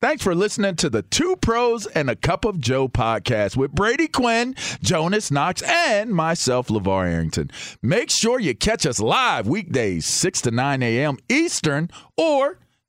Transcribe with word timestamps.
Thanks 0.00 0.22
for 0.22 0.32
listening 0.32 0.76
to 0.76 0.88
the 0.88 1.02
Two 1.02 1.34
Pros 1.34 1.86
and 1.86 2.08
a 2.08 2.14
Cup 2.14 2.44
of 2.44 2.60
Joe 2.60 2.86
podcast 2.86 3.56
with 3.56 3.72
Brady 3.72 4.06
Quinn, 4.06 4.54
Jonas 4.80 5.32
Knox, 5.32 5.60
and 5.62 6.10
myself, 6.10 6.68
LaVar 6.68 7.10
Arrington. 7.10 7.50
Make 7.82 8.08
sure 8.08 8.38
you 8.38 8.54
catch 8.54 8.86
us 8.86 9.00
live 9.00 9.48
weekdays, 9.48 10.06
6 10.06 10.42
to 10.42 10.50
9 10.52 10.84
a.m. 10.84 11.16
Eastern 11.28 11.90
or 12.16 12.60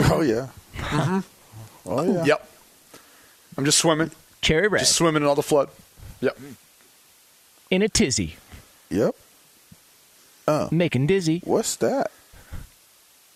Oh 0.12 0.20
yeah. 0.20 0.48
Mm-hmm. 0.76 1.18
Oh 1.90 2.02
yeah. 2.14 2.24
Yep. 2.24 2.48
I'm 3.56 3.64
just 3.64 3.78
swimming. 3.78 4.10
Cherry 4.42 4.68
red. 4.68 4.80
Just 4.80 4.96
swimming 4.96 5.22
in 5.22 5.28
all 5.28 5.34
the 5.34 5.42
flood. 5.42 5.68
Yep. 6.20 6.38
in 7.70 7.82
a 7.82 7.88
tizzy. 7.88 8.36
Yep. 8.90 9.14
Oh. 10.48 10.68
Making 10.70 11.06
dizzy. 11.06 11.42
What's 11.44 11.76
that? 11.76 12.10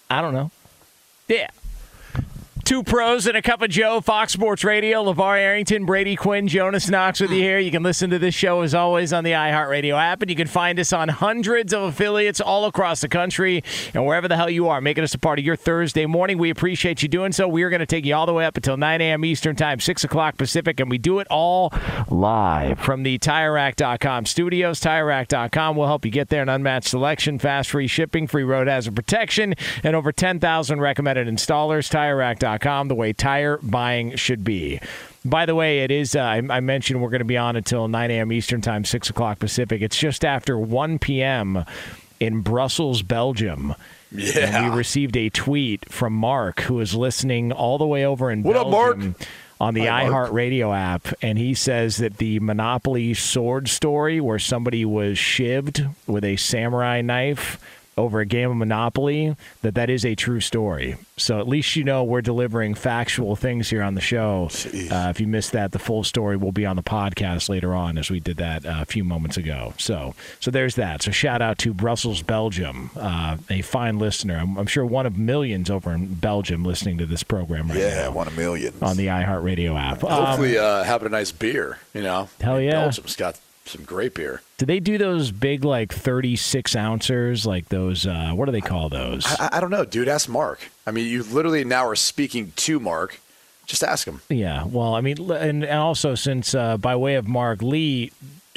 I 0.08 0.20
don't 0.20 0.34
know. 0.34 0.50
Yeah. 1.28 1.50
Two 2.70 2.84
pros 2.84 3.26
and 3.26 3.36
a 3.36 3.42
cup 3.42 3.62
of 3.62 3.70
Joe, 3.70 4.00
Fox 4.00 4.32
Sports 4.32 4.62
Radio, 4.62 5.02
LaVar 5.02 5.36
Arrington, 5.36 5.84
Brady 5.86 6.14
Quinn, 6.14 6.46
Jonas 6.46 6.88
Knox 6.88 7.18
with 7.18 7.32
you 7.32 7.40
here. 7.40 7.58
You 7.58 7.72
can 7.72 7.82
listen 7.82 8.10
to 8.10 8.18
this 8.20 8.32
show 8.32 8.60
as 8.60 8.76
always 8.76 9.12
on 9.12 9.24
the 9.24 9.32
iHeartRadio 9.32 10.00
app, 10.00 10.22
and 10.22 10.30
you 10.30 10.36
can 10.36 10.46
find 10.46 10.78
us 10.78 10.92
on 10.92 11.08
hundreds 11.08 11.74
of 11.74 11.82
affiliates 11.82 12.40
all 12.40 12.66
across 12.66 13.00
the 13.00 13.08
country 13.08 13.64
and 13.92 14.06
wherever 14.06 14.28
the 14.28 14.36
hell 14.36 14.48
you 14.48 14.68
are, 14.68 14.80
making 14.80 15.02
us 15.02 15.12
a 15.14 15.18
part 15.18 15.40
of 15.40 15.44
your 15.44 15.56
Thursday 15.56 16.06
morning. 16.06 16.38
We 16.38 16.48
appreciate 16.48 17.02
you 17.02 17.08
doing 17.08 17.32
so. 17.32 17.48
We 17.48 17.64
are 17.64 17.70
going 17.70 17.80
to 17.80 17.86
take 17.86 18.04
you 18.04 18.14
all 18.14 18.24
the 18.24 18.34
way 18.34 18.46
up 18.46 18.56
until 18.56 18.76
9 18.76 19.00
a.m. 19.00 19.24
Eastern 19.24 19.56
Time, 19.56 19.80
6 19.80 20.04
o'clock 20.04 20.36
Pacific, 20.36 20.78
and 20.78 20.88
we 20.88 20.98
do 20.98 21.18
it 21.18 21.26
all 21.28 21.72
live 22.08 22.78
from 22.78 23.02
the 23.02 23.18
TireRack.com 23.18 24.26
studios. 24.26 24.78
TireRack.com 24.78 25.74
will 25.74 25.88
help 25.88 26.04
you 26.04 26.12
get 26.12 26.28
there. 26.28 26.42
An 26.42 26.48
unmatched 26.48 26.86
selection, 26.86 27.40
fast 27.40 27.70
free 27.70 27.88
shipping, 27.88 28.28
free 28.28 28.44
road 28.44 28.68
hazard 28.68 28.94
protection, 28.94 29.56
and 29.82 29.96
over 29.96 30.12
10,000 30.12 30.80
recommended 30.80 31.26
installers. 31.26 31.90
TireRack.com, 31.90 32.59
the 32.88 32.94
way 32.94 33.12
tire 33.12 33.58
buying 33.62 34.16
should 34.16 34.44
be. 34.44 34.80
By 35.24 35.44
the 35.46 35.54
way, 35.54 35.80
it 35.80 35.90
is, 35.90 36.16
uh, 36.16 36.20
I, 36.20 36.36
I 36.48 36.60
mentioned 36.60 37.02
we're 37.02 37.10
going 37.10 37.18
to 37.20 37.24
be 37.26 37.36
on 37.36 37.54
until 37.56 37.88
9 37.88 38.10
a.m. 38.10 38.32
Eastern 38.32 38.62
Time, 38.62 38.84
6 38.84 39.10
o'clock 39.10 39.38
Pacific. 39.38 39.82
It's 39.82 39.98
just 39.98 40.24
after 40.24 40.58
1 40.58 40.98
p.m. 40.98 41.64
in 42.18 42.40
Brussels, 42.40 43.02
Belgium. 43.02 43.74
Yeah. 44.12 44.64
And 44.64 44.70
we 44.72 44.76
received 44.78 45.16
a 45.16 45.28
tweet 45.28 45.92
from 45.92 46.14
Mark, 46.14 46.60
who 46.62 46.80
is 46.80 46.94
listening 46.94 47.52
all 47.52 47.78
the 47.78 47.86
way 47.86 48.04
over 48.04 48.30
in 48.30 48.42
What 48.42 48.56
up, 48.56 48.70
Belgium 48.70 49.00
Mark? 49.10 49.28
on 49.60 49.74
the 49.74 49.82
iHeartRadio 49.82 50.74
app. 50.74 51.08
And 51.20 51.38
he 51.38 51.52
says 51.54 51.98
that 51.98 52.16
the 52.16 52.40
Monopoly 52.40 53.12
sword 53.14 53.68
story, 53.68 54.20
where 54.20 54.38
somebody 54.38 54.84
was 54.86 55.18
shivved 55.18 55.94
with 56.06 56.24
a 56.24 56.36
samurai 56.36 57.02
knife 57.02 57.60
over 58.00 58.20
a 58.20 58.26
game 58.26 58.50
of 58.50 58.56
Monopoly, 58.56 59.36
that 59.62 59.74
that 59.74 59.90
is 59.90 60.04
a 60.04 60.14
true 60.14 60.40
story. 60.40 60.96
So 61.16 61.38
at 61.38 61.46
least 61.46 61.76
you 61.76 61.84
know 61.84 62.02
we're 62.02 62.22
delivering 62.22 62.74
factual 62.74 63.36
things 63.36 63.68
here 63.70 63.82
on 63.82 63.94
the 63.94 64.00
show. 64.00 64.48
Uh, 64.90 65.08
if 65.10 65.20
you 65.20 65.26
missed 65.26 65.52
that, 65.52 65.72
the 65.72 65.78
full 65.78 66.02
story 66.02 66.36
will 66.36 66.52
be 66.52 66.64
on 66.66 66.76
the 66.76 66.82
podcast 66.82 67.48
later 67.48 67.74
on, 67.74 67.98
as 67.98 68.10
we 68.10 68.20
did 68.20 68.38
that 68.38 68.64
uh, 68.64 68.78
a 68.80 68.84
few 68.86 69.04
moments 69.04 69.36
ago. 69.36 69.74
So, 69.78 70.14
so 70.40 70.50
there's 70.50 70.76
that. 70.76 71.02
So 71.02 71.10
shout 71.10 71.42
out 71.42 71.58
to 71.58 71.74
Brussels, 71.74 72.22
Belgium, 72.22 72.90
uh, 72.96 73.36
a 73.50 73.60
fine 73.62 73.98
listener. 73.98 74.36
I'm, 74.38 74.56
I'm 74.56 74.66
sure 74.66 74.84
one 74.86 75.06
of 75.06 75.18
millions 75.18 75.68
over 75.70 75.92
in 75.92 76.14
Belgium 76.14 76.64
listening 76.64 76.98
to 76.98 77.06
this 77.06 77.22
program 77.22 77.68
right 77.68 77.78
Yeah, 77.78 77.88
now 77.88 77.94
Yeah, 78.02 78.08
one 78.08 78.26
of 78.26 78.36
millions. 78.36 78.80
on 78.82 78.96
the 78.96 79.08
iHeartRadio 79.08 79.78
app. 79.78 80.02
Um, 80.02 80.24
Hopefully, 80.24 80.56
uh, 80.58 80.82
having 80.84 81.06
a 81.06 81.10
nice 81.10 81.32
beer. 81.32 81.78
You 81.94 82.02
know. 82.02 82.28
Hell 82.40 82.60
yeah. 82.60 82.72
Belgium's 82.72 83.16
got 83.16 83.38
some 83.70 83.84
great 83.84 84.14
beer. 84.14 84.42
do 84.58 84.66
they 84.66 84.80
do 84.80 84.98
those 84.98 85.30
big 85.32 85.64
like 85.64 85.92
36 85.92 86.76
ouncers, 86.76 87.46
like 87.46 87.68
those? 87.68 88.06
Uh, 88.06 88.32
what 88.34 88.46
do 88.46 88.52
they 88.52 88.60
call 88.60 88.88
those? 88.88 89.24
I, 89.26 89.48
I 89.54 89.60
don't 89.60 89.70
know, 89.70 89.84
dude. 89.84 90.08
Ask 90.08 90.28
Mark. 90.28 90.70
I 90.86 90.90
mean, 90.90 91.06
you 91.06 91.22
literally 91.22 91.64
now 91.64 91.86
are 91.86 91.96
speaking 91.96 92.52
to 92.56 92.78
Mark. 92.80 93.20
Just 93.66 93.84
ask 93.84 94.06
him. 94.06 94.20
Yeah, 94.28 94.64
well, 94.64 94.94
I 94.94 95.00
mean, 95.00 95.30
and, 95.30 95.62
and 95.64 95.78
also 95.80 96.14
since 96.16 96.54
uh, 96.54 96.76
by 96.76 96.96
way 96.96 97.14
of 97.14 97.28
Mark 97.28 97.62
Lee, 97.62 98.10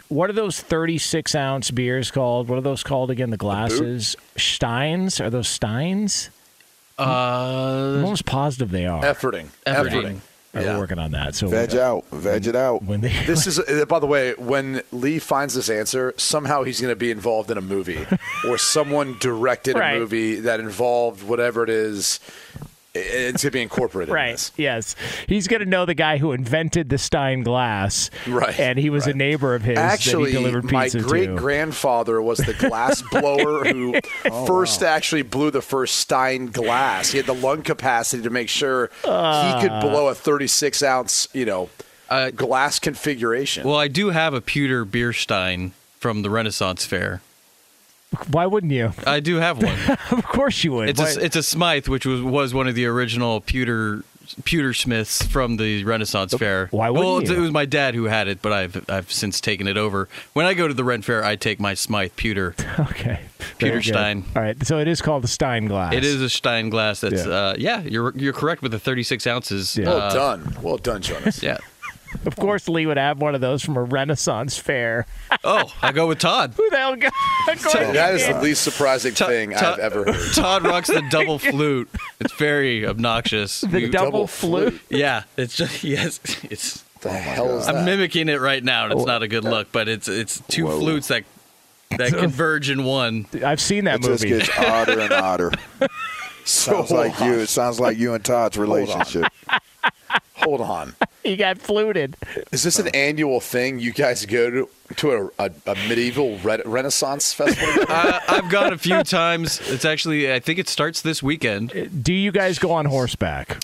what 0.10 0.30
are 0.30 0.34
those 0.34 0.60
36 0.60 1.36
ounce 1.36 1.70
beers 1.72 2.10
called? 2.12 2.48
What 2.50 2.58
are 2.58 2.62
those 2.62 2.84
called 2.84 3.12
again? 3.12 3.30
The 3.30 3.38
glasses, 3.38 4.16
Steins? 4.38 5.22
Are 5.22 5.30
those 5.30 5.48
Steins? 5.48 6.30
I'm 6.98 7.08
Uh, 7.10 8.02
almost 8.04 8.26
positive 8.26 8.70
they 8.72 8.86
are. 8.86 9.02
Efforting. 9.04 9.48
Efforting. 9.66 9.92
Efforting. 9.92 10.20
We're 10.54 10.62
Yeah. 10.62 10.78
working 10.78 11.00
on 11.00 11.12
that. 11.12 11.34
So 11.36 11.48
Veg 11.48 11.74
out. 11.76 12.06
Veg 12.12 12.46
it 12.46 12.56
out. 12.56 12.84
when 12.84 13.02
they 13.02 13.10
This 13.26 13.48
is, 13.48 13.58
uh, 13.68 13.86
by 13.88 13.98
the 14.00 14.06
way, 14.06 14.34
when 14.38 14.82
Lee 14.92 15.18
finds 15.20 15.56
this 15.56 15.70
answer, 15.70 16.14
somehow 16.18 16.62
he's 16.64 16.80
going 16.80 16.92
to 16.92 16.96
be 16.96 17.10
involved 17.10 17.50
in 17.50 17.58
a 17.58 17.62
movie, 17.62 18.06
or 18.48 18.58
someone 18.60 19.18
directed 19.20 19.76
Right. 19.76 19.96
a 19.96 20.00
movie 20.00 20.36
that 20.42 20.60
involved 20.60 21.24
whatever 21.24 21.64
it 21.64 21.70
is. 21.72 22.20
It's 22.96 23.42
to 23.42 23.50
be 23.50 23.62
incorporated. 23.62 24.10
In 24.10 24.16
Right. 24.24 24.32
this. 24.34 24.52
Yes. 24.56 24.96
He's 25.28 25.48
going 25.48 25.62
to 25.62 25.66
know 25.66 25.84
the 25.86 25.96
guy 25.96 26.18
who 26.20 26.32
invented 26.32 26.90
the 26.90 27.00
Stein 27.00 27.42
glass. 27.42 28.12
Right, 28.28 28.60
And 28.60 28.78
he 28.78 28.92
was 28.92 29.08
a 29.08 29.14
neighbor 29.14 29.56
of 29.56 29.64
his 29.64 29.76
that 29.78 29.94
Actually, 29.94 30.32
he 30.32 30.38
delivered 30.38 30.72
my 30.72 30.90
great 30.90 31.36
grandfather 31.36 32.22
was 32.22 32.38
the 32.38 32.54
glass 32.54 33.02
blower 33.12 33.64
who 33.66 33.96
Oh, 34.26 34.46
first 34.46 34.84
actually 34.84 35.24
blew 35.24 35.50
the 35.50 35.62
first 35.62 35.96
Stein 35.96 36.48
glass. 36.48 37.10
He 37.12 37.18
had 37.18 37.26
the 37.26 37.34
lung 37.34 37.64
capacity 37.64 38.22
to 38.22 38.30
make 38.30 38.50
sure 38.50 38.92
he 39.04 39.10
Ah. 39.10 39.58
could 39.60 39.82
blow 39.82 40.08
a 40.10 40.16
36 40.16 40.84
ounce, 40.84 41.28
you 41.34 41.46
know, 41.46 41.70
Uh, 42.10 42.30
glass 42.30 42.78
configuration. 42.78 43.68
well, 43.68 43.78
I 43.78 43.88
do 43.88 44.10
have 44.12 44.36
a 44.36 44.42
pewter 44.42 44.86
beer 44.86 45.14
stein 45.14 45.72
from 46.00 46.22
the 46.22 46.30
Renaissance 46.30 46.86
Fair. 46.86 47.22
Why 48.32 48.46
wouldn't 48.46 48.72
you? 48.72 48.94
I 49.06 49.20
do 49.20 49.38
have 49.38 49.62
one. 49.62 49.78
of 50.12 50.26
course 50.26 50.64
you 50.64 50.72
would. 50.74 50.90
It's 50.90 51.00
Why- 51.00 51.12
a, 51.12 51.20
it's 51.26 51.36
a 51.36 51.44
Smythe, 51.44 51.88
which 51.88 52.06
was 52.06 52.22
was 52.22 52.54
one 52.54 52.68
of 52.68 52.76
the 52.76 52.86
original 52.86 53.42
pewter 53.42 54.04
pewter 54.46 54.74
smiths 54.74 55.22
from 55.22 55.58
the 55.58 55.84
Renaissance 55.84 56.34
Fair. 56.34 56.68
Why 56.72 56.90
wouldn't 56.90 57.06
well, 57.06 57.24
you? 57.24 57.34
it 57.36 57.40
was 57.40 57.52
my 57.52 57.66
dad 57.66 57.94
who 57.94 58.06
had 58.06 58.28
it, 58.28 58.42
but 58.42 58.52
I've 58.54 58.90
I've 58.90 59.12
since 59.12 59.42
taken 59.42 59.68
it 59.68 59.78
over. 59.78 60.08
When 60.34 60.46
I 60.46 60.54
go 60.54 60.68
to 60.68 60.74
the 60.74 60.84
Ren 60.84 61.02
Fair, 61.02 61.24
I 61.24 61.36
take 61.36 61.60
my 61.60 61.74
Smythe 61.74 62.16
pewter. 62.16 62.56
Okay. 62.80 63.20
Peter 63.58 63.72
Very 63.72 63.84
good. 63.84 63.94
Stein. 63.94 64.24
All 64.36 64.42
right. 64.42 64.66
So 64.66 64.80
it 64.80 64.88
is 64.88 65.02
called 65.02 65.24
the 65.24 65.28
Stein 65.28 65.68
glass. 65.68 65.94
It 65.94 66.04
is 66.04 66.22
a 66.22 66.30
Stein 66.30 66.70
glass. 66.70 67.02
That's 67.02 67.26
Yeah. 67.26 67.32
uh, 67.32 67.56
yeah. 67.58 67.82
You're 67.82 68.16
you're 68.18 68.34
correct 68.34 68.62
with 68.62 68.72
the 68.72 68.80
36 68.80 69.28
ounces. 69.28 69.78
Yeah. 69.78 69.86
Well 69.86 70.02
uh, 70.02 70.14
done. 70.14 70.58
Well 70.62 70.78
done, 70.78 71.02
Jonas. 71.02 71.44
Yeah. 71.44 71.58
Of 72.26 72.36
course, 72.36 72.68
Lee 72.70 72.86
would 72.86 72.98
have 72.98 73.20
one 73.20 73.36
of 73.36 73.42
those 73.42 73.64
from 73.64 73.78
a 73.78 73.84
Renaissance 73.84 74.58
fair. 74.58 75.06
Oh, 75.44 75.72
I 75.82 75.92
go 75.92 76.08
with 76.08 76.20
Todd. 76.20 76.54
Who 76.58 76.70
the 76.70 76.78
hell 76.78 76.96
got? 76.96 77.12
of 77.52 77.62
That 77.94 78.16
is 78.16 78.26
the 78.28 78.40
least 78.42 78.62
surprising 78.64 79.14
Todd- 79.14 79.30
thing 79.30 79.52
Todd- 79.52 79.64
I've 79.74 79.80
ever 79.80 80.12
heard. 80.14 80.32
Todd 80.34 80.64
rocks 80.64 80.88
the 80.88 81.04
double 81.10 81.40
flute. 81.40 81.90
It's 82.20 82.34
very 82.34 82.86
obnoxious. 82.88 83.62
the 83.62 83.82
You- 83.82 83.90
double, 83.90 84.06
double 84.12 84.28
flute. 84.28 84.74
flute. 84.82 85.00
yeah, 85.00 85.24
it's 85.38 85.56
just 85.58 85.84
yes. 85.84 86.20
It's 86.50 86.82
The 87.02 87.10
oh 87.10 87.12
hell 87.12 87.58
is 87.60 87.66
that? 87.66 87.76
I'm 87.76 87.86
mimicking 87.86 88.30
it 88.30 88.40
right 88.40 88.64
now. 88.64 88.86
and 88.86 88.94
It's 88.94 89.06
not 89.06 89.24
a 89.24 89.28
good 89.28 89.44
look, 89.44 89.72
but 89.72 89.88
it's 89.90 90.08
it's 90.08 90.42
two 90.48 90.66
Whoa. 90.68 90.80
flutes 90.80 91.10
that 91.10 91.24
that 91.98 92.14
converge 92.14 92.70
in 92.72 92.86
one. 92.86 93.28
I've 93.46 93.62
seen 93.62 93.84
that 93.86 94.02
movie. 94.02 94.32
It 94.32 94.40
just 94.40 94.52
gets 94.52 94.60
odder 94.68 95.00
and 95.00 95.14
odder. 95.14 95.52
Sounds 96.46 96.92
like 96.92 97.20
you. 97.20 97.34
It 97.40 97.48
sounds 97.48 97.80
like 97.80 97.98
you 97.98 98.14
and 98.14 98.24
Todd's 98.24 98.58
relationship. 98.58 99.26
Hold 100.36 100.62
on. 100.62 100.96
he 101.24 101.36
got 101.36 101.58
fluted. 101.58 102.18
Is 102.52 102.64
this 102.64 102.80
an 102.80 102.90
annual 102.90 103.40
thing? 103.40 103.80
You 103.80 103.94
guys 103.94 104.26
go 104.26 104.50
to 104.50 104.70
to 104.98 105.12
a, 105.12 105.46
a, 105.46 105.52
a 105.68 105.76
medieval 105.88 106.38
re- 106.40 106.62
Renaissance 106.66 107.34
festival? 107.34 107.86
I, 107.90 108.22
uh, 108.30 108.34
I've 108.34 108.50
gone 108.50 108.74
a 108.74 108.78
few 108.78 109.04
times. 109.04 109.62
It's 109.70 109.86
actually 109.86 110.32
I 110.34 110.40
think 110.40 110.60
it 110.60 110.68
starts 110.68 111.02
this 111.02 111.24
weekend. 111.24 111.76
Uh, 111.76 111.86
do 112.02 112.14
you 112.14 112.32
guys 112.32 112.60
go 112.60 112.72
on 112.72 112.86
horseback? 112.86 113.64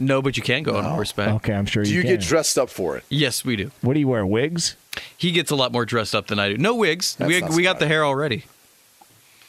No, 0.00 0.22
but 0.22 0.36
you 0.36 0.44
can 0.44 0.62
go 0.62 0.76
on 0.76 0.84
horseback. 0.84 1.34
Okay, 1.36 1.52
I'm 1.52 1.66
sure 1.66 1.82
Do 1.82 1.90
you, 1.90 1.96
you 1.96 2.02
can. 2.02 2.12
get 2.12 2.20
dressed 2.20 2.56
up 2.56 2.70
for 2.70 2.96
it? 2.96 3.02
Yes, 3.08 3.44
we 3.44 3.56
do. 3.56 3.72
what 3.80 3.94
do 3.94 4.00
you 4.00 4.06
wear? 4.06 4.24
Wigs? 4.24 4.76
He 5.16 5.32
gets 5.32 5.50
a 5.50 5.56
lot 5.56 5.72
more 5.72 5.84
dressed 5.84 6.14
up 6.14 6.28
than 6.28 6.38
I 6.38 6.50
do. 6.50 6.56
No 6.58 6.76
wigs. 6.76 7.16
That's 7.16 7.28
we 7.28 7.42
we 7.56 7.62
got 7.64 7.80
the 7.80 7.88
hair 7.88 8.04
already. 8.04 8.44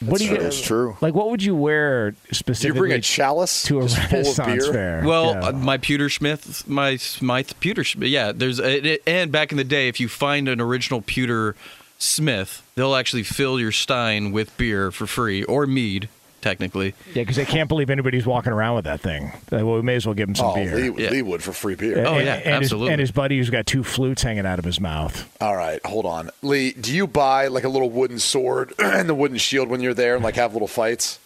What 0.05 0.19
do 0.19 0.25
you 0.25 0.35
It's 0.35 0.57
get? 0.59 0.65
true. 0.67 0.97
Like, 1.01 1.13
what 1.13 1.29
would 1.29 1.43
you 1.43 1.55
wear 1.55 2.11
Do 2.11 2.67
you 2.67 2.73
bring 2.73 2.91
a 2.93 3.01
chalice 3.01 3.63
to 3.63 3.79
a 3.79 3.81
just 3.83 3.97
of 3.97 4.11
Renaissance 4.11 4.63
beer? 4.65 4.73
fair? 4.73 5.01
Well, 5.05 5.33
Yeah. 5.33 5.47
uh, 5.47 5.51
my 5.53 5.77
pewter 5.77 6.09
smith, 6.09 6.67
my 6.67 6.95
Smythe 6.97 7.51
pewter 7.59 7.83
smith. 7.83 8.09
Yeah, 8.09 8.31
there's 8.31 8.59
a, 8.59 8.93
it, 8.93 9.03
and 9.05 9.31
back 9.31 9.51
in 9.51 9.57
the 9.57 9.63
day, 9.63 9.87
if 9.87 9.99
you 9.99 10.07
find 10.07 10.47
an 10.47 10.61
original 10.61 11.01
pewter 11.01 11.55
smith, 11.97 12.63
they'll 12.75 12.95
actually 12.95 13.23
fill 13.23 13.59
your 13.59 13.71
stein 13.73 14.31
with 14.31 14.55
beer 14.57 14.91
for 14.91 15.05
free 15.05 15.43
or 15.43 15.67
mead, 15.67 16.07
technically. 16.41 16.93
yeah, 17.13 17.23
because 17.23 17.35
they 17.35 17.45
can't 17.45 17.67
believe 17.69 17.89
anybody's 17.89 18.25
walking 18.25 18.51
around 18.51 18.75
with 18.75 18.85
that 18.85 19.01
thing. 19.01 19.31
Uh, 19.51 19.65
Well, 19.65 19.75
we 19.75 19.81
may 19.81 19.95
as 19.95 20.05
well 20.05 20.15
give 20.15 20.29
him 20.29 20.35
some 20.35 20.47
Oh, 20.47 20.55
beer. 20.55 20.75
Lee, 20.75 21.03
Yeah. 21.03 21.09
Lee 21.11 21.21
would 21.21 21.43
for 21.43 21.53
free 21.53 21.75
beer. 21.75 21.97
And- 21.99 22.07
Oh, 22.07 22.17
yeah, 22.17 22.35
and 22.35 22.43
his, 22.45 22.71
absolutely. 22.71 22.91
and 22.93 22.99
his 22.99 23.11
buddy 23.11 23.37
who's 23.37 23.49
got 23.49 23.65
two 23.65 23.83
flutes 23.83 24.23
hanging 24.23 24.45
out 24.45 24.59
of 24.59 24.65
his 24.65 24.79
mouth. 24.79 25.27
All 25.41 25.55
right, 25.55 25.79
hold 25.85 26.05
on, 26.05 26.29
Lee. 26.41 26.71
Do 26.71 26.93
you 26.95 27.07
buy 27.07 27.47
like 27.47 27.63
a 27.63 27.69
little 27.69 27.89
wooden 27.89 28.19
sword 28.19 28.73
and 28.79 29.07
the 29.09 29.15
wooden 29.15 29.37
shield 29.37 29.69
when 29.69 29.81
you're 29.81 29.93
there 29.93 30.15
and 30.15 30.23
like 30.23 30.35
have 30.35 30.53
little 30.53 30.67
fights? 30.67 31.19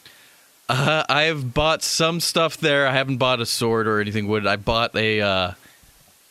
Uh, 0.69 1.03
I 1.09 1.23
have 1.23 1.53
bought 1.53 1.83
some 1.83 2.19
stuff 2.19 2.57
there. 2.57 2.87
I 2.87 2.93
haven't 2.93 3.17
bought 3.17 3.41
a 3.41 3.45
sword 3.45 3.85
or 3.87 3.99
anything 3.99 4.27
wood. 4.27 4.47
I 4.47 4.55
bought 4.55 4.95
a 4.95 5.19
uh, 5.21 5.51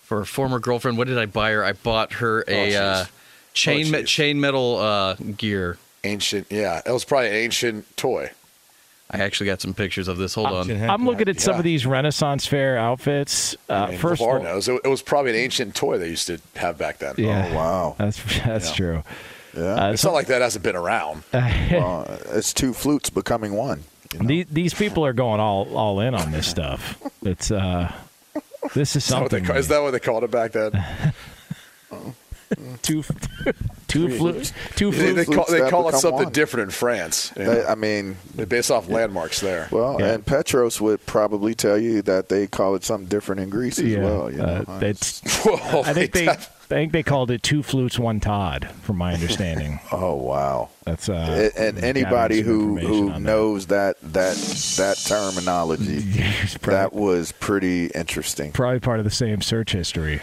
for 0.05 0.23
a 0.23 0.26
former 0.26 0.58
girlfriend. 0.58 0.96
What 0.99 1.06
did 1.06 1.19
I 1.19 1.26
buy 1.26 1.52
her? 1.52 1.62
I 1.64 1.73
bought 1.73 2.14
her 2.14 2.40
a 2.43 2.44
jeez. 2.73 2.75
uh, 2.76 3.05
chain 3.52 3.87
Oh, 3.94 3.99
me- 3.99 4.05
chain 4.05 4.40
metal 4.40 4.78
uh, 4.78 5.14
gear. 5.37 5.76
Ancient, 6.05 6.46
yeah. 6.50 6.81
It 6.85 6.90
was 6.90 7.05
probably 7.05 7.28
an 7.28 7.35
ancient 7.35 7.96
toy. 7.96 8.31
I 9.12 9.19
actually 9.19 9.47
got 9.47 9.61
some 9.61 9.75
pictures 9.75 10.09
of 10.09 10.17
this. 10.17 10.35
Hold 10.35 10.47
on. 10.49 10.70
I'm 10.70 11.05
looking 11.05 11.29
at 11.29 11.38
some 11.41 11.55
Yeah. 11.55 11.59
of 11.59 11.64
these 11.64 11.85
Renaissance 11.87 12.47
fair 12.47 12.79
outfits. 12.79 13.55
Uh, 13.69 13.73
I 13.75 13.91
mean, 13.91 13.99
first 13.99 14.23
of 14.23 14.29
all, 14.29 14.43
knows 14.43 14.69
it, 14.69 14.81
it 14.85 14.88
was 14.88 15.03
probably 15.03 15.32
an 15.32 15.37
ancient 15.37 15.75
toy 15.75 15.99
they 15.99 16.09
used 16.09 16.26
to 16.29 16.41
have 16.56 16.79
back 16.79 16.99
then. 16.99 17.14
yeah, 17.19 17.49
Oh 17.50 17.55
wow. 17.55 17.94
that's 17.99 18.23
that's 18.44 18.69
Yeah. 18.70 18.75
true. 18.75 19.03
Yeah. 19.56 19.62
Uh, 19.88 19.93
It's 19.93 20.03
not 20.05 20.14
like 20.14 20.29
that 20.29 20.41
hasn't 20.41 20.64
been 20.64 20.76
around. 20.76 21.25
well, 21.32 22.06
it's 22.31 22.55
two 22.55 22.73
flutes 22.73 23.11
becoming 23.11 23.53
one. 23.55 23.85
you 24.14 24.20
know? 24.20 24.26
These, 24.26 24.47
these 24.50 24.75
people 24.75 25.05
are 25.05 25.12
going 25.12 25.41
all 25.41 25.76
all 25.76 26.00
in 26.00 26.14
on 26.14 26.31
this 26.32 26.47
stuff. 26.47 26.99
It's 27.23 27.50
uh, 27.50 27.93
this 28.75 28.97
is 28.97 29.05
Is 29.05 29.09
that, 29.11 29.20
what 29.20 29.31
they, 29.31 29.38
something. 29.41 29.56
is 29.56 29.69
that 29.69 29.82
what 29.82 29.91
they 29.91 30.00
called 30.00 30.25
it 30.25 30.31
back 30.31 30.53
then? 30.53 30.73
two 32.82 33.02
two 33.88 34.08
flutes? 34.19 34.52
Two 34.76 34.90
They, 34.90 35.12
they 35.12 35.25
call, 35.25 35.44
they 35.49 35.69
call 35.69 35.88
it 35.88 35.96
something 35.96 36.25
one. 36.25 36.32
different 36.32 36.69
in 36.69 36.70
France. 36.70 37.32
you 37.37 37.44
They- 37.44 37.64
I 37.66 37.75
mean, 37.75 38.16
They 38.34 38.44
base 38.44 38.70
off 38.70 38.88
landmarks 38.88 39.40
there. 39.40 39.69
well, 39.70 39.96
Yeah. 40.00 40.12
and 40.14 40.25
Petros 40.26 40.81
would 40.81 41.04
probably 41.06 41.54
tell 41.54 41.76
you 41.78 42.02
that 42.02 42.28
they 42.28 42.46
call 42.46 42.75
it 42.75 42.84
something 42.84 43.08
different 43.08 43.40
in 43.43 43.50
Greece 43.50 43.78
as 43.78 43.84
Yeah, 43.87 44.00
well. 44.00 44.31
You 44.31 44.38
know? 44.38 44.64
uh, 44.69 44.78
that's. 44.78 45.20
Whoa, 45.44 45.82
I 45.82 45.93
think 45.93 46.12
they. 46.12 46.26
that- 46.26 46.49
I 46.62 46.75
think 46.75 46.93
they 46.93 47.02
called 47.02 47.31
it 47.31 47.43
two 47.43 47.62
flutes, 47.62 47.99
one 47.99 48.19
Todd, 48.19 48.66
from 48.81 48.96
my 48.96 49.12
understanding. 49.12 49.78
oh 49.93 50.14
wow. 50.14 50.70
That's 50.84 51.06
uh, 51.06 51.50
A- 51.54 51.60
and 51.60 51.84
anybody 51.84 52.40
who 52.40 52.78
who 52.78 53.19
knows 53.20 53.66
that 53.66 53.96
that 54.00 54.37
that 54.78 54.96
terminology, 55.06 56.02
It's 56.43 56.56
probably, 56.56 56.75
that 56.78 56.93
was 56.94 57.32
pretty 57.32 57.88
interesting. 57.88 58.52
probably 58.52 58.81
part 58.81 59.00
of 59.00 59.04
the 59.04 59.10
same 59.10 59.43
search 59.43 59.72
history. 59.72 60.22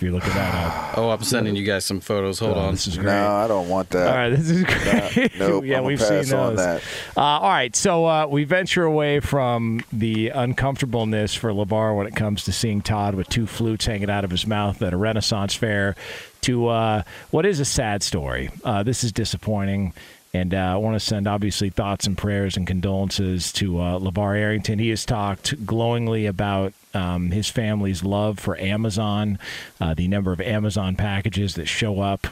If 0.00 0.04
you 0.04 0.12
look 0.12 0.24
at 0.24 0.32
that 0.32 0.54
up, 0.54 0.94
Oh, 0.98 1.10
I'm 1.10 1.22
sending 1.22 1.54
you 1.56 1.62
guys 1.62 1.84
some 1.84 2.00
photos. 2.00 2.38
Hold 2.38 2.56
Oh, 2.56 2.60
on. 2.60 2.70
this 2.72 2.86
is 2.86 2.96
great. 2.96 3.04
No, 3.12 3.32
I 3.32 3.46
don't 3.46 3.68
want 3.68 3.90
that. 3.90 4.08
All 4.08 4.14
right, 4.14 4.30
this 4.30 4.48
is 4.48 4.64
great. 4.64 5.38
Nope, 5.38 5.64
yeah, 5.66 5.76
I'm 5.76 5.84
we've 5.84 5.98
gonna 5.98 6.24
seen 6.24 6.30
pass 6.30 6.32
on 6.32 6.56
those. 6.56 6.64
that. 6.64 6.82
Uh, 7.18 7.20
all 7.20 7.48
right, 7.50 7.76
so 7.76 8.06
uh, 8.06 8.26
we 8.26 8.44
venture 8.44 8.84
away 8.84 9.20
from 9.20 9.82
the 9.92 10.30
uncomfortableness 10.30 11.34
for 11.34 11.50
LaVar 11.52 11.94
when 11.98 12.06
it 12.06 12.16
comes 12.16 12.44
to 12.44 12.52
seeing 12.52 12.80
Todd 12.80 13.14
with 13.14 13.28
two 13.28 13.46
flutes 13.46 13.84
hanging 13.84 14.08
out 14.08 14.24
of 14.24 14.30
his 14.30 14.46
mouth 14.46 14.80
at 14.80 14.94
a 14.94 14.96
Renaissance 14.96 15.52
fair 15.54 15.96
to 16.42 16.68
uh, 16.68 17.02
what 17.30 17.44
is 17.44 17.60
a 17.60 17.66
sad 17.66 18.02
story. 18.02 18.48
Uh, 18.64 18.82
this 18.82 19.04
is 19.04 19.12
disappointing. 19.12 19.92
And 20.32 20.54
uh, 20.54 20.58
I 20.58 20.76
want 20.76 20.94
to 20.94 21.00
send 21.00 21.26
obviously 21.26 21.70
thoughts 21.70 22.06
and 22.06 22.16
prayers 22.16 22.56
and 22.56 22.66
condolences 22.66 23.52
to 23.54 23.80
uh, 23.80 23.98
LaVar 23.98 24.36
Arrington. 24.38 24.78
He 24.78 24.90
has 24.90 25.04
talked 25.04 25.66
glowingly 25.66 26.26
about 26.26 26.72
um, 26.94 27.32
his 27.32 27.48
family's 27.48 28.04
love 28.04 28.38
for 28.38 28.56
Amazon, 28.58 29.38
uh, 29.80 29.94
the 29.94 30.06
number 30.06 30.32
of 30.32 30.40
Amazon 30.40 30.94
packages 30.94 31.54
that 31.56 31.66
show 31.66 32.00
up 32.00 32.28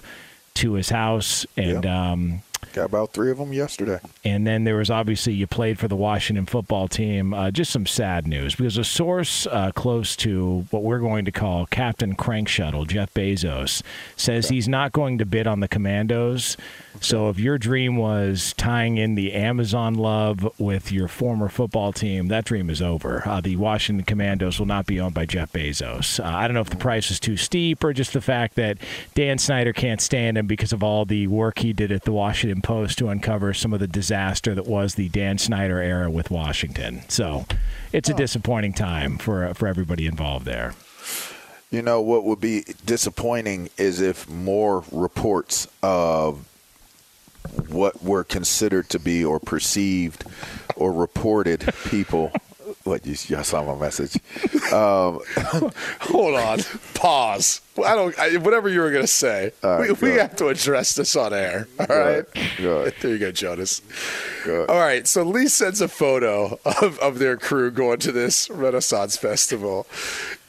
to 0.55 0.75
his 0.75 0.91
house, 0.91 1.47
and 1.57 1.87
um, 1.87 2.43
Got 2.73 2.87
about 2.87 3.13
three 3.13 3.31
of 3.31 3.39
them 3.39 3.53
yesterday. 3.53 3.99
and 4.25 4.47
then 4.47 4.65
there 4.65 4.77
was 4.77 4.91
obviously 4.91 5.33
you 5.33 5.47
played 5.47 5.79
for 5.79 5.87
the 5.89 5.97
Washington 5.97 6.47
football 6.47 6.89
team. 6.89 7.33
Uh, 7.33 7.51
just 7.51 7.71
some 7.71 7.87
sad 7.87 8.27
news 8.27 8.55
because 8.57 8.77
a 8.77 8.85
source 8.85 9.47
uh, 9.47 9.71
close 9.73 10.17
to 10.17 10.67
what 10.71 10.83
we're 10.83 10.99
going 10.99 11.25
to 11.25 11.33
call 11.33 11.67
Captain 11.67 12.15
Crank 12.15 12.49
Shuttle, 12.49 12.85
Jeff 12.85 13.15
Bezos, 13.15 13.83
says 14.17 14.49
he's 14.49 14.69
not 14.69 14.93
going 14.93 15.19
to 15.19 15.25
bid 15.27 15.47
on 15.47 15.61
the 15.61 15.69
Commanders. 15.69 16.57
So 17.01 17.29
if 17.29 17.39
your 17.39 17.59
dream 17.59 17.97
was 17.97 18.55
tying 18.57 18.99
in 18.99 19.15
the 19.15 19.33
Amazon 19.33 19.95
love 19.95 20.49
with 20.59 20.91
your 20.93 21.09
former 21.09 21.49
football 21.49 21.93
team, 21.93 22.29
that 22.29 22.45
dream 22.45 22.71
is 22.71 22.83
over. 22.83 23.23
Uh, 23.27 23.41
the 23.41 23.57
Washington 23.57 24.05
Commanders 24.05 24.59
will 24.59 24.67
not 24.67 24.87
be 24.87 25.01
owned 25.01 25.15
by 25.15 25.27
Jeff 25.27 25.53
Bezos. 25.53 26.23
Uh, 26.23 26.29
I 26.29 26.47
don't 26.47 26.55
know 26.55 26.61
if 26.61 26.71
the 26.71 26.77
price 26.77 27.11
is 27.11 27.21
too 27.21 27.37
steep 27.37 27.83
or 27.85 27.93
just 27.93 28.13
the 28.13 28.21
fact 28.21 28.57
that 28.57 28.79
Dan 29.15 29.39
Snyder 29.39 29.73
can't 29.73 30.01
stand 30.01 30.37
him 30.37 30.47
because 30.47 30.73
of 30.73 30.83
all 30.83 31.05
the 31.05 31.27
work 31.27 31.61
he 31.61 31.73
did 31.73 31.93
at 31.93 32.03
the 32.03 32.13
Washington 32.13 32.63
Post 32.63 32.99
to 32.99 33.09
uncover 33.09 33.55
some 33.55 33.73
of 33.73 33.81
the 33.81 33.87
disaster 33.87 34.55
that 34.55 34.67
was 34.67 34.95
the 34.95 35.09
Dan 35.09 35.39
Snyder 35.39 35.81
era 35.81 36.11
with 36.11 36.31
Washington. 36.31 37.03
So 37.09 37.47
it's 37.93 38.09
a 38.09 38.15
disappointing 38.15 38.75
time 38.75 39.19
for 39.19 39.53
for 39.55 39.67
everybody 39.67 40.07
involved 40.07 40.45
there. 40.45 40.75
You 41.71 41.83
know 41.83 42.01
what 42.01 42.25
would 42.25 42.41
be 42.41 42.65
disappointing 42.87 43.69
is 43.77 44.01
if 44.01 44.29
more 44.29 44.85
reports 44.91 45.69
of 45.83 46.45
what 47.69 48.03
were 48.03 48.25
considered 48.25 48.89
to 48.91 48.99
be 48.99 49.25
or 49.25 49.39
perceived 49.41 50.25
or 50.77 50.93
reported 50.93 51.73
people. 51.87 52.33
What 52.85 53.05
you, 53.07 53.13
you 53.13 53.43
saw 53.45 53.65
my 53.65 53.79
message? 53.81 54.17
Um, 54.73 55.21
Hold 56.01 56.35
on. 56.35 56.59
Pause. 56.95 57.61
I 57.85 57.95
don't. 57.95 58.19
I, 58.19 58.37
whatever 58.37 58.69
you 58.69 58.81
were 58.81 58.91
going 58.91 59.03
to 59.05 59.07
say, 59.07 59.53
All 59.63 59.81
we, 59.81 59.89
right, 59.89 60.01
we 60.03 60.11
have 60.13 60.37
to 60.37 60.49
address 60.49 60.95
this 60.95 61.17
on 61.17 61.33
air. 61.33 61.67
All 61.81 61.87
Good, 61.87 62.27
right. 62.37 62.57
good. 62.59 62.95
There 63.01 63.11
you 63.13 63.19
go, 63.19 63.33
Jonas. 63.33 63.81
Good. 64.45 64.69
All 64.69 64.79
right. 64.79 65.07
So 65.07 65.23
Lee 65.23 65.49
sends 65.49 65.81
a 65.81 65.89
photo 65.89 66.59
of, 66.65 66.99
of 66.99 67.19
their 67.19 67.37
crew 67.37 67.71
going 67.71 67.99
to 68.01 68.13
this 68.13 68.51
Renaissance 68.51 69.17
festival, 69.17 69.87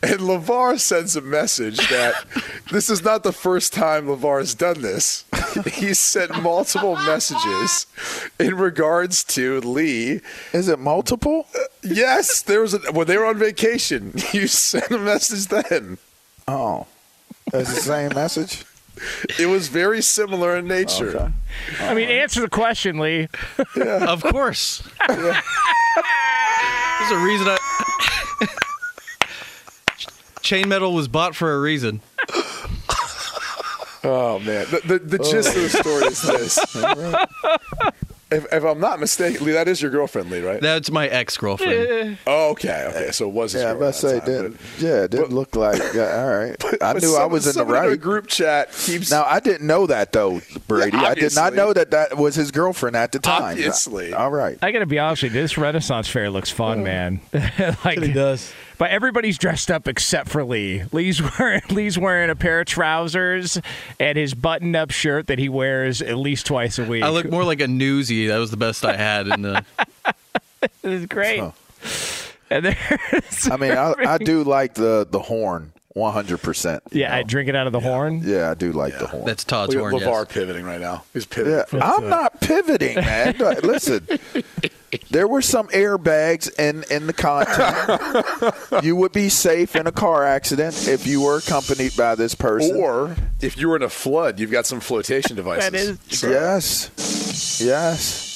and 0.01 0.19
LaVar 0.19 0.79
sends 0.79 1.15
a 1.15 1.21
message 1.21 1.77
that 1.89 2.13
this 2.71 2.89
is 2.89 3.03
not 3.03 3.23
the 3.23 3.33
first 3.33 3.73
time 3.73 4.05
LaVar 4.07 4.39
has 4.39 4.55
done 4.55 4.81
this. 4.81 5.25
He's 5.73 5.99
sent 5.99 6.41
multiple 6.41 6.95
messages 6.95 7.85
in 8.39 8.55
regards 8.55 9.23
to 9.25 9.59
Lee. 9.61 10.21
is 10.53 10.69
it 10.69 10.79
multiple? 10.79 11.47
Uh, 11.53 11.59
yes, 11.83 12.41
there 12.41 12.61
was 12.61 12.73
a, 12.73 12.79
when 12.91 13.07
they 13.07 13.17
were 13.17 13.25
on 13.25 13.37
vacation. 13.37 14.13
You 14.31 14.45
sent 14.47 14.91
a 14.91 14.99
message 14.99 15.47
then. 15.47 15.97
Oh, 16.47 16.85
it's 17.51 17.73
the 17.73 17.81
same 17.81 18.13
message. 18.13 18.63
It 19.39 19.47
was 19.47 19.69
very 19.69 20.01
similar 20.03 20.55
in 20.55 20.67
nature. 20.67 21.09
Okay. 21.17 21.31
I 21.81 21.93
mean, 21.95 22.09
answer 22.09 22.41
the 22.41 22.49
question, 22.49 22.99
Lee. 22.99 23.27
Of 23.75 24.21
course. 24.23 24.87
There's 25.07 25.19
a 27.11 27.17
reason 27.17 27.47
I. 27.47 27.57
chain 30.49 30.67
metal 30.67 30.95
was 30.95 31.07
bought 31.07 31.35
for 31.35 31.53
a 31.53 31.59
reason. 31.59 32.01
Oh 34.01 34.39
man, 34.39 34.65
the 34.71 34.79
the, 34.85 34.99
the 34.99 35.17
gist 35.17 35.57
of 35.57 35.61
the 35.61 35.69
story 35.69 36.05
is 36.05 36.21
this. 36.21 36.57
If, 38.31 38.45
if 38.53 38.63
I'm 38.63 38.79
not 38.79 38.99
mistaken, 38.99 39.43
Lee, 39.43 39.53
that 39.53 39.67
is 39.67 39.81
your 39.81 39.89
girlfriend, 39.89 40.29
Lee, 40.29 40.41
right? 40.41 40.61
That's 40.61 40.91
my 40.91 41.07
ex 41.07 41.35
girlfriend. 41.35 42.19
Oh, 42.27 42.51
okay, 42.51 42.85
okay. 42.91 43.11
So 43.11 43.27
it 43.27 43.33
was. 43.33 43.53
his 43.53 43.63
Yeah, 43.63 43.69
I 43.69 43.73
girl 43.73 43.87
was 43.87 44.03
about 44.03 44.09
to 44.11 44.19
say, 44.19 44.31
that 44.31 44.41
time, 44.41 44.51
didn't, 44.51 44.61
yeah, 44.77 45.03
it 45.05 45.11
didn't 45.11 45.31
look 45.31 45.55
like. 45.55 45.81
Yeah, 45.95 46.23
all 46.23 46.37
right. 46.37 46.55
I 46.79 46.93
but 46.93 47.01
knew 47.01 47.15
I 47.15 47.25
was 47.25 47.47
in 47.47 47.49
the 47.49 47.53
someone 47.53 47.77
in 47.77 47.83
our 47.83 47.89
right. 47.89 47.99
group 47.99 48.27
chat 48.27 48.71
keeps. 48.71 49.09
Now 49.09 49.23
I 49.23 49.39
didn't 49.39 49.65
know 49.65 49.87
that 49.87 50.11
though, 50.11 50.41
Brady. 50.67 50.97
I 50.97 51.15
did 51.15 51.33
not 51.33 51.55
know 51.55 51.73
that 51.73 51.89
that 51.89 52.17
was 52.17 52.35
his 52.35 52.51
girlfriend 52.51 52.95
at 52.95 53.11
the 53.13 53.19
time. 53.19 53.53
Obviously. 53.53 54.13
All 54.13 54.29
right. 54.29 54.59
I 54.61 54.71
got 54.71 54.79
to 54.79 54.85
be 54.85 54.99
honest 54.99 55.23
with 55.23 55.33
you. 55.33 55.41
This 55.41 55.57
Renaissance 55.57 56.07
fair 56.07 56.29
looks 56.29 56.51
fun, 56.51 56.83
man. 56.83 57.21
like 57.83 57.97
It 57.97 58.13
does. 58.13 58.53
But 58.79 58.89
everybody's 58.91 59.37
dressed 59.37 59.69
up 59.69 59.87
except 59.87 60.29
for 60.29 60.43
Lee. 60.43 60.83
Lee's 60.91 61.21
wearing 61.39 61.61
Lee's 61.69 61.99
wearing 61.99 62.29
a 62.31 62.35
pair 62.35 62.61
of 62.61 62.65
trousers 62.65 63.59
and 63.99 64.17
his 64.17 64.33
buttoned-up 64.33 64.89
shirt 64.89 65.27
that 65.27 65.37
he 65.37 65.49
wears 65.49 66.01
at 66.01 66.17
least 66.17 66.47
twice 66.47 66.79
a 66.79 66.85
week. 66.85 67.03
I 67.03 67.09
look 67.09 67.29
more 67.29 67.43
like 67.43 67.59
a 67.61 67.65
newsie. 67.67 68.27
That 68.29 68.37
was 68.37 68.49
the 68.51 68.57
best 68.57 68.83
I 68.85 68.95
had 68.95 69.27
in 69.27 69.41
the. 69.43 69.63
It's 70.83 71.05
great. 71.05 71.39
Oh. 71.39 71.53
And 72.49 72.65
there's 72.65 73.49
I 73.51 73.55
mean, 73.57 73.71
I, 73.71 73.93
I 73.99 74.17
do 74.17 74.43
like 74.43 74.73
the 74.73 75.07
the 75.09 75.19
horn, 75.19 75.71
one 75.89 76.11
hundred 76.11 76.41
percent. 76.41 76.83
yeah, 76.91 77.15
I 77.15 77.23
drink 77.23 77.47
it 77.47 77.55
out 77.55 77.67
of 77.67 77.71
the 77.73 77.79
horn. 77.79 78.21
Yeah, 78.25 78.51
I 78.51 78.55
do 78.55 78.71
like 78.73 78.97
the 78.97 79.07
horn. 79.07 79.23
That's 79.25 79.43
Todd's 79.45 79.73
Look 79.75 79.85
at 79.85 79.91
horn. 79.91 80.03
LaVar 80.03 80.25
Yes. 80.25 80.33
pivoting 80.33 80.65
right 80.65 80.81
now. 80.81 81.03
He's 81.13 81.25
pivoting. 81.25 81.79
Yeah, 81.79 81.93
I'm 81.95 82.09
not 82.09 82.41
pivoting, 82.41 82.95
man. 82.95 83.35
Listen, 83.63 84.05
there 85.11 85.27
were 85.27 85.41
some 85.41 85.67
airbags 85.69 86.49
in 86.59 86.83
in 86.91 87.07
the 87.07 87.13
content. 87.13 88.83
you 88.83 88.95
would 88.95 89.11
be 89.11 89.29
safe 89.29 89.75
in 89.75 89.87
a 89.87 89.91
car 89.91 90.23
accident 90.25 90.87
if 90.87 91.07
you 91.07 91.21
were 91.21 91.37
accompanied 91.37 91.95
by 91.97 92.15
this 92.15 92.35
person. 92.35 92.75
Or 92.77 93.15
if 93.41 93.57
you 93.57 93.69
were 93.69 93.75
in 93.75 93.83
a 93.83 93.89
flood, 93.89 94.39
you've 94.39 94.51
got 94.51 94.65
some 94.65 94.79
flotation 94.79 95.35
devices. 95.35 95.69
That 95.71 95.75
is 95.75 96.19
So- 96.19 96.29
yes, 96.29 97.59
yes. 97.61 98.28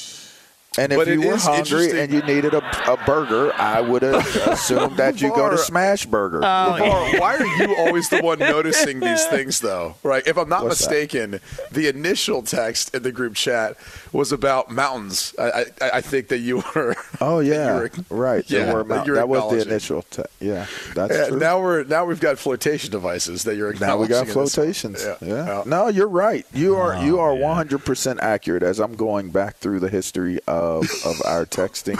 And 0.76 0.92
if 0.92 0.98
But 0.98 1.06
you 1.08 1.20
were 1.22 1.36
hungry 1.36 2.00
and 2.00 2.12
you 2.12 2.20
needed 2.22 2.52
a, 2.54 2.58
a 2.92 2.96
burger, 3.06 3.52
I 3.54 3.80
would 3.80 4.02
assume 4.02 4.96
that 4.96 5.20
you 5.22 5.28
go 5.30 5.48
to 5.48 5.56
LaVar- 5.56 5.58
Smash 5.58 6.06
Burger. 6.06 6.40
LaVar, 6.40 6.80
oh, 6.82 7.20
why 7.20 7.36
are 7.36 7.46
you 7.46 7.76
always 7.76 8.08
the 8.08 8.20
one 8.20 8.38
noticing 8.40 9.00
these 9.00 9.24
things, 9.28 9.60
though? 9.60 9.94
Right? 10.02 10.26
If 10.26 10.36
I'm 10.36 10.48
not 10.48 10.64
What's 10.64 10.80
that? 10.84 10.90
mistaken, 10.90 11.40
the 11.70 11.88
initial 11.88 12.42
text 12.42 12.94
in 12.94 13.02
the 13.04 13.12
group 13.12 13.34
chat 13.34 13.76
was 14.12 14.32
about 14.32 14.70
mountains. 14.70 15.34
I, 15.38 15.66
I, 15.80 15.90
I 15.94 16.00
think 16.00 16.28
that 16.28 16.38
you 16.38 16.62
were. 16.74 16.96
oh 17.20 17.38
yeah, 17.40 17.66
you 17.66 17.90
were- 18.10 18.16
right. 18.16 18.50
Yeah, 18.50 18.72
were 18.72 18.82
that 18.84 18.88
mount- 18.88 19.14
that 19.14 19.28
was 19.28 19.52
the 19.52 19.62
initial. 19.70 20.02
Te- 20.02 20.22
yeah, 20.40 20.66
that's 20.94 21.14
Yeah, 21.14 21.28
true. 21.28 21.38
now 21.38 21.60
we're 21.62 21.84
now 21.84 22.04
we've 22.04 22.20
got 22.20 22.38
flotation 22.38 22.90
devices 22.90 23.44
that 23.44 23.56
you're. 23.56 23.72
Now 23.74 23.96
we 23.98 24.08
got 24.08 24.26
acknowledging 24.26 24.26
in 24.26 24.26
this 24.26 24.36
one. 24.36 24.46
flotations. 24.48 25.04
Yeah. 25.04 25.16
Yeah. 25.20 25.34
Yeah. 25.46 25.62
No, 25.66 25.88
you're 25.88 26.08
right. 26.08 26.44
You 26.52 26.76
are 26.76 27.02
you 27.04 27.18
Oh, 27.20 27.20
are 27.20 27.34
yeah. 27.36 27.64
100% 27.64 28.18
accurate 28.20 28.62
as 28.62 28.80
I'm 28.80 28.94
going 28.96 29.30
back 29.30 29.56
through 29.58 29.80
the 29.80 29.88
history 29.88 30.38
of 30.48 30.63
of 31.04 31.22
our 31.24 31.46
texting. 31.46 31.98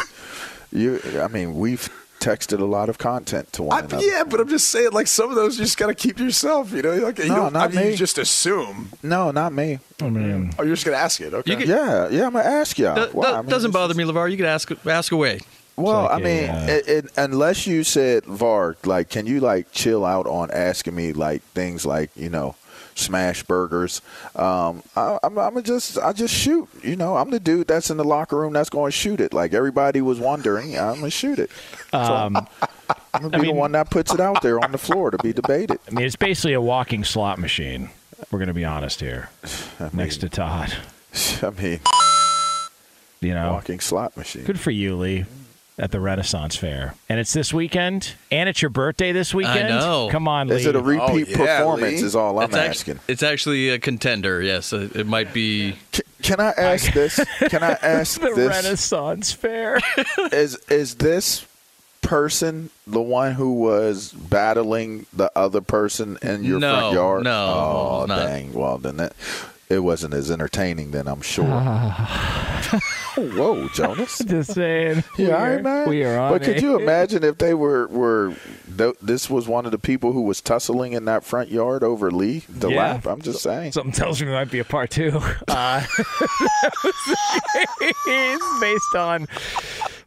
You 0.72 1.00
I 1.20 1.28
mean, 1.28 1.56
we've 1.56 1.88
texted 2.20 2.58
a 2.58 2.64
lot 2.64 2.88
of 2.88 2.96
content 2.98 3.52
to 3.52 3.62
one 3.64 3.76
I, 3.82 3.84
another. 3.86 4.02
yeah, 4.04 4.24
but 4.24 4.40
I'm 4.40 4.48
just 4.48 4.68
saying, 4.68 4.92
like 4.92 5.06
some 5.06 5.28
of 5.28 5.36
those, 5.36 5.58
you 5.58 5.64
just 5.66 5.76
got 5.76 5.88
to 5.88 5.94
keep 5.94 6.18
yourself. 6.18 6.72
You 6.72 6.82
know, 6.82 6.94
like 6.96 7.18
you 7.18 7.28
No, 7.28 7.34
don't, 7.36 7.52
not 7.52 7.70
I 7.70 7.74
mean, 7.74 7.84
me. 7.84 7.90
you 7.92 7.96
just 7.96 8.18
assume. 8.18 8.90
No, 9.02 9.30
not 9.30 9.52
me. 9.52 9.78
I 10.00 10.08
mean, 10.08 10.52
Oh, 10.58 10.62
you're 10.62 10.74
just 10.74 10.84
gonna 10.86 10.96
ask 10.96 11.20
it. 11.20 11.34
Okay. 11.34 11.56
Could- 11.56 11.68
Yeah, 11.68 12.08
yeah, 12.08 12.26
I'm 12.26 12.32
going 12.32 12.44
to 12.44 12.50
ask 12.50 12.78
y'all. 12.78 12.94
Do- 12.96 13.10
Why? 13.12 13.32
I 13.32 13.42
mean, 13.42 13.50
doesn't 13.50 13.70
bother 13.72 13.92
is- 13.92 13.98
me, 13.98 14.04
LaVar. 14.04 14.30
You 14.30 14.36
could 14.36 14.46
ask 14.46 14.70
ask 14.86 15.12
away. 15.12 15.40
Well, 15.76 16.02
like 16.04 16.10
I 16.12 16.16
a, 16.16 16.20
mean, 16.20 16.50
uh, 16.50 16.66
it, 16.70 16.88
it, 16.88 17.12
unless 17.16 17.66
you 17.66 17.82
said 17.82 18.24
VAR, 18.26 18.76
like, 18.84 19.10
can 19.10 19.26
you 19.26 19.40
like 19.40 19.72
chill 19.72 20.04
out 20.04 20.24
on 20.26 20.50
asking 20.52 20.94
me 20.94 21.12
like 21.12 21.42
things 21.52 21.84
like 21.84 22.10
you 22.16 22.30
know, 22.30 22.54
smash 22.98 23.42
burgers? 23.42 24.00
Um, 24.36 24.82
I, 24.96 25.18
I'm, 25.22 25.38
I'm 25.38 25.62
just, 25.62 25.98
I 25.98 26.12
just 26.12 26.34
shoot. 26.34 26.68
You 26.82 26.96
know, 26.96 27.16
I'm 27.16 27.30
the 27.30 27.40
dude 27.40 27.66
that's 27.68 27.90
in 27.90 27.96
the 27.96 28.04
locker 28.04 28.36
room 28.36 28.52
that's 28.52 28.70
going 28.70 28.90
to 28.90 28.96
shoot 28.96 29.20
it. 29.20 29.32
Like 29.32 29.54
everybody 29.54 30.00
was 30.00 30.18
wondering, 30.18 30.78
I'm 30.78 30.96
gonna 30.96 31.10
shoot 31.10 31.38
it. 31.38 31.50
So 31.90 31.98
um, 31.98 32.36
I'm 33.14 33.22
gonna 33.22 33.30
be 33.30 33.36
I 33.36 33.40
mean- 33.40 33.54
the 33.54 33.60
one 33.60 33.72
that 33.72 33.90
puts 33.90 34.12
it 34.12 34.20
out 34.20 34.42
there 34.42 34.62
on 34.62 34.72
the 34.72 34.78
floor 34.78 35.10
to 35.10 35.18
be 35.18 35.32
debated. 35.32 35.78
I 35.88 35.90
mean, 35.92 36.04
it's 36.06 36.16
basically 36.16 36.52
a 36.54 36.60
walking 36.60 37.04
slot 37.04 37.38
machine. 37.38 37.90
We're 38.30 38.38
going 38.38 38.48
to 38.48 38.54
be 38.54 38.64
honest 38.64 39.00
here. 39.00 39.28
Next 39.92 40.18
to 40.18 40.28
Todd, 40.28 40.72
I 41.42 41.50
mean, 41.50 41.80
you 43.20 43.34
know, 43.34 43.52
walking 43.52 43.80
slot 43.80 44.16
machine. 44.16 44.44
good 44.44 44.58
for 44.58 44.70
you, 44.70 44.96
Lee, 44.96 45.24
at 45.78 45.90
the 45.90 45.98
Renaissance 46.00 46.54
Fair, 46.56 46.94
and 47.08 47.18
it's 47.18 47.32
this 47.32 47.52
weekend, 47.52 48.14
and 48.30 48.48
it's 48.48 48.62
your 48.62 48.68
birthday 48.70 49.10
this 49.12 49.34
weekend. 49.34 49.66
I 49.72 49.80
know. 49.80 50.08
Come 50.10 50.28
on, 50.28 50.48
Lee. 50.48 50.56
Is 50.56 50.66
it 50.66 50.76
a 50.76 50.80
repeat 50.80 51.28
yeah, 51.28 51.36
performance? 51.58 52.00
Lee. 52.00 52.06
Is 52.06 52.14
all 52.14 52.38
I'm 52.38 52.44
it's, 52.46 52.56
act- 52.56 52.70
asking. 52.70 53.00
it's 53.08 53.22
actually 53.24 53.70
a 53.70 53.78
contender. 53.78 54.40
Yes, 54.40 54.72
Uh, 54.72 54.88
it 54.94 55.06
might 55.06 55.32
be. 55.34 55.76
C- 55.92 56.02
Can 56.22 56.38
I 56.40 56.50
ask 56.50 56.92
this? 56.92 57.16
Can 57.48 57.62
I 57.62 57.76
ask 57.82 58.20
the 58.20 58.30
this? 58.34 58.48
Renaissance 58.48 59.32
Fair? 59.32 59.80
is 60.32 60.56
is 60.68 60.94
this 60.96 61.44
person 62.00 62.68
the 62.86 63.00
one 63.00 63.32
who 63.32 63.54
was 63.54 64.12
battling 64.12 65.06
the 65.12 65.32
other 65.34 65.60
person 65.62 66.18
in 66.22 66.44
your 66.44 66.60
No, 66.60 66.78
front 66.78 66.94
yard? 66.94 67.24
no, 67.24 68.00
oh 68.02 68.04
not. 68.06 68.26
dang. 68.26 68.52
Well, 68.52 68.78
then 68.78 68.98
that 68.98 69.14
it 69.68 69.80
wasn't 69.80 70.14
as 70.14 70.30
entertaining. 70.30 70.90
Then 70.90 71.06
I'm 71.08 71.20
sure. 71.22 71.44
Whoa, 73.16 73.68
Jonas. 73.68 74.18
Just 74.18 74.54
saying. 74.54 75.04
Yeah, 75.16 75.26
we 75.26 75.32
are, 75.32 75.54
right, 75.54 75.62
man. 75.62 75.88
We 75.88 76.04
are 76.04 76.18
on. 76.18 76.32
But 76.32 76.42
could 76.42 76.56
a- 76.56 76.60
you 76.60 76.78
imagine 76.78 77.22
if 77.24 77.38
they 77.38 77.54
were 77.54 77.86
were 77.88 78.34
th- 78.76 78.94
this 79.02 79.28
was 79.30 79.46
one 79.48 79.64
of 79.66 79.72
the 79.72 79.78
people 79.78 80.12
who 80.12 80.22
was 80.22 80.40
tussling 80.40 80.92
in 80.92 81.04
that 81.06 81.24
front 81.24 81.50
yard 81.50 81.82
over 81.82 82.10
Lee 82.10 82.42
the 82.48 82.70
Yeah. 82.70 82.94
lap? 82.94 83.06
I'm 83.06 83.20
just 83.22 83.42
saying. 83.42 83.72
Something 83.72 83.92
tells 83.92 84.20
me 84.20 84.26
there 84.28 84.34
might 84.36 84.50
be 84.50 84.58
a 84.60 84.64
part 84.64 84.90
two. 84.90 85.20
Uh, 85.48 85.84
it's 88.06 88.60
based 88.60 88.94
on, 88.96 89.26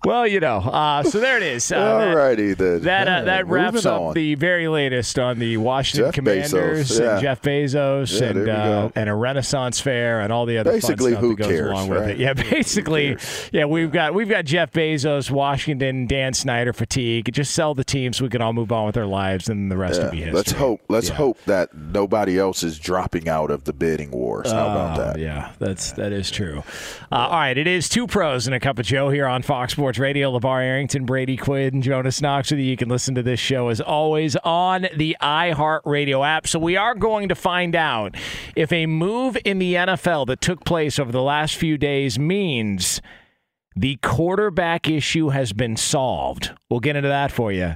well, 0.06 0.28
you 0.28 0.40
know. 0.40 0.58
Uh, 0.58 1.04
so 1.04 1.20
there 1.20 1.38
it 1.38 1.44
is. 1.44 1.72
Uh, 1.72 1.78
All 1.78 2.16
righty 2.16 2.54
then. 2.54 2.82
That 2.82 3.08
uh, 3.08 3.22
that 3.24 3.48
wraps 3.48 3.86
up 3.86 4.02
on. 4.02 4.14
the 4.14 4.36
very 4.36 4.68
latest 4.68 5.18
on 5.20 5.40
the 5.40 5.58
Washington 5.58 6.08
Jeff 6.08 6.14
Commanders 6.16 6.54
Bezos, 6.54 7.00
yeah. 7.00 7.14
and 7.14 7.22
Jeff 7.22 7.42
Bezos 7.42 8.22
Yeah, 8.22 8.28
and 8.28 8.50
uh, 8.50 8.90
and 8.96 9.10
a 9.10 9.16
Renaissance 9.16 9.80
Fair 9.80 10.22
and 10.22 10.32
all 10.32 10.46
the 10.46 10.58
other 10.60 10.72
Basically, 10.72 11.14
fun 11.14 11.14
stuff 11.14 11.22
who 11.22 11.30
that 11.36 11.44
goes 11.44 11.48
cares, 11.48 11.72
along 11.72 11.90
with 11.90 12.08
it. 12.10 12.18
Yeah, 12.18 12.34
basically, 12.34 13.18
yeah, 13.52 13.66
we've 13.66 13.92
got 13.92 14.14
we've 14.14 14.30
got 14.30 14.46
Jeff 14.46 14.72
Bezos, 14.72 15.32
Washington, 15.32 16.08
Dan 16.08 16.34
Snyder 16.34 16.74
fatigue. 16.74 17.32
Just 17.34 17.54
sell 17.54 17.74
the 17.74 17.84
team 17.84 18.14
so 18.14 18.24
we 18.24 18.30
can 18.30 18.42
all 18.42 18.54
move 18.58 18.72
on 18.72 18.86
with 18.86 18.96
their 18.96 19.06
lives, 19.06 19.48
and 19.50 19.72
the 19.72 19.78
rest 19.78 20.00
Yeah, 20.00 20.06
will 20.06 20.12
be 20.12 20.18
history. 20.18 20.34
let's 20.36 20.52
hope. 20.52 20.82
Let's 20.90 21.10
Yeah. 21.10 21.16
hope 21.16 21.38
that 21.46 21.70
nobody 21.76 22.38
else 22.38 22.64
is 22.64 22.78
dropping 22.80 23.30
out 23.30 23.52
of 23.52 23.64
the 23.64 23.72
bidding 23.74 24.12
wars. 24.12 24.52
How 24.52 24.68
about 24.68 25.00
Oh, 25.00 25.04
that? 25.04 25.20
Yeah, 25.20 25.52
that's 25.60 25.92
that 25.94 26.12
is 26.12 26.30
true. 26.32 26.64
Uh, 27.12 27.16
all 27.16 27.32
right, 27.40 27.58
it 27.58 27.68
is 27.68 27.88
two 27.88 28.08
pros 28.08 28.48
and 28.48 28.56
a 28.56 28.60
cup 28.60 28.80
of 28.80 28.86
Joe 28.86 29.10
here 29.10 29.28
on 29.28 29.42
Fox 29.42 29.72
Sports 29.74 30.00
Radio. 30.00 30.32
LaVar 30.38 30.62
Arrington, 30.64 31.06
Brady 31.06 31.38
Quinn, 31.38 31.82
Jonas 31.82 32.22
Knox 32.22 32.52
with 32.52 32.60
you. 32.60 32.66
You 32.66 32.78
can 32.78 32.90
listen 32.90 33.16
to 33.16 33.24
this 33.24 33.40
show 33.40 33.70
as 33.70 33.80
always 33.80 34.36
on 34.38 34.88
the 34.96 35.16
iHeartRadio 35.22 36.26
app. 36.28 36.48
So 36.48 36.60
we 36.60 36.76
are 36.76 36.96
going 36.96 37.30
to 37.30 37.36
find 37.36 37.76
out 37.76 38.16
if 38.56 38.72
a 38.74 38.86
move 38.86 39.38
in 39.46 39.60
the 39.60 39.76
NFL 39.76 40.26
that 40.28 40.42
took 40.42 40.66
place 40.66 41.00
over 41.00 41.12
the 41.12 41.22
last 41.22 41.56
few 41.56 41.78
days 41.78 42.18
means 42.20 43.02
the 43.76 43.98
quarterback 44.02 44.90
issue 44.90 45.30
has 45.30 45.54
been 45.54 45.76
solved. 45.78 46.52
We'll 46.70 46.80
get 46.80 46.96
into 46.96 47.10
that 47.10 47.32
for 47.32 47.52
you. 47.52 47.76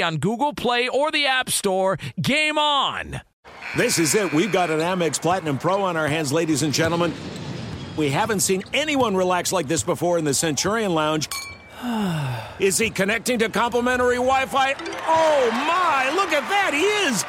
on 0.00 0.18
Google 0.18 0.54
Play 0.54 0.88
or 0.88 1.10
the 1.10 1.26
App 1.26 1.50
Store. 1.50 1.98
Game 2.20 2.56
on! 2.56 3.20
This 3.76 3.98
is 3.98 4.14
it. 4.14 4.32
We've 4.32 4.52
got 4.52 4.70
an 4.70 4.80
Amex 4.80 5.20
Platinum 5.20 5.58
Pro 5.58 5.82
on 5.82 5.96
our 5.96 6.08
hands, 6.08 6.32
ladies 6.32 6.62
and 6.62 6.72
gentlemen. 6.72 7.12
We 7.96 8.08
haven't 8.08 8.40
seen 8.40 8.62
anyone 8.72 9.16
relax 9.16 9.52
like 9.52 9.68
this 9.68 9.82
before 9.82 10.18
in 10.18 10.24
the 10.24 10.34
Centurion 10.34 10.94
Lounge. 10.94 11.28
Is 12.58 12.78
he 12.78 12.90
connecting 12.90 13.38
to 13.40 13.48
complimentary 13.48 14.16
Wi 14.16 14.46
Fi? 14.46 14.74
Oh 15.06 15.50
my, 15.50 16.10
look 16.14 16.32
at 16.32 16.48
that, 16.48 16.72
he 16.72 16.84
is! 17.10 17.24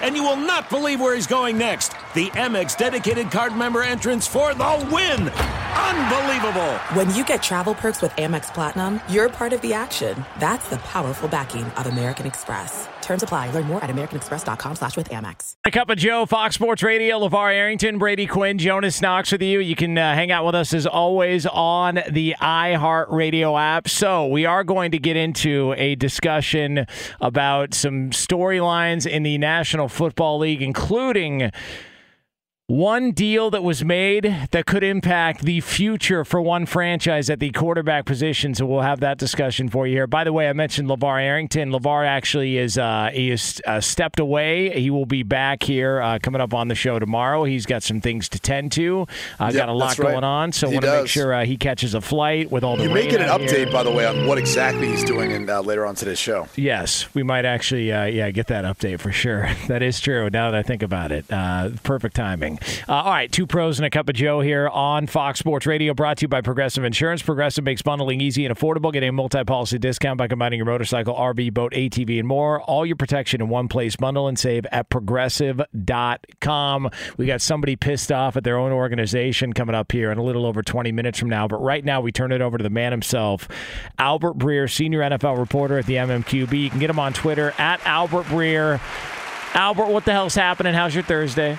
And 0.00 0.14
you 0.16 0.22
will 0.22 0.36
not 0.36 0.70
believe 0.70 1.00
where 1.00 1.14
he's 1.14 1.26
going 1.26 1.58
next. 1.58 1.92
The 2.14 2.28
Amex 2.30 2.76
dedicated 2.76 3.30
card 3.30 3.56
member 3.56 3.82
entrance 3.82 4.26
for 4.26 4.54
the 4.54 4.88
win! 4.90 5.59
Unbelievable! 5.76 6.72
When 6.94 7.14
you 7.14 7.24
get 7.24 7.42
travel 7.42 7.74
perks 7.74 8.02
with 8.02 8.12
Amex 8.12 8.52
Platinum, 8.52 9.00
you're 9.08 9.28
part 9.28 9.52
of 9.52 9.60
the 9.60 9.72
action. 9.72 10.24
That's 10.38 10.68
the 10.68 10.78
powerful 10.78 11.28
backing 11.28 11.64
of 11.64 11.86
American 11.86 12.26
Express. 12.26 12.88
Terms 13.00 13.22
apply. 13.22 13.50
Learn 13.50 13.64
more 13.64 13.82
at 13.82 13.90
americanexpress.com 13.90 14.76
slash 14.76 14.96
with 14.96 15.08
Amex. 15.10 15.56
A 15.64 15.70
cup 15.70 15.90
of 15.90 15.98
Joe, 15.98 16.26
Fox 16.26 16.54
Sports 16.54 16.82
Radio, 16.82 17.18
LaVar 17.18 17.52
Arrington, 17.52 17.98
Brady 17.98 18.26
Quinn, 18.26 18.58
Jonas 18.58 19.00
Knox 19.00 19.32
with 19.32 19.42
you. 19.42 19.60
You 19.60 19.74
can 19.74 19.98
uh, 19.98 20.14
hang 20.14 20.30
out 20.30 20.46
with 20.46 20.54
us 20.54 20.72
as 20.72 20.86
always 20.86 21.46
on 21.46 22.00
the 22.10 22.36
iHeartRadio 22.40 23.60
app. 23.60 23.88
So 23.88 24.26
we 24.26 24.46
are 24.46 24.64
going 24.64 24.92
to 24.92 24.98
get 24.98 25.16
into 25.16 25.74
a 25.76 25.94
discussion 25.96 26.86
about 27.20 27.74
some 27.74 28.10
storylines 28.10 29.10
in 29.10 29.22
the 29.24 29.38
National 29.38 29.88
Football 29.88 30.38
League, 30.38 30.62
including 30.62 31.50
one 32.70 33.10
deal 33.10 33.50
that 33.50 33.64
was 33.64 33.84
made 33.84 34.24
that 34.52 34.64
could 34.64 34.84
impact 34.84 35.42
the 35.42 35.60
future 35.60 36.24
for 36.24 36.40
one 36.40 36.64
franchise 36.66 37.28
at 37.28 37.40
the 37.40 37.50
quarterback 37.50 38.04
position. 38.04 38.54
So 38.54 38.64
we'll 38.64 38.82
have 38.82 39.00
that 39.00 39.18
discussion 39.18 39.68
for 39.68 39.88
you 39.88 39.96
here. 39.96 40.06
By 40.06 40.22
the 40.22 40.32
way, 40.32 40.48
I 40.48 40.52
mentioned 40.52 40.88
LaVar 40.88 41.20
Arrington. 41.20 41.72
LaVar 41.72 42.06
actually 42.06 42.58
is 42.58 42.78
uh, 42.78 43.10
he 43.12 43.32
is 43.32 43.60
uh, 43.66 43.80
stepped 43.80 44.20
away. 44.20 44.70
He 44.80 44.88
will 44.88 45.04
be 45.04 45.24
back 45.24 45.64
here 45.64 46.00
uh, 46.00 46.20
coming 46.22 46.40
up 46.40 46.54
on 46.54 46.68
the 46.68 46.76
show 46.76 47.00
tomorrow. 47.00 47.42
He's 47.42 47.66
got 47.66 47.82
some 47.82 48.00
things 48.00 48.28
to 48.28 48.38
tend 48.38 48.70
to. 48.72 49.08
Uh, 49.40 49.50
Yep, 49.50 49.54
got 49.54 49.68
a 49.68 49.72
lot 49.72 49.98
right. 49.98 50.12
going 50.12 50.22
on, 50.22 50.52
so 50.52 50.68
He 50.68 50.74
want 50.76 50.84
to 50.84 50.92
make 51.00 51.08
sure 51.08 51.34
uh, 51.34 51.44
he 51.44 51.56
catches 51.56 51.94
a 51.94 52.00
flight 52.00 52.52
with 52.52 52.62
all 52.62 52.76
the. 52.76 52.84
You 52.84 52.90
may 52.90 53.10
get 53.10 53.20
an 53.20 53.28
out 53.28 53.40
here. 53.40 53.50
update, 53.50 53.72
by 53.72 53.82
the 53.82 53.90
way, 53.90 54.06
on 54.06 54.28
what 54.28 54.38
exactly 54.38 54.86
he's 54.86 55.02
doing 55.02 55.32
in, 55.32 55.50
uh, 55.50 55.60
later 55.60 55.84
on 55.84 55.96
today's 55.96 56.20
show. 56.20 56.46
Yes, 56.54 57.12
we 57.12 57.24
might 57.24 57.44
actually, 57.44 57.90
uh, 57.90 58.04
yeah, 58.04 58.30
get 58.30 58.46
that 58.46 58.64
update 58.64 59.00
for 59.00 59.10
sure. 59.10 59.48
That 59.66 59.82
is 59.82 59.98
true. 59.98 60.30
Now 60.30 60.52
that 60.52 60.58
I 60.58 60.62
think 60.62 60.82
about 60.84 61.10
it, 61.10 61.24
uh, 61.32 61.70
perfect 61.82 62.14
timing. 62.14 62.59
Uh, 62.88 62.92
all 62.92 63.12
right, 63.12 63.30
two 63.30 63.46
pros 63.46 63.78
and 63.78 63.86
a 63.86 63.90
cup 63.90 64.08
of 64.08 64.14
Joe 64.14 64.40
here 64.40 64.68
on 64.68 65.06
Fox 65.06 65.38
Sports 65.38 65.66
Radio, 65.66 65.94
brought 65.94 66.18
to 66.18 66.22
you 66.22 66.28
by 66.28 66.40
Progressive 66.40 66.84
Insurance. 66.84 67.22
Progressive 67.22 67.64
makes 67.64 67.82
bundling 67.82 68.20
easy 68.20 68.46
and 68.46 68.56
affordable. 68.56 68.92
Get 68.92 69.02
a 69.02 69.10
multi-policy 69.10 69.78
discount 69.78 70.18
by 70.18 70.28
combining 70.28 70.58
your 70.58 70.66
motorcycle, 70.66 71.14
RV, 71.14 71.54
boat, 71.54 71.72
ATV, 71.72 72.18
and 72.18 72.28
more. 72.28 72.60
All 72.62 72.84
your 72.84 72.96
protection 72.96 73.40
in 73.40 73.48
one 73.48 73.68
place. 73.68 73.96
Bundle 73.96 74.28
and 74.28 74.38
save 74.38 74.66
at 74.66 74.88
progressive.com. 74.88 76.90
We 77.16 77.26
got 77.26 77.40
somebody 77.40 77.76
pissed 77.76 78.12
off 78.12 78.36
at 78.36 78.44
their 78.44 78.58
own 78.58 78.72
organization 78.72 79.52
coming 79.52 79.74
up 79.74 79.92
here 79.92 80.10
in 80.10 80.18
a 80.18 80.22
little 80.22 80.46
over 80.46 80.62
20 80.62 80.92
minutes 80.92 81.18
from 81.18 81.28
now. 81.28 81.48
But 81.48 81.62
right 81.62 81.84
now, 81.84 82.00
we 82.00 82.12
turn 82.12 82.32
it 82.32 82.40
over 82.40 82.58
to 82.58 82.62
the 82.62 82.70
man 82.70 82.92
himself, 82.92 83.48
Albert 83.98 84.38
Breer, 84.38 84.70
senior 84.70 85.00
NFL 85.00 85.38
reporter 85.38 85.78
at 85.78 85.86
the 85.86 85.94
MMQB. 85.94 86.62
You 86.62 86.70
can 86.70 86.80
get 86.80 86.90
him 86.90 86.98
on 86.98 87.12
Twitter 87.12 87.54
at 87.58 87.84
Albert 87.86 88.24
Breer. 88.24 88.80
Albert, 89.54 89.86
what 89.86 90.04
the 90.04 90.12
hell's 90.12 90.34
happening? 90.34 90.74
How's 90.74 90.94
your 90.94 91.02
Thursday? 91.02 91.58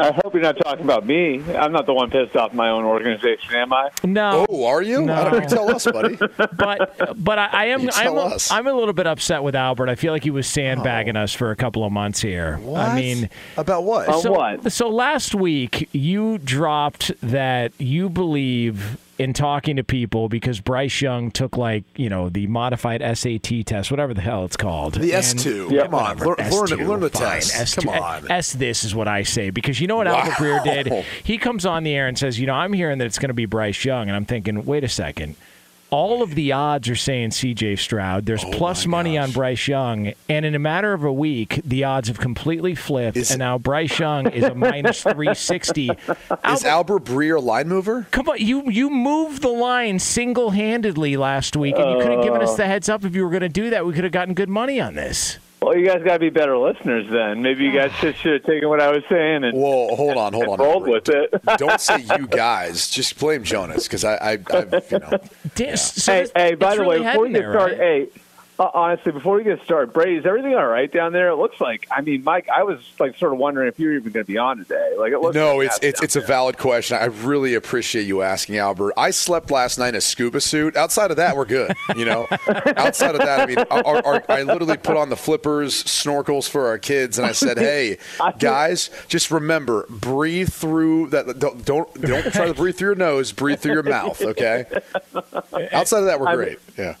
I 0.00 0.12
hope 0.12 0.34
you're 0.34 0.42
not 0.42 0.56
talking 0.56 0.84
about 0.84 1.06
me. 1.06 1.42
I'm 1.54 1.72
not 1.72 1.86
the 1.86 1.94
one 1.94 2.10
pissed 2.10 2.36
off 2.36 2.52
my 2.52 2.70
own 2.70 2.84
organization, 2.84 3.54
am 3.54 3.72
I? 3.72 3.90
No. 4.04 4.46
Oh, 4.48 4.64
are 4.64 4.82
you? 4.82 5.02
No. 5.02 5.14
I 5.14 5.30
don't 5.30 5.42
you 5.42 5.48
tell 5.48 5.70
us, 5.74 5.84
buddy. 5.84 6.16
but 6.36 7.22
but 7.22 7.38
I, 7.38 7.48
I 7.52 7.64
am 7.66 7.82
I'm 7.82 7.88
tell 7.88 8.18
a, 8.18 8.26
us. 8.26 8.50
I'm 8.50 8.66
a 8.66 8.72
little 8.72 8.94
bit 8.94 9.06
upset 9.06 9.42
with 9.42 9.54
Albert. 9.54 9.88
I 9.88 9.94
feel 9.94 10.12
like 10.12 10.24
he 10.24 10.30
was 10.30 10.46
sandbagging 10.46 11.16
us 11.16 11.32
for 11.32 11.50
a 11.50 11.56
couple 11.56 11.84
of 11.84 11.92
months 11.92 12.20
here. 12.20 12.56
What? 12.58 12.80
I 12.80 12.94
mean, 12.96 13.28
about 13.56 13.84
what? 13.84 14.08
On 14.08 14.20
so, 14.20 14.32
what? 14.32 14.72
So 14.72 14.88
last 14.88 15.34
week 15.34 15.88
you 15.92 16.38
dropped 16.38 17.12
that 17.20 17.72
you 17.78 18.08
believe 18.08 18.98
in 19.20 19.34
talking 19.34 19.76
to 19.76 19.84
people 19.84 20.30
because 20.30 20.60
Bryce 20.60 21.02
Young 21.02 21.30
took 21.30 21.58
like 21.58 21.84
you 21.96 22.08
know 22.08 22.30
the 22.30 22.46
modified 22.46 23.02
SAT 23.16 23.66
test, 23.66 23.90
whatever 23.90 24.14
the 24.14 24.22
hell 24.22 24.44
it's 24.44 24.56
called. 24.56 24.94
The 24.94 25.10
S2. 25.10 25.70
Yeah. 25.70 25.82
Come 25.84 25.94
on. 25.94 26.18
Learn, 26.18 26.28
learn, 26.28 26.36
S2, 26.36 26.88
learn 26.88 27.00
the 27.00 27.10
fine, 27.10 27.22
test. 27.22 27.76
S2, 27.76 27.84
Come 27.84 27.94
eh, 27.94 27.98
on. 27.98 28.30
S 28.30 28.52
this 28.54 28.82
is 28.82 28.94
what 28.94 29.08
I 29.08 29.22
say 29.22 29.50
because 29.50 29.80
you 29.80 29.86
know 29.86 29.96
what 29.96 30.06
Albert 30.06 30.32
Breer 30.32 30.64
did? 30.64 31.04
He 31.22 31.36
comes 31.36 31.66
on 31.66 31.84
the 31.84 31.94
air 31.94 32.08
and 32.08 32.18
says, 32.18 32.40
you 32.40 32.46
know, 32.46 32.54
I'm 32.54 32.72
hearing 32.72 32.98
that 32.98 33.06
it's 33.06 33.18
going 33.18 33.28
to 33.28 33.34
be 33.34 33.46
Bryce 33.46 33.84
Young, 33.84 34.08
and 34.08 34.16
I'm 34.16 34.24
thinking, 34.24 34.64
wait 34.64 34.84
a 34.84 34.88
second. 34.88 35.36
All 35.90 36.22
of 36.22 36.34
the 36.34 36.52
odds 36.52 36.88
are 36.88 36.94
saying 36.96 37.32
C.J. 37.32 37.76
Stroud. 37.76 38.26
There's 38.26 38.44
Oh 38.44 38.50
plus 38.52 38.86
my 38.86 38.98
money 38.98 39.18
on. 39.18 39.32
Bryce 39.32 39.66
Young, 39.68 40.12
and 40.28 40.44
in 40.46 40.54
a 40.54 40.58
matter 40.58 40.92
of 40.92 41.02
a 41.04 41.12
week, 41.12 41.60
the 41.64 41.84
odds 41.84 42.08
have 42.08 42.18
completely 42.18 42.74
flipped, 42.74 43.16
Is- 43.16 43.30
and 43.30 43.38
now 43.40 43.58
Bryce 43.58 43.98
Young 43.98 44.28
is 44.30 44.44
a 44.44 44.54
minus 44.54 45.02
360. 45.02 45.90
Is 45.90 45.98
Albert, 46.30 46.66
Albert 46.66 47.04
Breer 47.04 47.36
a 47.36 47.40
line 47.40 47.68
mover? 47.68 48.06
come 48.10 48.28
on, 48.28 48.38
you 48.38 48.70
you 48.70 48.88
moved 48.90 49.42
the 49.42 49.48
line 49.48 49.98
single 49.98 50.50
handedly 50.50 51.16
last 51.16 51.56
week, 51.56 51.74
and 51.76 51.90
you 51.90 51.98
could 51.98 52.12
have 52.12 52.22
given 52.22 52.40
us 52.42 52.50
uh. 52.52 52.56
the 52.58 52.66
heads 52.66 52.88
up 52.88 53.04
if 53.04 53.14
you 53.14 53.24
were 53.24 53.30
going 53.30 53.40
to 53.42 53.48
do 53.48 53.70
that. 53.70 53.84
We 53.84 53.92
could 53.92 54.04
have 54.04 54.12
gotten 54.12 54.34
good 54.34 54.48
money 54.48 54.80
on 54.80 54.94
this. 54.94 55.38
Well, 55.62 55.76
you 55.76 55.86
guys 55.86 56.02
got 56.02 56.14
to 56.14 56.18
be 56.18 56.30
better 56.30 56.56
listeners 56.56 57.06
then. 57.10 57.42
Maybe 57.42 57.64
you 57.64 57.72
guys 57.72 57.92
just 58.00 58.18
should 58.20 58.32
have 58.32 58.44
taken 58.44 58.68
what 58.70 58.80
I 58.80 58.90
was 58.90 59.02
saying 59.10 59.44
and, 59.44 59.54
Whoa, 59.56 59.94
hold 59.94 60.16
on, 60.16 60.32
hold 60.32 60.48
on. 60.48 60.58
rolled 60.58 60.88
with 60.88 61.08
it. 61.10 61.34
Don't 61.58 61.78
say 61.80 61.98
you 62.18 62.26
guys. 62.26 62.88
Just 62.88 63.18
blame 63.18 63.44
Jonas 63.44 63.84
because 63.86 64.02
I, 64.04 64.14
I, 64.14 64.30
I, 64.32 64.36
you 64.90 64.98
know. 64.98 65.18
Dan- 65.54 65.76
so 65.76 66.12
hey, 66.12 66.20
it's- 66.22 66.32
hey, 66.34 66.54
by 66.54 66.74
the 66.76 66.80
really 66.82 67.00
way, 67.00 67.06
before 67.06 67.26
heading 67.26 67.34
you 67.36 67.42
there, 67.42 67.52
start, 67.52 67.70
right? 67.72 67.78
hey, 67.78 68.08
Uh, 68.60 68.70
honestly, 68.74 69.10
before 69.10 69.36
we 69.36 69.42
get 69.42 69.58
started, 69.64 69.90
Brady, 69.90 70.16
is 70.16 70.26
everything 70.26 70.54
all 70.54 70.66
right 70.66 70.92
down 70.92 71.14
there? 71.14 71.30
It 71.30 71.36
looks 71.36 71.62
like. 71.62 71.88
I 71.90 72.02
mean, 72.02 72.22
Mike, 72.22 72.46
I 72.54 72.62
was 72.62 72.78
like 72.98 73.16
sort 73.16 73.32
of 73.32 73.38
wondering 73.38 73.68
if 73.68 73.78
you're 73.78 73.94
even 73.94 74.12
going 74.12 74.22
to 74.26 74.30
be 74.30 74.36
on 74.36 74.58
today. 74.58 74.96
Like, 74.98 75.14
it 75.14 75.34
No, 75.34 75.56
like 75.56 75.68
it's 75.68 75.78
it's 75.80 76.02
it's 76.02 76.16
a 76.16 76.20
valid 76.20 76.58
question. 76.58 76.98
I 76.98 77.06
really 77.06 77.54
appreciate 77.54 78.02
you 78.02 78.20
asking, 78.20 78.58
Albert. 78.58 78.92
I 78.98 79.12
slept 79.12 79.50
last 79.50 79.78
night 79.78 79.88
in 79.88 79.94
a 79.94 80.00
scuba 80.02 80.42
suit. 80.42 80.76
Outside 80.76 81.10
of 81.10 81.16
that, 81.16 81.38
we're 81.38 81.46
good. 81.46 81.72
You 81.96 82.04
know, 82.04 82.26
outside 82.76 83.14
of 83.14 83.22
that, 83.22 83.40
I 83.40 83.46
mean, 83.46 83.58
our, 83.70 84.06
our, 84.06 84.24
I 84.28 84.42
literally 84.42 84.76
put 84.76 84.98
on 84.98 85.08
the 85.08 85.16
flippers, 85.16 85.82
snorkels 85.84 86.46
for 86.46 86.66
our 86.66 86.76
kids, 86.76 87.18
and 87.18 87.26
I 87.26 87.32
said, 87.32 87.56
"Hey, 87.58 87.96
guys, 88.38 88.90
just 89.08 89.30
remember, 89.30 89.86
breathe 89.88 90.52
through 90.52 91.08
that. 91.10 91.38
Don't 91.38 91.64
don't, 91.64 91.98
don't 91.98 92.30
try 92.30 92.46
to 92.46 92.52
breathe 92.52 92.76
through 92.76 92.88
your 92.88 92.94
nose. 92.94 93.32
Breathe 93.32 93.60
through 93.60 93.72
your 93.72 93.82
mouth. 93.84 94.20
Okay. 94.20 94.66
Outside 95.72 96.00
of 96.00 96.04
that, 96.04 96.20
we're 96.20 96.36
great. 96.36 96.58
Yeah. 96.76 96.96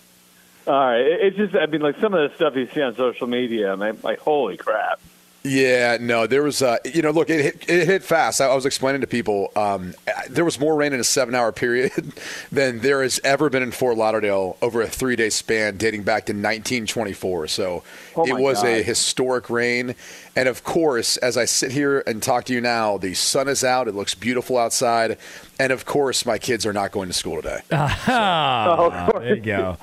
All 0.66 0.74
right. 0.74 1.00
It's 1.00 1.36
just, 1.36 1.54
I 1.54 1.66
mean, 1.66 1.80
like 1.80 1.98
some 2.00 2.14
of 2.14 2.28
the 2.30 2.36
stuff 2.36 2.54
you 2.56 2.68
see 2.72 2.82
on 2.82 2.94
social 2.94 3.26
media, 3.26 3.76
man, 3.76 3.98
like, 4.02 4.18
holy 4.20 4.56
crap. 4.56 5.00
Yeah, 5.42 5.96
no, 5.98 6.26
there 6.26 6.42
was, 6.42 6.60
uh, 6.60 6.76
you 6.84 7.00
know, 7.00 7.12
look, 7.12 7.30
it 7.30 7.40
hit, 7.40 7.70
it 7.70 7.86
hit 7.86 8.02
fast. 8.02 8.42
I, 8.42 8.48
I 8.48 8.54
was 8.54 8.66
explaining 8.66 9.00
to 9.00 9.06
people, 9.06 9.50
um, 9.56 9.94
there 10.28 10.44
was 10.44 10.60
more 10.60 10.76
rain 10.76 10.92
in 10.92 11.00
a 11.00 11.04
seven 11.04 11.34
hour 11.34 11.50
period 11.64 12.12
than 12.52 12.80
there 12.80 13.02
has 13.02 13.18
ever 13.24 13.48
been 13.48 13.62
in 13.62 13.70
Fort 13.72 13.96
Lauderdale 13.96 14.58
over 14.60 14.82
a 14.82 14.86
three 14.86 15.16
day 15.16 15.30
span 15.30 15.78
dating 15.78 16.02
back 16.02 16.26
to 16.26 16.32
1924. 16.32 17.48
So 17.48 17.82
Oh, 18.16 18.24
it 18.26 18.34
my 18.34 18.40
was 18.40 18.62
a 18.62 18.82
historic 18.82 19.48
rain. 19.48 19.94
And 20.36 20.46
of 20.46 20.62
course, 20.62 21.16
as 21.16 21.38
I 21.38 21.46
sit 21.46 21.72
here 21.72 22.00
and 22.06 22.22
talk 22.22 22.44
to 22.44 22.52
you 22.52 22.60
now, 22.60 22.98
the 22.98 23.14
sun 23.14 23.48
is 23.48 23.64
out. 23.64 23.88
It 23.88 23.94
looks 23.94 24.14
beautiful 24.14 24.58
outside. 24.58 25.16
And 25.58 25.72
of 25.72 25.86
course, 25.86 26.26
my 26.26 26.36
kids 26.36 26.66
are 26.66 26.74
not 26.74 26.92
going 26.92 27.08
to 27.08 27.14
school 27.14 27.36
today. 27.36 27.60
Ah, 27.72 29.10
there 29.14 29.36
you 29.36 29.40
go. 29.40 29.78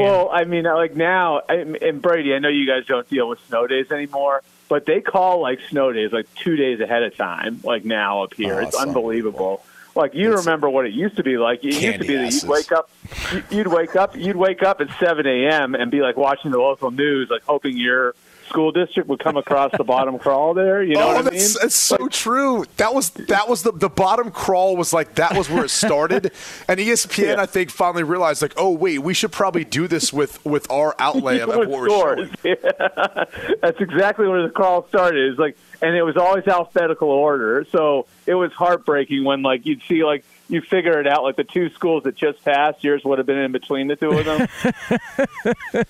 Well, 0.00 0.30
I 0.32 0.44
mean, 0.44 0.64
like 0.64 0.96
now, 0.96 1.40
and 1.48 2.02
Brady, 2.02 2.34
I 2.34 2.38
know 2.38 2.48
you 2.48 2.66
guys 2.66 2.86
don't 2.86 3.08
deal 3.08 3.28
with 3.28 3.38
snow 3.48 3.66
days 3.66 3.90
anymore, 3.90 4.42
but 4.68 4.86
they 4.86 5.00
call 5.00 5.40
like 5.40 5.60
snow 5.68 5.92
days 5.92 6.12
like 6.12 6.26
two 6.34 6.56
days 6.56 6.80
ahead 6.80 7.02
of 7.02 7.16
time, 7.16 7.60
like 7.64 7.84
now 7.84 8.24
up 8.24 8.34
here. 8.34 8.54
Oh, 8.54 8.58
it's 8.58 8.74
it's 8.74 8.82
unbelievable. 8.82 9.64
Like 9.94 10.14
you 10.14 10.34
remember 10.34 10.68
what 10.68 10.86
it 10.86 10.92
used 10.92 11.16
to 11.16 11.22
be 11.22 11.38
like. 11.38 11.62
It 11.62 11.80
used 11.80 11.98
to 12.00 12.06
be 12.06 12.16
that 12.16 12.26
asses. 12.26 12.42
you'd 12.42 12.50
wake 12.50 12.72
up, 12.72 12.90
you'd 13.50 13.66
wake 13.68 13.96
up, 13.96 14.16
you'd 14.16 14.36
wake 14.36 14.62
up 14.62 14.80
at 14.80 14.88
seven 14.98 15.26
a.m. 15.26 15.74
and 15.74 15.90
be 15.90 16.00
like 16.00 16.16
watching 16.16 16.50
the 16.50 16.58
local 16.58 16.90
news, 16.90 17.30
like 17.30 17.44
hoping 17.44 17.76
your 17.76 18.14
school 18.54 18.70
district 18.70 19.08
would 19.08 19.18
come 19.18 19.36
across 19.36 19.72
the 19.76 19.82
bottom 19.82 20.16
crawl 20.16 20.54
there. 20.54 20.80
You 20.80 20.94
know 20.94 21.02
oh, 21.02 21.14
what 21.14 21.26
I 21.26 21.30
mean? 21.30 21.48
that's, 21.60 21.74
so 21.74 22.06
true. 22.06 22.64
That 22.76 22.94
was 22.94 23.10
that 23.10 23.48
was 23.48 23.64
the 23.64 23.72
the 23.72 23.88
bottom 23.88 24.30
crawl 24.30 24.76
was 24.76 24.92
like 24.92 25.16
that 25.16 25.36
was 25.36 25.50
where 25.50 25.64
it 25.64 25.70
started, 25.70 26.30
and 26.68 26.78
ESPN 26.78 27.36
I 27.36 27.46
think 27.46 27.70
finally 27.70 28.04
realized 28.04 28.42
like 28.42 28.54
oh 28.56 28.70
wait 28.70 29.00
we 29.00 29.12
should 29.12 29.32
probably 29.32 29.64
do 29.64 29.88
this 29.88 30.12
with 30.12 30.44
with 30.46 30.70
our 30.70 30.94
outlay 31.00 31.40
of 31.40 31.48
what 31.56 31.68
we're 31.68 31.88
showing. 31.88 32.30
Yeah. 32.44 32.54
That's 33.60 33.80
exactly 33.80 34.28
where 34.28 34.44
the 34.44 34.50
crawl 34.50 34.86
started. 34.86 35.30
It's 35.30 35.38
like, 35.38 35.56
and 35.82 35.96
it 35.96 36.02
was 36.04 36.16
always 36.16 36.46
alphabetical 36.46 37.08
order. 37.08 37.66
So 37.72 38.06
it 38.24 38.34
was 38.34 38.52
heartbreaking 38.52 39.24
when 39.24 39.42
like 39.42 39.66
you'd 39.66 39.82
see 39.88 40.04
like 40.04 40.24
you 40.54 40.62
figure 40.62 40.98
it 41.00 41.06
out 41.06 41.22
like 41.24 41.36
the 41.36 41.44
two 41.44 41.68
schools 41.70 42.04
that 42.04 42.14
just 42.14 42.42
passed. 42.44 42.82
Yours 42.82 43.02
would 43.04 43.18
have 43.18 43.26
been 43.26 43.38
in 43.38 43.52
between 43.52 43.88
the 43.88 43.96
two 43.96 44.10
of 44.10 44.24
them. 44.24 44.48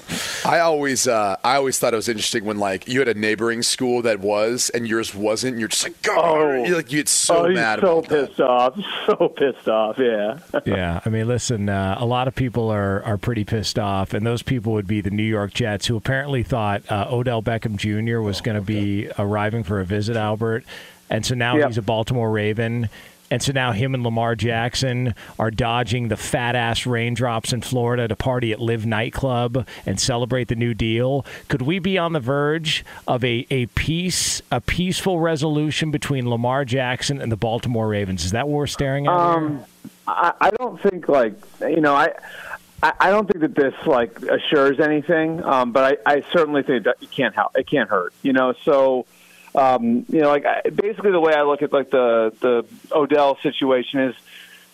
I 0.45 0.61
always 0.61 1.07
uh, 1.07 1.37
I 1.45 1.57
always 1.57 1.79
thought 1.79 1.93
it 1.93 1.97
was 1.97 2.09
interesting 2.09 2.45
when 2.45 2.59
like 2.59 2.89
you 2.89 2.99
had 2.99 3.09
a 3.09 3.15
neighboring 3.15 3.63
school 3.63 4.03
that 4.03 4.21
was 4.21 4.71
and 4.71 4.87
yours 4.89 5.15
wasn't. 5.15 5.53
And 5.53 5.61
you're 5.61 5.69
just 5.69 5.85
like 5.85 5.95
Oh. 6.09 6.65
you're 6.65 6.77
like 6.77 6.91
you 6.91 6.99
get 6.99 7.09
so 7.09 7.47
oh, 7.47 7.49
mad 7.51 7.81
so 7.81 7.99
about 7.99 8.09
that. 8.09 8.29
pissed 8.29 8.41
off, 8.41 8.79
so 9.07 9.29
pissed 9.29 9.69
off. 9.69 9.99
Yeah. 9.99 10.39
yeah, 10.65 11.01
I 11.05 11.09
mean, 11.09 11.29
listen, 11.29 11.69
uh, 11.69 11.97
a 11.99 12.07
lot 12.07 12.29
of 12.29 12.35
people 12.35 12.71
are, 12.71 13.03
are 13.05 13.17
pretty 13.19 13.45
pissed 13.45 13.79
off, 13.79 14.15
and 14.15 14.27
those 14.27 14.43
people 14.43 14.73
would 14.73 14.87
be 14.87 15.01
the 15.01 15.11
New 15.11 15.23
York 15.23 15.55
Jets, 15.55 15.87
who 15.87 15.97
apparently 15.97 16.43
thought 16.43 16.83
uh, 16.91 17.07
Odell 17.11 17.43
Beckham 17.43 17.77
Jr. 17.77 18.21
was 18.21 18.41
going 18.41 18.57
to 18.57 18.63
be 18.63 19.09
arriving 19.19 19.63
for 19.65 19.81
a 19.81 19.85
visit, 19.85 20.17
Albert, 20.17 20.65
and 21.11 21.25
so 21.25 21.35
now 21.35 21.57
Yep. 21.57 21.67
he's 21.69 21.79
a 21.79 21.83
Baltimore 21.83 22.31
Raven. 22.31 22.89
And 23.35 23.43
so 23.43 23.51
now 23.51 23.73
him 23.73 23.95
and 23.95 24.05
Lamar 24.05 24.37
Jackson 24.37 25.13
are 25.41 25.51
dodging 25.51 26.07
the 26.07 26.17
fat 26.17 26.55
ass 26.55 26.87
raindrops 26.87 27.53
in 27.53 27.63
Florida 27.63 28.07
to 28.07 28.15
party 28.15 28.53
at 28.53 28.61
LIV 28.61 28.87
nightclub 28.87 29.67
and 29.85 29.99
celebrate 29.99 30.47
the 30.47 30.55
new 30.55 30.73
deal. 30.73 31.27
Could 31.49 31.63
we 31.63 31.81
be 31.81 31.99
on 31.99 32.13
the 32.13 32.21
verge 32.21 32.85
of 33.09 33.25
a, 33.25 33.45
a 33.51 33.67
peace 33.67 34.41
a 34.53 34.61
peaceful 34.61 35.19
resolution 35.19 35.91
between 35.91 36.31
Lamar 36.31 36.65
Jackson 36.65 37.21
and 37.21 37.33
the 37.33 37.37
Baltimore 37.37 37.89
Ravens? 37.89 38.25
Is 38.25 38.31
that 38.31 38.47
what 38.47 38.57
we're 38.57 38.69
staring 38.69 39.09
at? 39.09 39.13
Um, 39.13 39.65
I, 40.07 40.33
I 40.41 40.51
don't 40.51 40.81
think 40.81 41.09
like 41.09 41.35
you 41.61 41.81
know 41.81 41.97
I. 41.97 42.13
I 43.01 43.09
don't 43.09 43.27
think 43.27 43.41
that 43.41 43.55
this 43.55 43.73
like 43.87 44.21
assures 44.25 44.79
anything, 44.79 45.43
um, 45.43 45.73
but 45.73 45.99
I, 46.07 46.17
I 46.17 46.25
certainly 46.35 46.63
think 46.63 46.85
that 46.85 46.99
it 47.01 47.11
can't 47.11 47.35
help. 47.35 47.57
It 47.57 47.67
can't 47.67 47.89
hurt, 47.89 48.13
you 48.21 48.35
know. 48.35 48.53
So, 48.63 49.07
um, 49.55 50.05
you 50.09 50.21
know, 50.21 50.29
like 50.29 50.45
I, 50.47 50.69
basically 50.71 51.13
the 51.13 51.21
way 51.21 51.33
I 51.35 51.43
look 51.43 51.63
at 51.63 51.73
like 51.73 51.91
the 51.91 52.33
the 52.41 52.67
Odell 52.93 53.39
situation 53.43 54.01
is, 54.01 54.15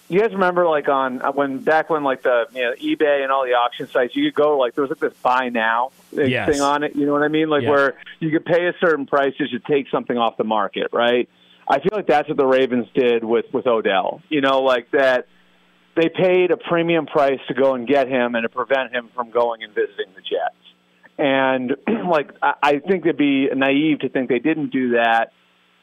you 0.09 0.21
guys 0.21 0.33
remember 0.33 0.67
like 0.67 0.89
on 0.89 1.21
uh, 1.23 1.33
when 1.33 1.59
back 1.59 1.91
when 1.91 2.03
like 2.03 2.23
the 2.23 2.47
you 2.55 2.63
know 2.63 2.73
eBay 2.75 3.23
and 3.23 3.31
all 3.31 3.45
the 3.45 3.53
auction 3.55 3.89
sites, 3.89 4.17
you 4.17 4.25
could 4.31 4.35
go 4.35 4.59
like 4.59 4.75
there 4.75 4.83
was 4.83 4.91
like 4.91 5.01
this 5.01 5.15
buy 5.23 5.49
now 5.51 5.91
thing 6.15 6.31
Yes. 6.31 6.61
on 6.61 6.83
it. 6.83 6.97
You 6.97 7.07
know 7.07 7.13
what 7.13 7.23
I 7.23 7.29
mean? 7.29 7.49
Like 7.51 7.63
Yeah. 7.63 7.71
where 7.71 7.99
you 8.21 8.31
could 8.31 8.45
pay 8.45 8.67
a 8.67 8.73
certain 8.81 9.07
price 9.07 9.35
just 9.37 9.53
to 9.53 9.59
take 9.61 9.89
something 9.91 10.17
off 10.17 10.37
the 10.37 10.45
market, 10.45 10.89
right? 10.93 11.29
I 11.69 11.79
feel 11.79 11.91
like 11.93 12.07
that's 12.07 12.27
what 12.29 12.37
the 12.37 12.47
Ravens 12.47 12.89
did 12.95 13.23
with 13.23 13.47
with 13.53 13.67
Odell. 13.67 14.23
You 14.29 14.41
know, 14.41 14.63
like 14.63 14.91
that 14.93 15.27
they 15.95 16.09
paid 16.09 16.51
a 16.51 16.57
premium 16.57 17.07
price 17.07 17.41
to 17.49 17.55
go 17.55 17.75
and 17.75 17.87
get 17.87 18.09
him 18.09 18.35
and 18.35 18.45
to 18.45 18.49
prevent 18.49 18.93
him 18.93 19.11
from 19.15 19.31
going 19.31 19.63
and 19.63 19.75
visiting 19.75 20.07
the. 20.17 20.20
And 21.21 21.77
like 22.11 22.31
I 22.43 22.79
think 22.79 23.05
it'd 23.05 23.19
be 23.19 23.49
naive 23.55 24.01
to 24.01 24.09
think 24.09 24.31
they 24.31 24.39
didn't 24.39 24.71
do 24.71 24.93
that 24.93 25.33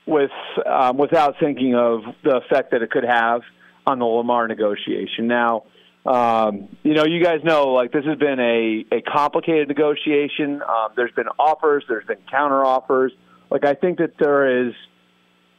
with 0.07 0.31
um, 0.65 0.97
without 0.97 1.35
thinking 1.39 1.75
of 1.75 2.01
the 2.23 2.37
effect 2.37 2.71
that 2.71 2.81
it 2.81 2.89
could 2.89 3.03
have 3.03 3.41
on 3.85 3.99
the 3.99 4.05
Lamar 4.05 4.47
negotiation. 4.47 5.27
Now, 5.27 5.65
um, 6.07 6.69
you 6.81 6.95
know, 6.95 7.05
you 7.05 7.23
guys 7.23 7.41
know 7.43 7.67
like 7.67 7.91
this 7.91 8.03
has 8.05 8.17
been 8.17 8.39
a, 8.39 8.95
a 8.95 9.01
complicated 9.01 9.67
negotiation. 9.67 10.63
Um, 10.63 10.93
there's 10.95 11.11
been 11.11 11.27
offers, 11.37 11.83
there's 11.87 12.05
been 12.05 12.17
counter 12.31 12.65
offers. 12.65 13.11
Like 13.51 13.63
I 13.63 13.75
think 13.75 13.99
that 13.99 14.13
there 14.19 14.67
is 14.67 14.73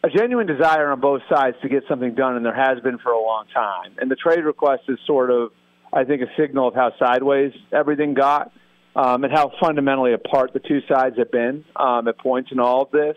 a 0.02 0.08
genuine 0.10 0.48
desire 0.48 0.90
on 0.90 1.00
both 1.00 1.22
sides 1.30 1.56
to 1.62 1.68
get 1.68 1.84
something 1.88 2.16
done, 2.16 2.34
and 2.34 2.44
there 2.44 2.54
has 2.54 2.82
been 2.82 2.98
for 2.98 3.12
a 3.12 3.22
long 3.22 3.44
time. 3.54 3.94
And 3.98 4.10
the 4.10 4.16
trade 4.16 4.44
request 4.44 4.82
is 4.88 4.98
sort 5.06 5.30
of, 5.30 5.50
I 5.92 6.02
think, 6.02 6.22
a 6.22 6.26
signal 6.36 6.66
of 6.68 6.74
how 6.74 6.92
sideways 6.98 7.52
everything 7.72 8.14
got 8.14 8.50
um, 8.96 9.24
and 9.24 9.32
how 9.32 9.52
fundamentally 9.60 10.12
apart 10.12 10.52
the 10.52 10.60
two 10.60 10.80
sides 10.88 11.16
have 11.18 11.30
been 11.30 11.64
um, 11.76 12.08
at 12.08 12.18
points 12.18 12.50
in 12.52 12.60
all 12.60 12.82
of 12.82 12.90
this. 12.90 13.16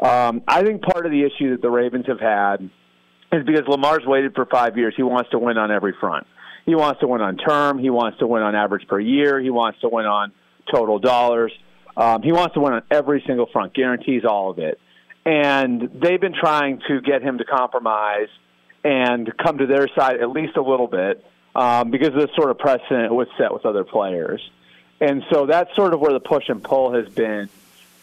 Um, 0.00 0.42
I 0.46 0.62
think 0.62 0.82
part 0.82 1.06
of 1.06 1.12
the 1.12 1.22
issue 1.22 1.52
that 1.52 1.62
the 1.62 1.70
Ravens 1.70 2.06
have 2.06 2.20
had 2.20 2.68
is 3.32 3.44
because 3.46 3.62
Lamar's 3.66 4.04
waited 4.06 4.34
for 4.34 4.46
five 4.46 4.76
years. 4.76 4.94
He 4.96 5.02
wants 5.02 5.30
to 5.30 5.38
win 5.38 5.56
on 5.56 5.70
every 5.70 5.94
front. 5.98 6.26
He 6.66 6.74
wants 6.74 7.00
to 7.00 7.06
win 7.06 7.20
on 7.20 7.36
term. 7.36 7.78
He 7.78 7.90
wants 7.90 8.18
to 8.18 8.26
win 8.26 8.42
on 8.42 8.54
average 8.54 8.86
per 8.88 9.00
year. 9.00 9.40
He 9.40 9.50
wants 9.50 9.80
to 9.80 9.88
win 9.88 10.04
on 10.04 10.32
total 10.70 10.98
dollars. 10.98 11.52
Um, 11.96 12.22
he 12.22 12.32
wants 12.32 12.54
to 12.54 12.60
win 12.60 12.74
on 12.74 12.82
every 12.90 13.22
single 13.26 13.46
front, 13.52 13.72
guarantees 13.72 14.22
all 14.28 14.50
of 14.50 14.58
it. 14.58 14.78
And 15.24 15.90
they've 15.94 16.20
been 16.20 16.34
trying 16.38 16.80
to 16.88 17.00
get 17.00 17.22
him 17.22 17.38
to 17.38 17.44
compromise 17.44 18.28
and 18.84 19.32
come 19.38 19.58
to 19.58 19.66
their 19.66 19.88
side 19.98 20.20
at 20.20 20.30
least 20.30 20.56
a 20.56 20.62
little 20.62 20.86
bit 20.86 21.24
um, 21.54 21.90
because 21.90 22.08
of 22.08 22.14
the 22.14 22.28
sort 22.36 22.50
of 22.50 22.58
precedent 22.58 23.06
it 23.06 23.12
was 23.12 23.26
set 23.38 23.52
with 23.52 23.64
other 23.64 23.82
players. 23.84 24.40
And 25.00 25.24
so 25.30 25.46
that's 25.46 25.74
sort 25.76 25.94
of 25.94 26.00
where 26.00 26.12
the 26.12 26.20
push 26.20 26.48
and 26.48 26.62
pull 26.62 26.92
has 26.92 27.08
been. 27.08 27.48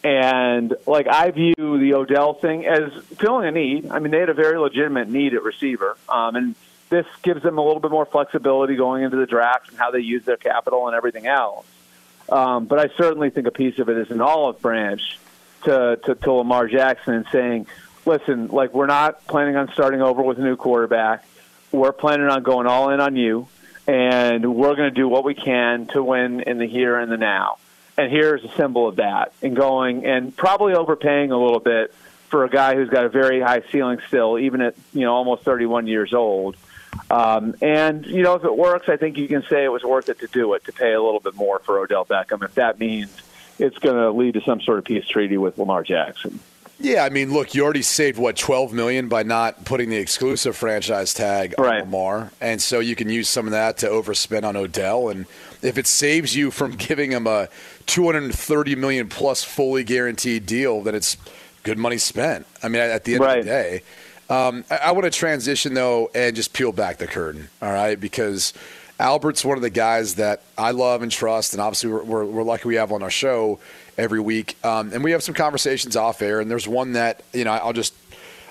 And 0.03 0.75
like 0.85 1.07
I 1.07 1.31
view 1.31 1.55
the 1.57 1.93
Odell 1.95 2.33
thing 2.33 2.65
as 2.65 2.91
filling 3.17 3.47
a 3.47 3.51
need. 3.51 3.89
I 3.89 3.99
mean, 3.99 4.11
they 4.11 4.19
had 4.19 4.29
a 4.29 4.33
very 4.33 4.59
legitimate 4.59 5.09
need 5.09 5.33
at 5.33 5.43
receiver, 5.43 5.97
um, 6.09 6.35
and 6.35 6.55
this 6.89 7.05
gives 7.21 7.41
them 7.41 7.57
a 7.57 7.63
little 7.63 7.79
bit 7.79 7.89
more 7.89 8.05
flexibility 8.05 8.75
going 8.75 9.03
into 9.03 9.17
the 9.17 9.25
draft 9.25 9.69
and 9.69 9.77
how 9.77 9.91
they 9.91 9.99
use 9.99 10.23
their 10.25 10.37
capital 10.37 10.87
and 10.87 10.95
everything 10.95 11.25
else. 11.25 11.65
Um, 12.29 12.65
but 12.65 12.79
I 12.79 12.89
certainly 12.97 13.29
think 13.29 13.47
a 13.47 13.51
piece 13.51 13.79
of 13.79 13.89
it 13.89 13.97
is 13.97 14.11
an 14.11 14.21
olive 14.21 14.61
branch 14.61 15.19
to, 15.63 15.99
to, 16.03 16.15
to 16.15 16.31
Lamar 16.31 16.67
Jackson 16.67 17.13
and 17.15 17.25
saying, 17.31 17.67
listen, 18.05 18.47
like 18.47 18.73
we're 18.73 18.85
not 18.85 19.25
planning 19.27 19.55
on 19.55 19.71
starting 19.71 20.01
over 20.01 20.21
with 20.21 20.37
a 20.37 20.43
new 20.43 20.55
quarterback. 20.55 21.25
We're 21.71 21.93
planning 21.93 22.27
on 22.27 22.43
going 22.43 22.67
all 22.67 22.91
in 22.91 22.99
on 22.99 23.15
you, 23.15 23.47
and 23.87 24.55
we're 24.55 24.75
going 24.75 24.89
to 24.89 24.95
do 24.95 25.07
what 25.07 25.23
we 25.23 25.33
can 25.33 25.87
to 25.87 26.03
win 26.03 26.41
in 26.41 26.57
the 26.57 26.67
here 26.67 26.97
and 26.97 27.11
the 27.11 27.17
now. 27.17 27.57
And 27.97 28.11
here's 28.11 28.43
a 28.43 28.49
symbol 28.49 28.87
of 28.87 28.95
that. 28.95 29.33
And 29.41 29.55
going 29.55 30.05
and 30.05 30.35
probably 30.35 30.73
overpaying 30.73 31.31
a 31.31 31.37
little 31.37 31.59
bit 31.59 31.93
for 32.29 32.43
a 32.43 32.49
guy 32.49 32.75
who's 32.75 32.89
got 32.89 33.05
a 33.05 33.09
very 33.09 33.39
high 33.39 33.61
ceiling 33.71 33.99
still, 34.07 34.39
even 34.39 34.61
at 34.61 34.75
you 34.93 35.01
know 35.01 35.13
almost 35.13 35.43
31 35.43 35.87
years 35.87 36.13
old. 36.13 36.55
Um, 37.11 37.55
and 37.61 38.05
you 38.05 38.23
know, 38.23 38.33
if 38.35 38.43
it 38.43 38.55
works, 38.55 38.89
I 38.89 38.97
think 38.97 39.17
you 39.17 39.27
can 39.27 39.43
say 39.43 39.63
it 39.63 39.71
was 39.71 39.83
worth 39.83 40.09
it 40.09 40.19
to 40.19 40.27
do 40.27 40.53
it 40.53 40.63
to 40.65 40.71
pay 40.71 40.93
a 40.93 41.01
little 41.01 41.19
bit 41.19 41.35
more 41.35 41.59
for 41.59 41.79
Odell 41.79 42.05
Beckham. 42.05 42.43
If 42.43 42.55
that 42.55 42.79
means 42.79 43.15
it's 43.59 43.77
going 43.77 43.97
to 43.97 44.11
lead 44.11 44.33
to 44.33 44.41
some 44.41 44.61
sort 44.61 44.79
of 44.79 44.85
peace 44.85 45.07
treaty 45.07 45.37
with 45.37 45.57
Lamar 45.57 45.83
Jackson. 45.83 46.39
Yeah, 46.83 47.05
I 47.05 47.09
mean, 47.09 47.31
look, 47.31 47.55
you 47.55 47.63
already 47.63 47.81
saved 47.81 48.17
what 48.17 48.35
twelve 48.35 48.73
million 48.73 49.07
by 49.07 49.23
not 49.23 49.63
putting 49.63 49.89
the 49.89 49.95
exclusive 49.95 50.57
franchise 50.57 51.13
tag 51.13 51.55
on 51.57 51.63
Lamar, 51.79 52.33
and 52.41 52.61
so 52.61 52.81
you 52.81 52.93
can 52.93 53.07
use 53.07 53.29
some 53.29 53.45
of 53.45 53.51
that 53.51 53.77
to 53.77 53.87
overspend 53.87 54.43
on 54.43 54.57
Odell. 54.57 55.07
And 55.07 55.25
if 55.61 55.77
it 55.77 55.87
saves 55.87 56.35
you 56.35 56.51
from 56.51 56.71
giving 56.75 57.13
him 57.13 57.25
a 57.25 57.47
two 57.85 58.05
hundred 58.05 58.23
and 58.23 58.35
thirty 58.35 58.75
million 58.75 59.07
plus 59.07 59.45
fully 59.45 59.85
guaranteed 59.85 60.45
deal, 60.45 60.81
then 60.81 60.93
it's 60.93 61.15
good 61.63 61.77
money 61.77 61.97
spent. 61.97 62.45
I 62.61 62.67
mean, 62.67 62.81
at 62.81 63.05
the 63.05 63.15
end 63.15 63.23
of 63.23 63.35
the 63.37 63.43
day, 63.43 63.83
um, 64.29 64.65
I, 64.69 64.75
I 64.75 64.91
want 64.91 65.05
to 65.05 65.09
transition 65.09 65.75
though 65.75 66.11
and 66.13 66.35
just 66.35 66.51
peel 66.51 66.73
back 66.73 66.97
the 66.97 67.07
curtain. 67.07 67.47
All 67.61 67.71
right, 67.71 67.97
because. 67.97 68.53
Albert's 68.99 69.43
one 69.43 69.57
of 69.57 69.63
the 69.63 69.71
guys 69.71 70.15
that 70.15 70.43
I 70.55 70.69
love 70.69 71.01
and 71.01 71.11
trust, 71.11 71.53
and 71.53 71.61
obviously 71.61 71.91
we're, 71.91 72.03
we're, 72.03 72.25
we're 72.25 72.43
lucky 72.43 72.67
we 72.67 72.75
have 72.75 72.91
on 72.91 73.01
our 73.01 73.09
show 73.09 73.59
every 73.97 74.19
week. 74.19 74.57
Um, 74.63 74.91
and 74.93 75.03
we 75.03 75.11
have 75.11 75.23
some 75.23 75.35
conversations 75.35 75.95
off 75.95 76.21
air, 76.21 76.39
and 76.39 76.49
there's 76.49 76.67
one 76.67 76.93
that 76.93 77.23
you 77.33 77.43
know 77.43 77.51
I'll 77.51 77.73
just 77.73 77.93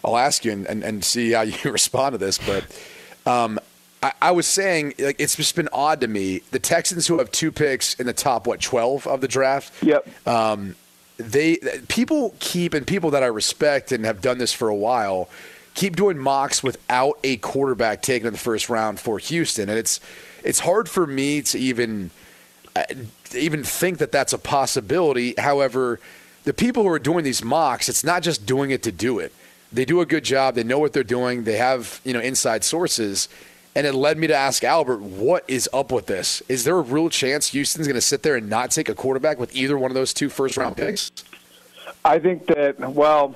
I'll 0.04 0.16
ask 0.16 0.44
you 0.44 0.52
and, 0.52 0.66
and, 0.66 0.82
and 0.82 1.04
see 1.04 1.32
how 1.32 1.42
you 1.42 1.70
respond 1.70 2.14
to 2.14 2.18
this. 2.18 2.38
But 2.38 2.64
um, 3.30 3.58
I, 4.02 4.12
I 4.20 4.30
was 4.32 4.46
saying 4.46 4.94
like 4.98 5.16
it's 5.18 5.36
just 5.36 5.56
been 5.56 5.68
odd 5.72 6.00
to 6.00 6.08
me. 6.08 6.42
The 6.50 6.58
Texans 6.58 7.06
who 7.06 7.18
have 7.18 7.30
two 7.30 7.52
picks 7.52 7.94
in 7.94 8.06
the 8.06 8.12
top 8.12 8.46
what 8.46 8.60
twelve 8.60 9.06
of 9.06 9.20
the 9.20 9.28
draft. 9.28 9.82
Yep. 9.82 10.28
Um, 10.28 10.76
they 11.18 11.58
people 11.88 12.34
keep 12.40 12.74
and 12.74 12.86
people 12.86 13.10
that 13.10 13.22
I 13.22 13.26
respect 13.26 13.92
and 13.92 14.04
have 14.04 14.20
done 14.20 14.38
this 14.38 14.52
for 14.52 14.68
a 14.68 14.74
while 14.74 15.28
keep 15.74 15.96
doing 15.96 16.18
mocks 16.18 16.62
without 16.62 17.18
a 17.24 17.36
quarterback 17.38 18.02
taken 18.02 18.26
in 18.26 18.32
the 18.32 18.38
first 18.38 18.68
round 18.68 19.00
for 19.00 19.18
Houston, 19.18 19.68
and 19.68 19.78
it's 19.78 20.00
it's 20.44 20.60
hard 20.60 20.88
for 20.88 21.06
me 21.06 21.42
to 21.42 21.58
even 21.58 22.10
even 23.34 23.64
think 23.64 23.98
that 23.98 24.12
that's 24.12 24.32
a 24.32 24.38
possibility. 24.38 25.34
However, 25.38 26.00
the 26.44 26.52
people 26.52 26.82
who 26.82 26.88
are 26.88 26.98
doing 26.98 27.24
these 27.24 27.44
mocks, 27.44 27.88
it's 27.88 28.04
not 28.04 28.22
just 28.22 28.46
doing 28.46 28.70
it 28.70 28.82
to 28.84 28.92
do 28.92 29.18
it. 29.18 29.32
They 29.72 29.84
do 29.84 30.00
a 30.00 30.06
good 30.06 30.24
job. 30.24 30.54
They 30.54 30.64
know 30.64 30.78
what 30.78 30.92
they're 30.92 31.02
doing. 31.02 31.44
They 31.44 31.56
have 31.56 32.00
you 32.04 32.12
know 32.12 32.20
inside 32.20 32.64
sources, 32.64 33.28
and 33.74 33.86
it 33.86 33.94
led 33.94 34.18
me 34.18 34.26
to 34.26 34.34
ask 34.34 34.64
Albert, 34.64 35.00
what 35.00 35.44
is 35.48 35.68
up 35.72 35.90
with 35.92 36.06
this? 36.06 36.42
Is 36.48 36.64
there 36.64 36.76
a 36.76 36.82
real 36.82 37.08
chance 37.08 37.48
Houston's 37.48 37.86
going 37.86 37.94
to 37.94 38.02
sit 38.02 38.22
there 38.22 38.36
and 38.36 38.50
not 38.50 38.70
take 38.70 38.88
a 38.88 38.94
quarterback 38.94 39.38
with 39.38 39.54
either 39.56 39.78
one 39.78 39.90
of 39.90 39.94
those 39.94 40.12
two 40.12 40.28
first 40.28 40.56
round 40.56 40.76
picks? 40.76 41.10
I 42.04 42.18
think 42.18 42.46
that 42.46 42.78
well, 42.80 43.34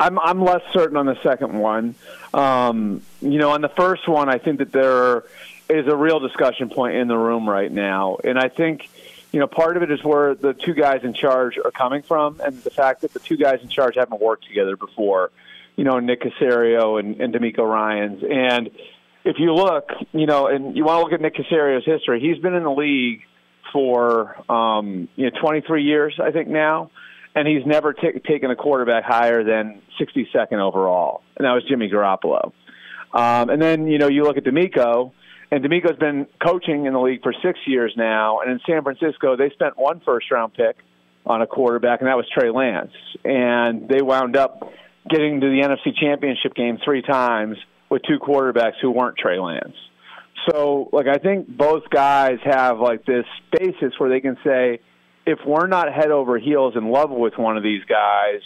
I'm 0.00 0.18
I'm 0.18 0.42
less 0.42 0.62
certain 0.72 0.96
on 0.96 1.06
the 1.06 1.20
second 1.22 1.58
one. 1.58 1.94
Um, 2.32 3.02
you 3.20 3.38
know, 3.38 3.50
on 3.50 3.60
the 3.60 3.68
first 3.68 4.08
one, 4.08 4.28
I 4.28 4.38
think 4.38 4.58
that 4.58 4.72
there 4.72 5.24
is 5.68 5.86
a 5.86 5.96
real 5.96 6.20
discussion 6.20 6.68
point 6.68 6.96
in 6.96 7.08
the 7.08 7.16
room 7.16 7.48
right 7.48 7.70
now, 7.70 8.18
and 8.22 8.38
I 8.38 8.48
think 8.48 8.88
you 9.32 9.40
know 9.40 9.46
part 9.46 9.76
of 9.76 9.82
it 9.82 9.90
is 9.90 10.02
where 10.02 10.34
the 10.34 10.54
two 10.54 10.74
guys 10.74 11.00
in 11.02 11.14
charge 11.14 11.58
are 11.58 11.70
coming 11.70 12.02
from, 12.02 12.40
and 12.40 12.62
the 12.62 12.70
fact 12.70 13.02
that 13.02 13.12
the 13.12 13.20
two 13.20 13.36
guys 13.36 13.60
in 13.62 13.68
charge 13.68 13.96
haven't 13.96 14.20
worked 14.20 14.46
together 14.46 14.76
before. 14.76 15.30
You 15.76 15.84
know, 15.84 15.98
Nick 15.98 16.22
Caserio 16.22 16.98
and, 16.98 17.20
and 17.20 17.34
DeMeco 17.34 17.58
Ryans, 17.58 18.22
and 18.22 18.70
if 19.26 19.40
you 19.40 19.52
look, 19.52 19.90
you 20.12 20.24
know, 20.24 20.46
and 20.46 20.76
you 20.76 20.84
want 20.84 21.00
to 21.00 21.02
look 21.02 21.12
at 21.12 21.20
Nick 21.20 21.34
Caserio's 21.34 21.84
history, 21.84 22.20
he's 22.20 22.38
been 22.40 22.54
in 22.54 22.62
the 22.62 22.70
league 22.70 23.22
for 23.72 24.36
um, 24.50 25.08
you 25.16 25.24
know 25.24 25.38
23 25.40 25.82
years, 25.82 26.18
I 26.22 26.30
think 26.30 26.48
now, 26.48 26.90
and 27.34 27.46
he's 27.46 27.66
never 27.66 27.92
t- 27.92 28.20
taken 28.26 28.50
a 28.50 28.56
quarterback 28.56 29.04
higher 29.04 29.42
than 29.42 29.82
62nd 30.00 30.58
overall, 30.60 31.22
and 31.36 31.44
that 31.44 31.52
was 31.52 31.64
Jimmy 31.68 31.90
Garoppolo. 31.90 32.52
Um, 33.12 33.50
and 33.50 33.60
then 33.60 33.88
you 33.88 33.98
know 33.98 34.08
you 34.08 34.22
look 34.22 34.36
at 34.36 34.44
DeMeco, 34.44 35.12
and 35.50 35.64
DeMeco's 35.64 35.98
been 35.98 36.26
coaching 36.44 36.86
in 36.86 36.92
the 36.92 37.00
league 37.00 37.22
for 37.22 37.32
six 37.44 37.58
years 37.66 37.92
now, 37.96 38.40
and 38.40 38.50
in 38.50 38.60
San 38.66 38.82
Francisco 38.82 39.36
they 39.36 39.50
spent 39.50 39.78
one 39.78 40.00
first 40.04 40.30
round 40.30 40.54
pick 40.54 40.76
on 41.24 41.42
a 41.42 41.46
quarterback, 41.46 42.00
and 42.00 42.08
that 42.08 42.16
was 42.16 42.26
Trey 42.32 42.50
Lance, 42.50 42.92
and 43.24 43.88
they 43.88 44.00
wound 44.02 44.36
up 44.36 44.72
getting 45.08 45.40
to 45.40 45.46
the 45.46 45.60
NFC 45.60 45.94
Championship 45.96 46.54
game 46.54 46.78
three 46.84 47.02
times 47.02 47.56
with 47.90 48.02
two 48.02 48.18
quarterbacks 48.18 48.74
who 48.80 48.90
weren't 48.90 49.16
Trey 49.18 49.38
Lance. 49.38 49.74
So, 50.48 50.88
like, 50.92 51.06
I 51.08 51.18
think 51.18 51.48
both 51.48 51.88
guys 51.90 52.38
have 52.44 52.78
like 52.78 53.04
this 53.04 53.24
basis 53.52 53.92
where 53.98 54.10
they 54.10 54.20
can 54.20 54.36
say, 54.44 54.80
if 55.26 55.40
we're 55.44 55.66
not 55.66 55.92
head 55.92 56.10
over 56.10 56.38
heels 56.38 56.74
in 56.76 56.90
love 56.90 57.10
with 57.10 57.36
one 57.36 57.56
of 57.56 57.64
these 57.64 57.82
guys, 57.84 58.40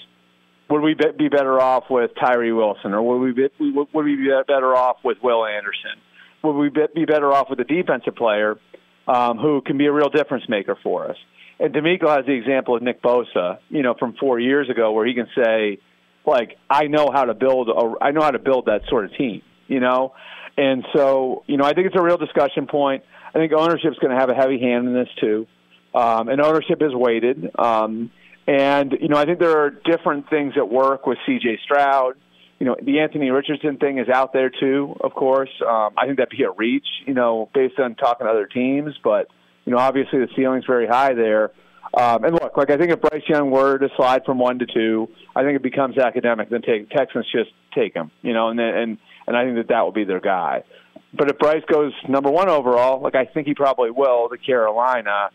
would 0.70 0.80
we 0.80 0.94
be 0.94 1.28
better 1.28 1.60
off 1.60 1.84
with 1.90 2.12
Tyree 2.18 2.52
Wilson, 2.52 2.94
or 2.94 3.02
would 3.02 3.18
we 3.18 3.32
be, 3.32 3.48
would 3.58 4.04
we 4.04 4.16
be 4.16 4.30
better 4.46 4.74
off 4.74 4.98
with 5.04 5.18
Will 5.22 5.44
Anderson? 5.44 6.00
Would 6.42 6.53
we 6.53 6.70
be 6.94 7.05
better 7.05 7.33
off 7.33 7.50
with 7.50 7.61
a 7.61 7.64
defensive 7.64 8.16
player 8.16 8.59
um, 9.07 9.38
who 9.38 9.61
can 9.61 9.76
be 9.79 9.87
a 9.87 9.92
real 9.92 10.09
difference 10.09 10.48
maker 10.48 10.76
for 10.83 11.11
us? 11.11 11.16
And 11.59 11.74
DeMeco 11.74 12.09
has 12.16 12.24
the 12.24 12.33
example 12.33 12.74
of 12.74 12.83
Nick 12.83 13.03
Bosa, 13.03 13.59
you 13.68 13.83
know, 13.83 13.94
from 13.98 14.14
four 14.14 14.40
years 14.40 14.70
ago, 14.70 14.92
where 14.92 15.07
he 15.07 15.12
can 15.12 15.29
say, 15.37 15.79
like, 16.26 16.57
I 16.70 16.85
know 16.85 17.11
how 17.12 17.26
to 17.26 17.35
build, 17.35 17.68
a, 17.68 18.03
I 18.03 18.12
know 18.12 18.22
how 18.22 18.31
to 18.31 18.38
build 18.38 18.66
that 18.66 18.83
sort 18.88 19.05
of 19.05 19.14
team, 19.16 19.42
you 19.68 19.81
know. 19.81 20.14
And 20.57 20.85
so, 20.94 21.44
you 21.46 21.59
know, 21.59 21.64
I 21.64 21.74
think 21.74 21.87
it's 21.87 21.96
a 21.96 22.03
real 22.03 22.16
discussion 22.16 22.66
point. 22.66 23.05
I 23.35 23.38
think 23.38 23.53
ownership's 23.53 23.98
going 23.98 24.12
to 24.12 24.18
have 24.18 24.31
a 24.31 24.35
heavy 24.35 24.59
hand 24.59 24.88
in 24.88 24.94
this 24.94 25.09
too, 25.20 25.46
um, 25.94 26.29
and 26.29 26.40
ownership 26.40 26.81
is 26.81 26.94
weighted. 26.94 27.50
Um, 27.59 28.11
and 28.46 28.92
you 29.00 29.09
know, 29.09 29.16
I 29.16 29.26
think 29.26 29.38
there 29.38 29.59
are 29.59 29.70
different 29.70 30.29
things 30.29 30.55
at 30.57 30.68
work 30.68 31.07
with 31.07 31.18
C.J. 31.26 31.61
Stroud. 31.64 32.14
You 32.60 32.66
know, 32.66 32.76
the 32.80 33.00
Anthony 33.00 33.30
Richardson 33.30 33.78
thing 33.78 33.98
is 33.98 34.08
out 34.08 34.32
there 34.32 34.50
too. 34.50 34.94
Of 35.00 35.14
course, 35.14 35.50
um, 35.66 35.94
I 35.96 36.04
think 36.06 36.18
that'd 36.18 36.30
be 36.30 36.44
a 36.44 36.50
reach. 36.50 36.86
You 37.06 37.14
know, 37.14 37.48
based 37.52 37.80
on 37.80 37.96
talking 37.96 38.26
to 38.26 38.30
other 38.30 38.46
teams, 38.46 38.94
but 39.02 39.26
you 39.64 39.72
know, 39.72 39.78
obviously 39.78 40.20
the 40.20 40.28
ceiling's 40.36 40.66
very 40.66 40.86
high 40.86 41.14
there. 41.14 41.50
Um, 41.92 42.22
and 42.22 42.34
look, 42.34 42.56
like 42.56 42.70
I 42.70 42.76
think 42.76 42.92
if 42.92 43.00
Bryce 43.00 43.22
Young 43.28 43.50
were 43.50 43.78
to 43.78 43.88
slide 43.96 44.24
from 44.24 44.38
one 44.38 44.60
to 44.60 44.66
two, 44.66 45.08
I 45.34 45.42
think 45.42 45.56
it 45.56 45.62
becomes 45.62 45.98
academic. 45.98 46.48
Then 46.48 46.62
take 46.62 46.88
Texans 46.90 47.26
just 47.32 47.50
take 47.74 47.94
him, 47.94 48.12
you 48.22 48.32
know, 48.32 48.48
and 48.48 48.58
then, 48.58 48.74
and 48.74 48.98
and 49.26 49.36
I 49.36 49.44
think 49.44 49.56
that 49.56 49.68
that 49.68 49.80
will 49.80 49.92
be 49.92 50.04
their 50.04 50.20
guy. 50.20 50.62
But 51.12 51.30
if 51.30 51.38
Bryce 51.38 51.64
goes 51.66 51.92
number 52.08 52.30
one 52.30 52.48
overall, 52.48 53.00
like 53.00 53.16
I 53.16 53.24
think 53.24 53.48
he 53.48 53.54
probably 53.54 53.90
will, 53.90 54.28
to 54.28 54.38
Carolina, 54.38 55.30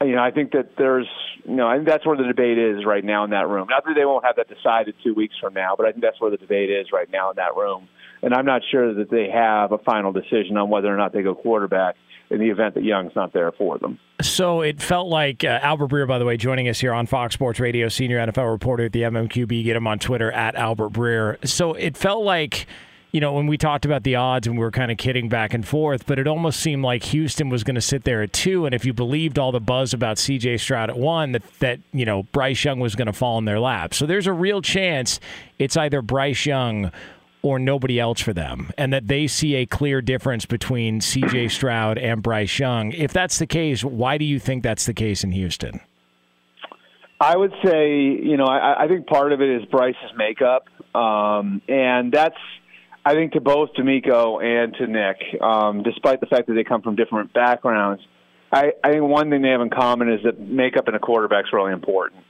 you 0.00 0.14
know, 0.14 0.22
I 0.22 0.30
think 0.30 0.52
that 0.52 0.76
there's, 0.76 1.08
you 1.44 1.56
know, 1.56 1.66
I 1.66 1.76
think 1.76 1.88
that's 1.88 2.06
where 2.06 2.16
the 2.16 2.24
debate 2.24 2.58
is 2.58 2.84
right 2.84 3.04
now 3.04 3.24
in 3.24 3.30
that 3.30 3.48
room. 3.48 3.66
Not 3.68 3.84
that 3.84 3.94
they 3.94 4.04
won't 4.04 4.24
have 4.24 4.36
that 4.36 4.48
decided 4.48 4.94
two 5.02 5.14
weeks 5.14 5.34
from 5.40 5.54
now, 5.54 5.74
but 5.76 5.86
I 5.86 5.90
think 5.90 6.02
that's 6.02 6.20
where 6.20 6.30
the 6.30 6.36
debate 6.36 6.70
is 6.70 6.88
right 6.92 7.10
now 7.10 7.30
in 7.30 7.36
that 7.36 7.56
room. 7.56 7.88
And 8.22 8.34
I'm 8.34 8.46
not 8.46 8.62
sure 8.70 8.94
that 8.94 9.10
they 9.10 9.28
have 9.30 9.72
a 9.72 9.78
final 9.78 10.12
decision 10.12 10.56
on 10.56 10.70
whether 10.70 10.92
or 10.92 10.96
not 10.96 11.12
they 11.12 11.22
go 11.22 11.34
quarterback 11.34 11.96
in 12.30 12.40
the 12.40 12.50
event 12.50 12.74
that 12.74 12.84
Young's 12.84 13.12
not 13.16 13.32
there 13.32 13.52
for 13.52 13.78
them. 13.78 13.98
So 14.20 14.60
it 14.60 14.82
felt 14.82 15.08
like 15.08 15.44
uh, 15.44 15.60
Albert 15.62 15.88
Breer, 15.88 16.06
by 16.06 16.18
the 16.18 16.24
way, 16.24 16.36
joining 16.36 16.68
us 16.68 16.78
here 16.78 16.92
on 16.92 17.06
Fox 17.06 17.34
Sports 17.34 17.58
Radio, 17.60 17.88
senior 17.88 18.18
NFL 18.18 18.50
reporter 18.50 18.84
at 18.84 18.92
the 18.92 19.02
MMQB. 19.02 19.64
Get 19.64 19.76
him 19.76 19.86
on 19.86 19.98
Twitter 19.98 20.30
at 20.32 20.54
Albert 20.56 20.90
Breer. 20.90 21.48
So 21.48 21.74
it 21.74 21.96
felt 21.96 22.24
like 22.24 22.66
you 23.12 23.20
know, 23.20 23.32
when 23.32 23.46
we 23.46 23.56
talked 23.56 23.84
about 23.84 24.02
the 24.02 24.16
odds 24.16 24.46
and 24.46 24.56
we 24.56 24.62
were 24.62 24.70
kind 24.70 24.90
of 24.90 24.98
kidding 24.98 25.28
back 25.28 25.54
and 25.54 25.66
forth, 25.66 26.06
but 26.06 26.18
it 26.18 26.26
almost 26.26 26.60
seemed 26.60 26.82
like 26.82 27.02
Houston 27.04 27.48
was 27.48 27.64
going 27.64 27.74
to 27.74 27.80
sit 27.80 28.04
there 28.04 28.22
at 28.22 28.32
two. 28.32 28.66
And 28.66 28.74
if 28.74 28.84
you 28.84 28.92
believed 28.92 29.38
all 29.38 29.50
the 29.50 29.60
buzz 29.60 29.94
about 29.94 30.18
CJ 30.18 30.60
Stroud 30.60 30.90
at 30.90 30.98
one, 30.98 31.32
that, 31.32 31.42
that 31.60 31.80
you 31.92 32.04
know, 32.04 32.24
Bryce 32.24 32.62
Young 32.64 32.80
was 32.80 32.94
going 32.94 33.06
to 33.06 33.12
fall 33.14 33.38
in 33.38 33.46
their 33.46 33.60
lap. 33.60 33.94
So 33.94 34.04
there's 34.04 34.26
a 34.26 34.32
real 34.32 34.60
chance 34.60 35.20
it's 35.58 35.76
either 35.76 36.02
Bryce 36.02 36.44
Young 36.44 36.92
or 37.40 37.58
nobody 37.58 38.00
else 38.00 38.20
for 38.20 38.32
them, 38.32 38.70
and 38.76 38.92
that 38.92 39.06
they 39.06 39.26
see 39.26 39.54
a 39.54 39.64
clear 39.64 40.02
difference 40.02 40.44
between 40.44 41.00
CJ 41.00 41.50
Stroud 41.50 41.96
and 41.96 42.22
Bryce 42.22 42.58
Young. 42.58 42.92
If 42.92 43.12
that's 43.12 43.38
the 43.38 43.46
case, 43.46 43.84
why 43.84 44.18
do 44.18 44.24
you 44.24 44.40
think 44.40 44.62
that's 44.62 44.86
the 44.86 44.92
case 44.92 45.22
in 45.22 45.30
Houston? 45.32 45.80
I 47.20 47.36
would 47.36 47.52
say, 47.64 47.96
you 47.96 48.36
know, 48.36 48.44
I, 48.44 48.84
I 48.84 48.88
think 48.88 49.06
part 49.06 49.32
of 49.32 49.40
it 49.40 49.48
is 49.48 49.64
Bryce's 49.66 50.12
makeup, 50.16 50.66
um, 50.94 51.62
and 51.68 52.12
that's 52.12 52.36
I 53.08 53.14
think 53.14 53.32
to 53.32 53.40
both 53.40 53.70
DeMeco 53.72 54.44
and 54.44 54.74
to 54.74 54.86
Nick, 54.86 55.40
um, 55.40 55.82
despite 55.82 56.20
the 56.20 56.26
fact 56.26 56.46
that 56.48 56.52
they 56.52 56.62
come 56.62 56.82
from 56.82 56.94
different 56.94 57.32
backgrounds, 57.32 58.02
I, 58.52 58.72
I 58.84 58.90
think 58.90 59.02
one 59.02 59.30
thing 59.30 59.40
they 59.40 59.48
have 59.48 59.62
in 59.62 59.70
common 59.70 60.12
is 60.12 60.20
that 60.24 60.38
makeup 60.38 60.88
in 60.88 60.94
a 60.94 60.98
quarterback 60.98 61.46
is 61.46 61.52
really 61.54 61.72
important. 61.72 62.22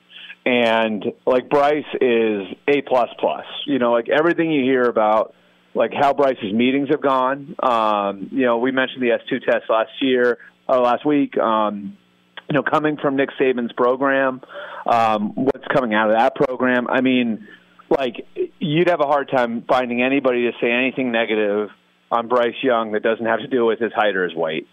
And 0.47 1.05
like 1.27 1.49
Bryce 1.49 1.85
is 2.01 2.43
a 2.69 2.83
plus 2.83 3.09
plus. 3.19 3.45
You 3.67 3.81
know, 3.81 3.91
like 3.91 4.09
everything 4.09 4.53
you 4.53 4.62
hear 4.62 4.85
about 4.85 5.35
like 5.75 5.91
how 5.93 6.14
Bryce's 6.14 6.53
meetings 6.53 6.91
have 6.91 7.03
gone. 7.03 7.57
Um, 7.61 8.29
you 8.31 8.47
know, 8.47 8.59
we 8.59 8.71
mentioned 8.71 9.03
the 9.03 9.11
S 9.11 9.21
two 9.29 9.41
test 9.41 9.64
last 9.69 9.91
year, 10.01 10.38
uh, 10.69 10.81
last 10.81 11.05
week. 11.05 11.37
Um, 11.38 11.99
you 12.49 12.55
know, 12.55 12.62
coming 12.62 12.99
from 12.99 13.17
Nick 13.17 13.31
Saban's 13.38 13.73
program, 13.73 14.43
um, 14.87 15.33
what's 15.35 15.67
coming 15.75 15.93
out 15.93 16.11
of 16.11 16.17
that 16.17 16.37
program? 16.37 16.87
I 16.88 17.01
mean, 17.01 17.49
like 17.90 18.27
you'd 18.59 18.88
have 18.88 19.01
a 19.01 19.07
hard 19.07 19.31
time 19.31 19.64
finding 19.66 20.03
anybody 20.03 20.42
to 20.42 20.53
say 20.61 20.70
anything 20.70 21.12
negative 21.12 21.70
on 22.11 22.29
Bryce 22.29 22.55
Young 22.62 22.92
that 22.92 23.03
doesn't 23.03 23.24
have 23.24 23.40
to 23.40 23.48
do 23.48 23.64
with 23.66 23.79
his 23.79 23.92
height 23.92 24.16
or 24.16 24.24
his 24.24 24.35
weight. 24.35 24.66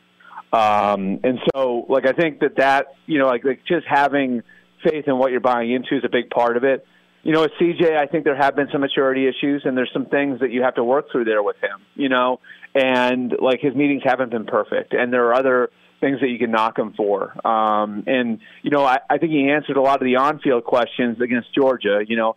Um, 0.54 1.20
and 1.24 1.40
so, 1.54 1.86
like, 1.90 2.06
I 2.08 2.14
think 2.14 2.40
that 2.40 2.58
that 2.58 2.96
you 3.06 3.20
know, 3.20 3.28
like, 3.28 3.44
like 3.44 3.62
just 3.68 3.86
having 3.88 4.42
faith 4.84 5.06
in 5.08 5.18
what 5.18 5.32
you're 5.32 5.42
buying 5.42 5.72
into 5.72 5.98
is 5.98 6.04
a 6.06 6.10
big 6.10 6.30
part 6.30 6.58
of 6.58 6.64
it. 6.64 6.86
You 7.24 7.34
know, 7.34 7.42
with 7.42 7.52
CJ, 7.60 7.98
I 7.98 8.06
think 8.06 8.24
there 8.24 8.36
have 8.36 8.56
been 8.56 8.68
some 8.72 8.82
maturity 8.82 9.28
issues, 9.28 9.64
and 9.66 9.76
there's 9.76 9.90
some 9.92 10.06
things 10.06 10.40
that 10.42 10.52
you 10.52 10.62
have 10.62 10.76
to 10.76 10.84
work 10.84 11.12
through 11.12 11.26
there 11.26 11.42
with 11.42 11.58
him. 11.58 11.82
You 11.96 12.10
know, 12.10 12.40
and 12.74 13.34
like 13.42 13.60
his 13.62 13.76
meetings 13.76 14.04
haven't 14.06 14.32
been 14.32 14.46
perfect, 14.46 14.94
and 14.94 15.12
there 15.12 15.26
are 15.28 15.34
other 15.34 15.72
things 16.00 16.20
that 16.22 16.28
you 16.28 16.38
can 16.38 16.52
knock 16.52 16.78
him 16.78 16.94
for. 16.96 17.36
Um, 17.46 18.04
and 18.06 18.40
you 18.62 18.70
know, 18.70 18.86
I, 18.86 19.00
I 19.10 19.18
think 19.18 19.32
he 19.32 19.50
answered 19.50 19.78
a 19.78 19.82
lot 19.82 20.02
of 20.02 20.06
the 20.06 20.18
on-field 20.18 20.64
questions 20.64 21.20
against 21.20 21.54
Georgia. 21.54 22.02
You 22.08 22.16
know, 22.16 22.36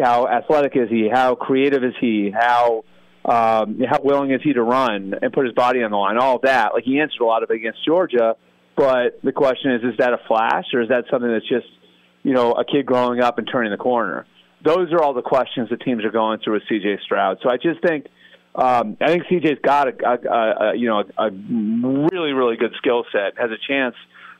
how 0.00 0.26
athletic 0.26 0.76
is 0.76 0.88
he? 0.88 1.08
How 1.08 1.34
creative 1.34 1.84
is 1.84 1.94
he? 2.00 2.30
How 2.30 2.84
um, 3.24 3.80
how 3.80 4.00
willing 4.02 4.30
is 4.30 4.40
he 4.42 4.52
to 4.54 4.62
run 4.62 5.14
and 5.20 5.32
put 5.32 5.44
his 5.44 5.54
body 5.54 5.82
on 5.82 5.90
the 5.90 5.96
line? 5.96 6.18
All 6.18 6.38
that. 6.40 6.72
Like 6.74 6.84
he 6.84 7.00
answered 7.00 7.20
a 7.20 7.26
lot 7.26 7.42
of 7.42 7.50
it 7.50 7.56
against 7.56 7.84
Georgia, 7.84 8.36
but 8.76 9.20
the 9.22 9.32
question 9.32 9.72
is, 9.72 9.82
is 9.82 9.98
that 9.98 10.12
a 10.12 10.18
flash 10.26 10.64
or 10.72 10.80
is 10.82 10.88
that 10.88 11.04
something 11.10 11.30
that's 11.30 11.48
just 11.48 11.66
you 12.22 12.32
know 12.32 12.52
a 12.52 12.64
kid 12.64 12.86
growing 12.86 13.20
up 13.20 13.38
and 13.38 13.48
turning 13.50 13.70
the 13.70 13.78
corner? 13.78 14.26
Those 14.64 14.92
are 14.92 15.02
all 15.02 15.14
the 15.14 15.22
questions 15.22 15.70
that 15.70 15.80
teams 15.82 16.04
are 16.04 16.10
going 16.10 16.40
through 16.40 16.54
with 16.54 16.62
C.J. 16.68 16.98
Stroud. 17.04 17.38
So 17.42 17.50
I 17.50 17.56
just 17.56 17.80
think. 17.82 18.06
Um, 18.52 18.96
I 19.00 19.06
think 19.06 19.26
CJ's 19.26 19.60
got 19.62 19.86
a, 19.86 20.28
a, 20.28 20.70
a 20.70 20.76
you 20.76 20.88
know 20.88 21.04
a, 21.16 21.26
a 21.26 21.30
really 21.30 22.32
really 22.32 22.56
good 22.56 22.72
skill 22.78 23.04
set. 23.12 23.38
Has 23.38 23.52
a 23.52 23.72
chance 23.72 23.94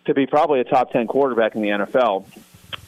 to 0.06 0.14
be 0.14 0.26
probably 0.26 0.58
a 0.58 0.64
top 0.64 0.90
ten 0.90 1.06
quarterback 1.06 1.54
in 1.54 1.62
the 1.62 1.68
NFL 1.68 2.26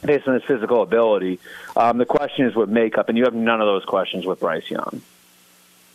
based 0.05 0.27
on 0.27 0.33
his 0.35 0.43
physical 0.43 0.81
ability. 0.81 1.39
Um, 1.75 1.97
the 1.97 2.05
question 2.05 2.45
is 2.45 2.55
with 2.55 2.69
makeup, 2.69 3.09
and 3.09 3.17
you 3.17 3.23
have 3.25 3.33
none 3.33 3.61
of 3.61 3.67
those 3.67 3.85
questions 3.85 4.25
with 4.25 4.39
Bryce 4.39 4.69
Young. 4.69 5.01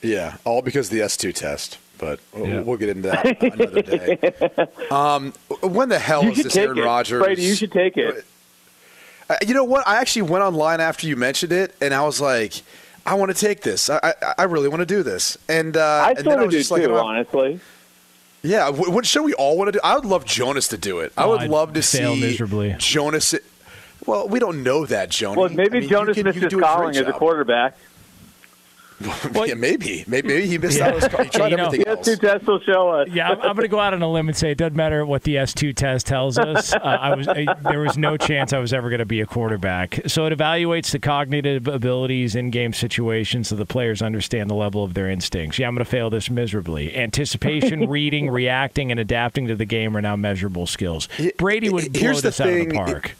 Yeah, 0.03 0.37
all 0.44 0.62
because 0.62 0.88
of 0.88 0.92
the 0.94 1.01
S2 1.01 1.35
test. 1.35 1.79
But 1.98 2.20
we'll- 2.33 2.46
Yeah. 2.46 2.61
we'll 2.61 2.77
get 2.77 2.90
into 2.90 3.09
that 3.11 3.42
another 3.42 3.83
day. 3.83 4.68
Um, 4.94 5.33
when 5.62 5.88
the 5.88 5.98
hell 5.98 6.22
You 6.24 6.31
is 6.31 6.44
this 6.44 6.53
take 6.53 6.64
Aaron 6.66 6.79
it. 6.79 6.85
Rodgers? 6.85 7.20
Brady, 7.22 7.42
you 7.42 7.55
should 7.57 7.72
take 7.72 7.96
it. 7.96 8.24
Uh, 9.29 9.35
you 9.46 9.53
know 9.53 9.64
what? 9.64 9.87
I 9.87 9.96
actually 9.96 10.22
went 10.22 10.44
online 10.44 10.81
after 10.81 11.07
you 11.09 11.16
mentioned 11.16 11.53
it, 11.53 11.74
and 11.83 11.92
I 11.92 12.03
was 12.03 12.20
like, 12.20 12.55
I 13.05 13.14
want 13.14 13.35
to 13.35 13.37
take 13.38 13.62
this. 13.62 13.90
I, 13.90 13.98
I, 14.22 14.35
I 14.38 14.42
really 14.44 14.68
want 14.68 14.81
to 14.81 14.87
do 14.87 15.03
this. 15.03 15.37
And 15.48 15.77
uh, 15.77 15.81
I 15.83 16.09
and 16.11 16.18
then 16.18 16.24
sort 16.24 16.38
I 16.38 16.44
was 16.44 16.53
do 16.53 16.59
just 16.59 16.70
like, 16.70 16.83
too, 16.85 16.94
oh, 16.96 17.05
honestly. 17.05 17.59
Yeah, 18.42 18.66
w- 18.66 18.90
what 18.92 19.05
show 19.05 19.22
we 19.24 19.35
all 19.35 19.59
want 19.59 19.68
to 19.68 19.72
do? 19.72 19.81
I 19.83 19.96
would 19.96 20.05
love 20.05 20.24
Jonas 20.24 20.68
to 20.68 20.79
do 20.79 21.01
it. 21.01 21.12
I 21.16 21.24
Oh, 21.24 21.31
would 21.31 21.40
I'd 21.40 21.51
love 21.51 21.72
to 21.72 21.83
fail 21.83 22.14
see 22.14 22.20
miserably. 22.20 22.77
Jonas. 22.79 23.35
Well, 24.08 24.26
we 24.28 24.38
don't 24.38 24.62
know 24.62 24.86
that, 24.86 25.10
Jonas. 25.10 25.36
Well, 25.36 25.48
maybe 25.50 25.76
I 25.78 25.80
mean, 25.80 25.88
Jonas 25.90 26.14
can- 26.14 26.24
missed 26.24 26.36
you 26.36 26.42
his 26.42 26.50
do 26.50 26.58
a 26.58 26.62
calling 26.62 26.90
as 26.96 27.02
a 27.02 27.04
job. 27.04 27.14
quarterback. 27.14 27.76
yeah, 29.00 29.54
maybe. 29.54 30.02
maybe. 30.08 30.26
Maybe 30.26 30.46
he 30.48 30.58
missed 30.58 30.78
Yeah. 30.78 30.88
out. 30.88 30.94
on 30.94 31.00
his- 31.10 31.26
He 31.26 31.38
tried 31.38 31.50
You 31.52 31.56
know- 31.56 31.66
everything 31.66 31.84
The 31.84 31.90
else. 31.90 32.08
S2 32.08 32.20
test 32.20 32.46
will 32.48 32.58
show 32.60 32.88
us. 32.88 33.08
Yeah, 33.12 33.28
I'm, 33.28 33.36
I'm 33.42 33.54
going 33.54 33.58
to 33.58 33.68
go 33.68 33.78
out 33.78 33.94
on 33.94 34.02
a 34.02 34.10
limb 34.10 34.26
and 34.28 34.36
say 34.36 34.50
it 34.50 34.58
doesn't 34.58 34.74
matter 34.74 35.06
what 35.06 35.22
the 35.22 35.36
S2 35.36 35.72
test 35.76 36.06
tells 36.06 36.36
us. 36.36 36.72
Uh, 36.78 36.78
I 36.82 37.14
was 37.14 37.28
I, 37.28 37.46
there 37.70 37.78
was 37.80 37.96
no 37.98 38.16
chance 38.16 38.52
I 38.52 38.58
was 38.58 38.72
ever 38.72 38.88
going 38.88 38.98
to 38.98 39.04
be 39.06 39.20
a 39.20 39.26
quarterback. 39.26 40.00
So 40.08 40.26
it 40.26 40.36
evaluates 40.36 40.90
the 40.90 40.98
cognitive 40.98 41.68
abilities 41.68 42.34
in 42.34 42.50
game 42.50 42.72
situations 42.72 43.48
so 43.48 43.54
the 43.56 43.66
players 43.66 44.00
understand 44.02 44.48
the 44.50 44.54
level 44.54 44.82
of 44.82 44.94
their 44.94 45.08
instincts. 45.10 45.58
Yeah, 45.60 45.68
I'm 45.68 45.74
going 45.74 45.84
to 45.84 45.90
fail 45.90 46.08
this 46.10 46.28
miserably. 46.30 46.96
Anticipation, 46.96 47.88
reading, 47.90 48.30
reacting, 48.30 48.90
and 48.90 48.98
adapting 48.98 49.46
to 49.48 49.54
the 49.54 49.64
game 49.66 49.96
are 49.96 50.00
now 50.02 50.16
measurable 50.16 50.66
skills. 50.66 51.08
Brady 51.36 51.68
would 51.68 51.92
blow 51.92 52.00
here's 52.00 52.22
the 52.22 52.28
this 52.28 52.40
out 52.40 52.48
of 52.48 52.54
the 52.54 52.64
thing- 52.64 52.72
park. 52.74 53.14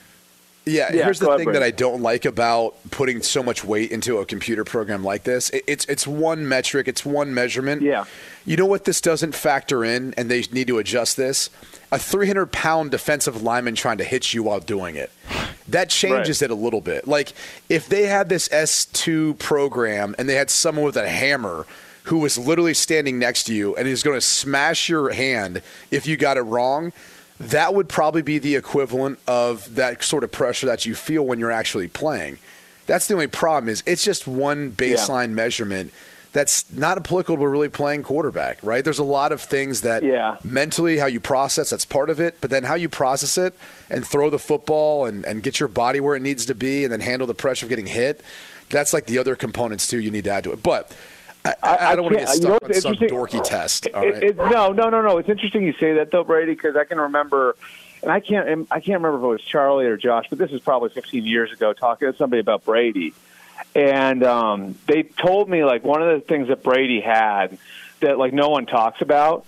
Yeah, 0.69 0.93
Yeah, 0.93 1.05
here's 1.05 1.19
the 1.19 1.27
thing 1.39 1.47
that 1.55 1.63
I 1.63 1.71
don't 1.71 2.03
like 2.03 2.25
about 2.25 2.75
putting 2.91 3.23
so 3.23 3.43
much 3.43 3.65
weight 3.65 3.91
into 3.91 4.19
a 4.19 4.25
computer 4.27 4.65
program 4.65 5.03
like 5.05 5.25
this. 5.25 5.51
It- 5.51 5.65
It's 5.67 5.85
it's 5.87 6.07
one 6.07 6.49
metric, 6.49 6.89
it's 6.89 7.05
one 7.05 7.33
measurement. 7.35 7.83
Yeah. 7.83 8.05
You 8.47 8.57
know 8.57 8.67
what 8.67 8.85
this 8.85 9.01
doesn't 9.01 9.35
factor 9.35 9.85
in, 9.85 10.15
and 10.17 10.31
they 10.31 10.45
need 10.53 10.67
to 10.69 10.79
adjust 10.79 11.17
this? 11.17 11.51
A 11.93 11.99
300 11.99 12.53
pound 12.53 12.91
defensive 12.91 13.43
lineman 13.43 13.75
trying 13.75 13.99
to 13.99 14.05
hit 14.05 14.33
you 14.35 14.43
while 14.43 14.61
doing 14.61 14.95
it. 14.97 15.11
That 15.69 15.91
changes 15.91 16.41
it 16.43 16.51
a 16.51 16.55
little 16.55 16.81
bit. 16.81 17.07
Like 17.09 17.33
if 17.69 17.89
they 17.89 18.05
had 18.07 18.29
this 18.29 18.49
S2 18.49 19.39
program 19.39 20.15
and 20.19 20.29
they 20.29 20.35
had 20.35 20.51
someone 20.51 20.85
with 20.85 20.97
a 20.97 21.09
hammer 21.09 21.67
who 22.05 22.19
was 22.19 22.39
literally 22.39 22.73
standing 22.75 23.19
next 23.19 23.45
to 23.45 23.55
you 23.55 23.77
and 23.77 23.87
is 23.87 24.03
going 24.03 24.17
to 24.17 24.21
smash 24.23 24.89
your 24.89 25.11
hand 25.13 25.61
if 25.91 26.07
you 26.07 26.17
got 26.17 26.39
it 26.39 26.43
wrong, 26.43 26.93
that 27.41 27.75
would 27.75 27.89
probably 27.89 28.23
be 28.23 28.39
the 28.39 28.57
equivalent 28.57 29.19
of 29.27 29.75
that 29.77 30.03
sort 30.03 30.25
of 30.25 30.33
pressure 30.33 30.67
that 30.67 30.87
you 30.87 30.95
feel 30.95 31.25
when 31.25 31.39
you're 31.39 31.53
actually 31.53 31.89
playing. 31.89 32.39
That's 32.87 33.07
the 33.07 33.15
only 33.15 33.27
problem 33.27 33.69
is 33.69 33.83
it's 33.87 34.03
just 34.03 34.27
one 34.27 34.73
baseline 34.73 35.31
measurement 35.31 35.93
that's 36.33 36.71
not 36.73 36.99
applicable 36.99 37.39
to 37.43 37.49
really 37.49 37.69
playing 37.69 38.03
quarterback, 38.03 38.59
right? 38.63 38.85
There's 38.85 38.99
a 38.99 39.05
lot 39.05 39.33
of 39.33 39.41
things 39.41 39.81
that 39.81 40.03
Yeah. 40.03 40.37
mentally 40.45 40.99
how 40.99 41.07
you 41.07 41.21
process 41.21 41.71
that's 41.71 41.85
part 41.85 42.11
of 42.11 42.21
it, 42.21 42.37
but 42.41 42.51
then 42.51 42.65
how 42.65 42.75
you 42.75 42.89
process 42.89 43.39
it 43.39 43.55
and 43.89 44.07
throw 44.07 44.29
the 44.31 44.39
football 44.39 45.07
and, 45.07 45.25
and 45.25 45.43
get 45.43 45.59
your 45.59 45.69
body 45.69 46.01
where 46.01 46.17
it 46.17 46.23
needs 46.23 46.45
to 46.47 46.55
be 46.55 46.85
and 46.85 46.93
then 46.93 47.01
handle 47.01 47.27
the 47.27 47.35
pressure 47.35 47.65
of 47.67 47.71
getting 47.71 47.87
hit, 47.87 48.21
that's 48.69 48.93
like 48.93 49.07
the 49.07 49.17
other 49.19 49.37
components 49.37 49.87
too 49.87 49.99
you 49.99 50.11
need 50.11 50.25
to 50.25 50.31
add 50.31 50.45
to 50.45 50.53
it. 50.53 50.63
But 50.63 50.93
I, 51.63 51.77
I, 51.77 51.93
I 51.93 51.97
don't 51.97 52.05
want 52.07 52.19
to 52.19 52.25
get 52.25 52.35
you 52.37 52.49
know 52.49 52.57
stuck 52.57 52.87
on 52.87 52.97
some 52.99 53.09
dorky 53.09 53.43
test. 53.45 53.89
All 53.95 54.03
It- 54.03 54.13
right. 54.15 54.23
it- 54.23 54.37
no, 54.37 54.73
no, 54.73 54.89
no, 54.91 55.03
no. 55.03 55.19
It's 55.19 55.29
interesting 55.29 55.63
you 55.63 55.73
say 55.75 55.95
that 55.95 56.11
though, 56.11 56.25
Brady, 56.25 56.53
because 56.53 56.77
I 56.77 56.85
can 56.85 56.99
remember, 56.99 57.57
and 58.03 58.11
I 58.13 58.21
can't, 58.21 58.67
I 58.71 58.81
can't 58.81 59.03
remember 59.03 59.19
if 59.19 59.25
it 59.25 59.27
was 59.27 59.43
Charlie 59.43 59.87
or 59.87 59.97
Josh, 59.97 60.27
but 60.31 60.39
this 60.39 60.51
is 60.53 60.61
probably 60.61 60.91
15 60.91 61.25
years 61.25 61.53
ago, 61.53 61.73
talking 61.73 62.11
to 62.11 62.17
somebody 62.17 62.41
about 62.41 62.65
Brady, 62.65 63.15
and 63.75 64.23
um, 64.25 64.75
they 64.87 65.03
told 65.03 65.49
me 65.49 65.65
like 65.65 65.85
one 65.85 66.03
of 66.03 66.21
the 66.21 66.27
things 66.27 66.49
that 66.49 66.63
Brady 66.63 67.01
had 67.01 67.59
that 68.01 68.19
like 68.19 68.33
no 68.33 68.49
one 68.51 68.67
talks 68.67 69.01
about, 69.03 69.45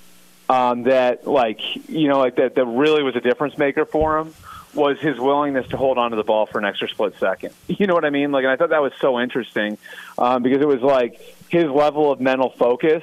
um, 0.48 0.82
that 0.84 1.26
like 1.26 1.60
you 1.88 2.08
know 2.08 2.18
like 2.18 2.36
that 2.36 2.54
that 2.56 2.64
really 2.66 3.02
was 3.02 3.14
a 3.16 3.20
difference 3.20 3.56
maker 3.58 3.84
for 3.84 4.18
him 4.18 4.34
was 4.72 5.00
his 5.00 5.18
willingness 5.18 5.66
to 5.66 5.76
hold 5.76 5.98
on 5.98 6.10
to 6.12 6.16
the 6.16 6.22
ball 6.22 6.46
for 6.46 6.58
an 6.60 6.64
extra 6.64 6.88
split 6.88 7.12
second. 7.18 7.52
You 7.68 7.86
know 7.88 7.94
what 7.94 8.04
I 8.04 8.10
mean? 8.10 8.30
Like, 8.30 8.42
and 8.44 8.52
I 8.52 8.56
thought 8.56 8.70
that 8.70 8.82
was 8.82 8.92
so 9.00 9.18
interesting 9.18 9.78
um, 10.18 10.42
because 10.44 10.60
it 10.60 10.68
was 10.68 10.80
like 10.82 11.20
his 11.50 11.68
level 11.68 12.10
of 12.10 12.20
mental 12.20 12.50
focus 12.50 13.02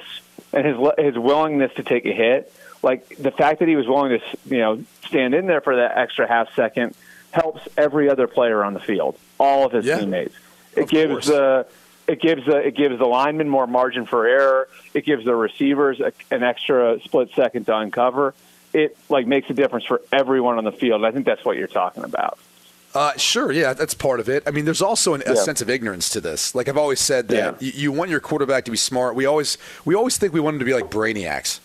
and 0.52 0.66
his 0.66 0.76
le- 0.76 0.94
his 0.98 1.16
willingness 1.16 1.72
to 1.74 1.82
take 1.82 2.04
a 2.06 2.12
hit. 2.12 2.52
Like 2.82 3.16
the 3.16 3.30
fact 3.30 3.60
that 3.60 3.68
he 3.68 3.76
was 3.76 3.86
willing 3.86 4.18
to 4.18 4.38
you 4.46 4.58
know 4.58 4.82
stand 5.06 5.34
in 5.34 5.46
there 5.46 5.60
for 5.60 5.76
that 5.76 5.96
extra 5.98 6.26
half 6.26 6.52
second 6.54 6.94
helps 7.30 7.60
every 7.76 8.08
other 8.08 8.26
player 8.26 8.64
on 8.64 8.72
the 8.74 8.80
field, 8.80 9.16
all 9.38 9.66
of 9.66 9.72
his 9.72 9.84
Yeah. 9.84 9.98
teammates. 10.00 10.34
It 10.76 10.88
gives 10.88 11.12
course. 11.12 11.26
the 11.26 11.66
it 12.06 12.20
gives 12.20 12.46
the 12.46 12.56
it 12.56 12.74
gives 12.76 12.98
the 12.98 13.06
lineman 13.06 13.48
more 13.48 13.66
margin 13.66 14.06
for 14.06 14.26
error. 14.26 14.68
It 14.94 15.04
gives 15.04 15.24
the 15.24 15.34
receivers 15.34 16.00
a, 16.00 16.12
an 16.30 16.42
extra 16.42 17.00
split 17.04 17.30
second 17.34 17.66
to 17.66 17.76
uncover. 17.76 18.34
It 18.72 18.96
like 19.08 19.26
makes 19.26 19.50
a 19.50 19.54
difference 19.54 19.86
for 19.86 20.00
everyone 20.12 20.56
on 20.58 20.64
the 20.64 20.72
field. 20.72 21.04
I 21.04 21.10
think 21.10 21.26
that's 21.26 21.44
what 21.44 21.56
you're 21.56 21.66
talking 21.66 22.04
about. 22.04 22.38
Uh, 22.94 23.12
sure, 23.16 23.52
yeah, 23.52 23.74
that's 23.74 23.92
part 23.94 24.18
of 24.18 24.28
it. 24.28 24.42
I 24.46 24.50
mean, 24.50 24.64
there's 24.64 24.80
also 24.82 25.14
an, 25.14 25.22
a 25.26 25.34
Yeah. 25.34 25.42
sense 25.42 25.60
of 25.60 25.68
ignorance 25.68 26.08
to 26.10 26.20
this. 26.20 26.54
Like 26.54 26.68
I've 26.68 26.78
always 26.78 27.00
said 27.00 27.28
that 27.28 27.36
Yeah. 27.36 27.52
you, 27.60 27.72
you 27.74 27.92
want 27.92 28.10
your 28.10 28.20
quarterback 28.20 28.64
to 28.64 28.70
be 28.70 28.76
smart. 28.78 29.14
We 29.14 29.26
always 29.26 29.58
we 29.84 29.94
always 29.94 30.16
think 30.16 30.32
we 30.32 30.40
want 30.40 30.54
them 30.54 30.60
to 30.60 30.64
be 30.64 30.74
like 30.74 30.90
brainiacs, 30.90 31.60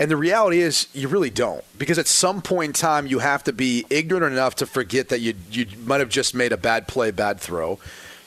and 0.00 0.10
the 0.10 0.16
reality 0.16 0.60
is 0.60 0.86
you 0.94 1.08
really 1.08 1.28
don't. 1.30 1.62
Because 1.78 1.98
at 1.98 2.06
some 2.06 2.40
point 2.40 2.68
in 2.70 2.72
time, 2.72 3.06
you 3.06 3.18
have 3.18 3.44
to 3.44 3.52
be 3.52 3.84
ignorant 3.90 4.32
enough 4.32 4.54
to 4.56 4.66
forget 4.66 5.08
that 5.10 5.20
you 5.20 5.34
you 5.50 5.66
might 5.84 6.00
have 6.00 6.08
just 6.08 6.34
made 6.34 6.52
a 6.52 6.56
bad 6.56 6.88
play, 6.88 7.10
bad 7.10 7.38
throw. 7.38 7.78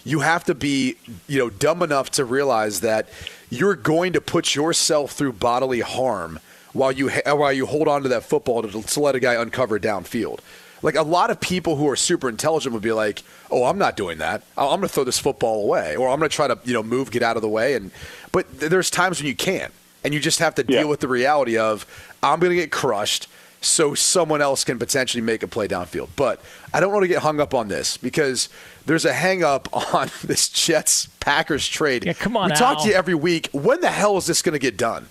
You 0.04 0.20
have 0.20 0.44
to 0.44 0.54
be 0.54 0.98
you 1.28 1.40
know 1.40 1.50
dumb 1.50 1.82
enough 1.82 2.12
to 2.12 2.26
realize 2.26 2.82
that 2.82 3.10
you're 3.50 3.76
going 3.76 4.14
to 4.14 4.22
put 4.22 4.54
yourself 4.56 5.14
through 5.14 5.34
bodily 5.34 5.80
harm 5.82 6.40
while 6.74 6.92
you 6.92 7.10
ha- 7.10 7.36
while 7.36 7.52
you 7.52 7.66
hold 7.66 7.88
on 7.88 8.04
to 8.04 8.10
that 8.10 8.24
football 8.24 8.62
to, 8.62 8.84
to 8.84 9.00
let 9.00 9.16
a 9.16 9.20
guy 9.20 9.34
uncover 9.34 9.80
downfield. 9.80 10.40
Like 10.86 10.96
a 10.96 11.02
lot 11.02 11.32
of 11.32 11.42
people 11.42 11.76
who 11.78 11.90
are 11.90 11.96
super 11.96 12.30
intelligent 12.30 12.72
would 12.74 12.84
be 12.84 12.92
like, 12.92 13.24
"Oh, 13.50 13.64
I'm 13.66 13.80
not 13.80 13.98
doing 13.98 14.20
that. 14.20 14.44
I- 14.56 14.66
I'm 14.66 14.78
going 14.80 14.82
to 14.84 14.88
throw 14.88 15.04
this 15.04 15.18
football 15.18 15.64
away, 15.64 15.96
or 15.96 16.10
I'm 16.10 16.20
going 16.20 16.30
to 16.30 16.36
try 16.36 16.48
to 16.48 16.60
you 16.64 16.74
know 16.74 16.84
move, 16.84 17.10
get 17.10 17.24
out 17.24 17.36
of 17.36 17.42
the 17.42 17.50
way." 17.50 17.74
And 17.74 17.90
but 18.32 18.60
th- 18.60 18.70
there's 18.70 18.92
times 18.92 19.20
when 19.20 19.26
you 19.28 19.36
can't, 19.36 19.74
and 20.04 20.14
you 20.14 20.20
just 20.20 20.38
have 20.40 20.54
to 20.56 20.64
deal 20.64 20.88
with 20.88 21.00
the 21.00 21.08
reality 21.08 21.58
of 21.58 21.86
I'm 22.22 22.40
going 22.40 22.52
to 22.52 22.56
get 22.56 22.72
crushed, 22.72 23.28
so 23.62 23.96
someone 23.96 24.44
else 24.44 24.64
can 24.64 24.78
potentially 24.78 25.22
make 25.24 25.42
a 25.42 25.48
play 25.48 25.68
downfield. 25.68 26.10
But 26.16 26.40
I 26.72 26.80
don't 26.80 26.94
want 26.94 27.02
to 27.04 27.08
get 27.08 27.24
hung 27.24 27.40
up 27.42 27.56
on 27.56 27.68
this 27.68 27.98
because 27.98 28.48
there's 28.86 29.06
a 29.06 29.14
hang 29.14 29.44
up 29.44 29.68
on 29.96 30.12
this 30.24 30.50
Jets 30.50 31.08
Packers 31.20 31.68
trade. 31.68 32.06
Yeah, 32.06 32.14
come 32.14 32.38
on, 32.38 32.52
We 32.52 32.56
talk 32.56 32.84
to 32.84 32.90
you 32.90 32.94
every 32.94 33.16
week. 33.16 33.50
When 33.54 33.82
the 33.82 33.90
hell 33.90 34.18
is 34.18 34.28
this 34.28 34.44
going 34.44 34.54
to 34.54 34.60
get 34.60 34.78
done? 34.78 35.08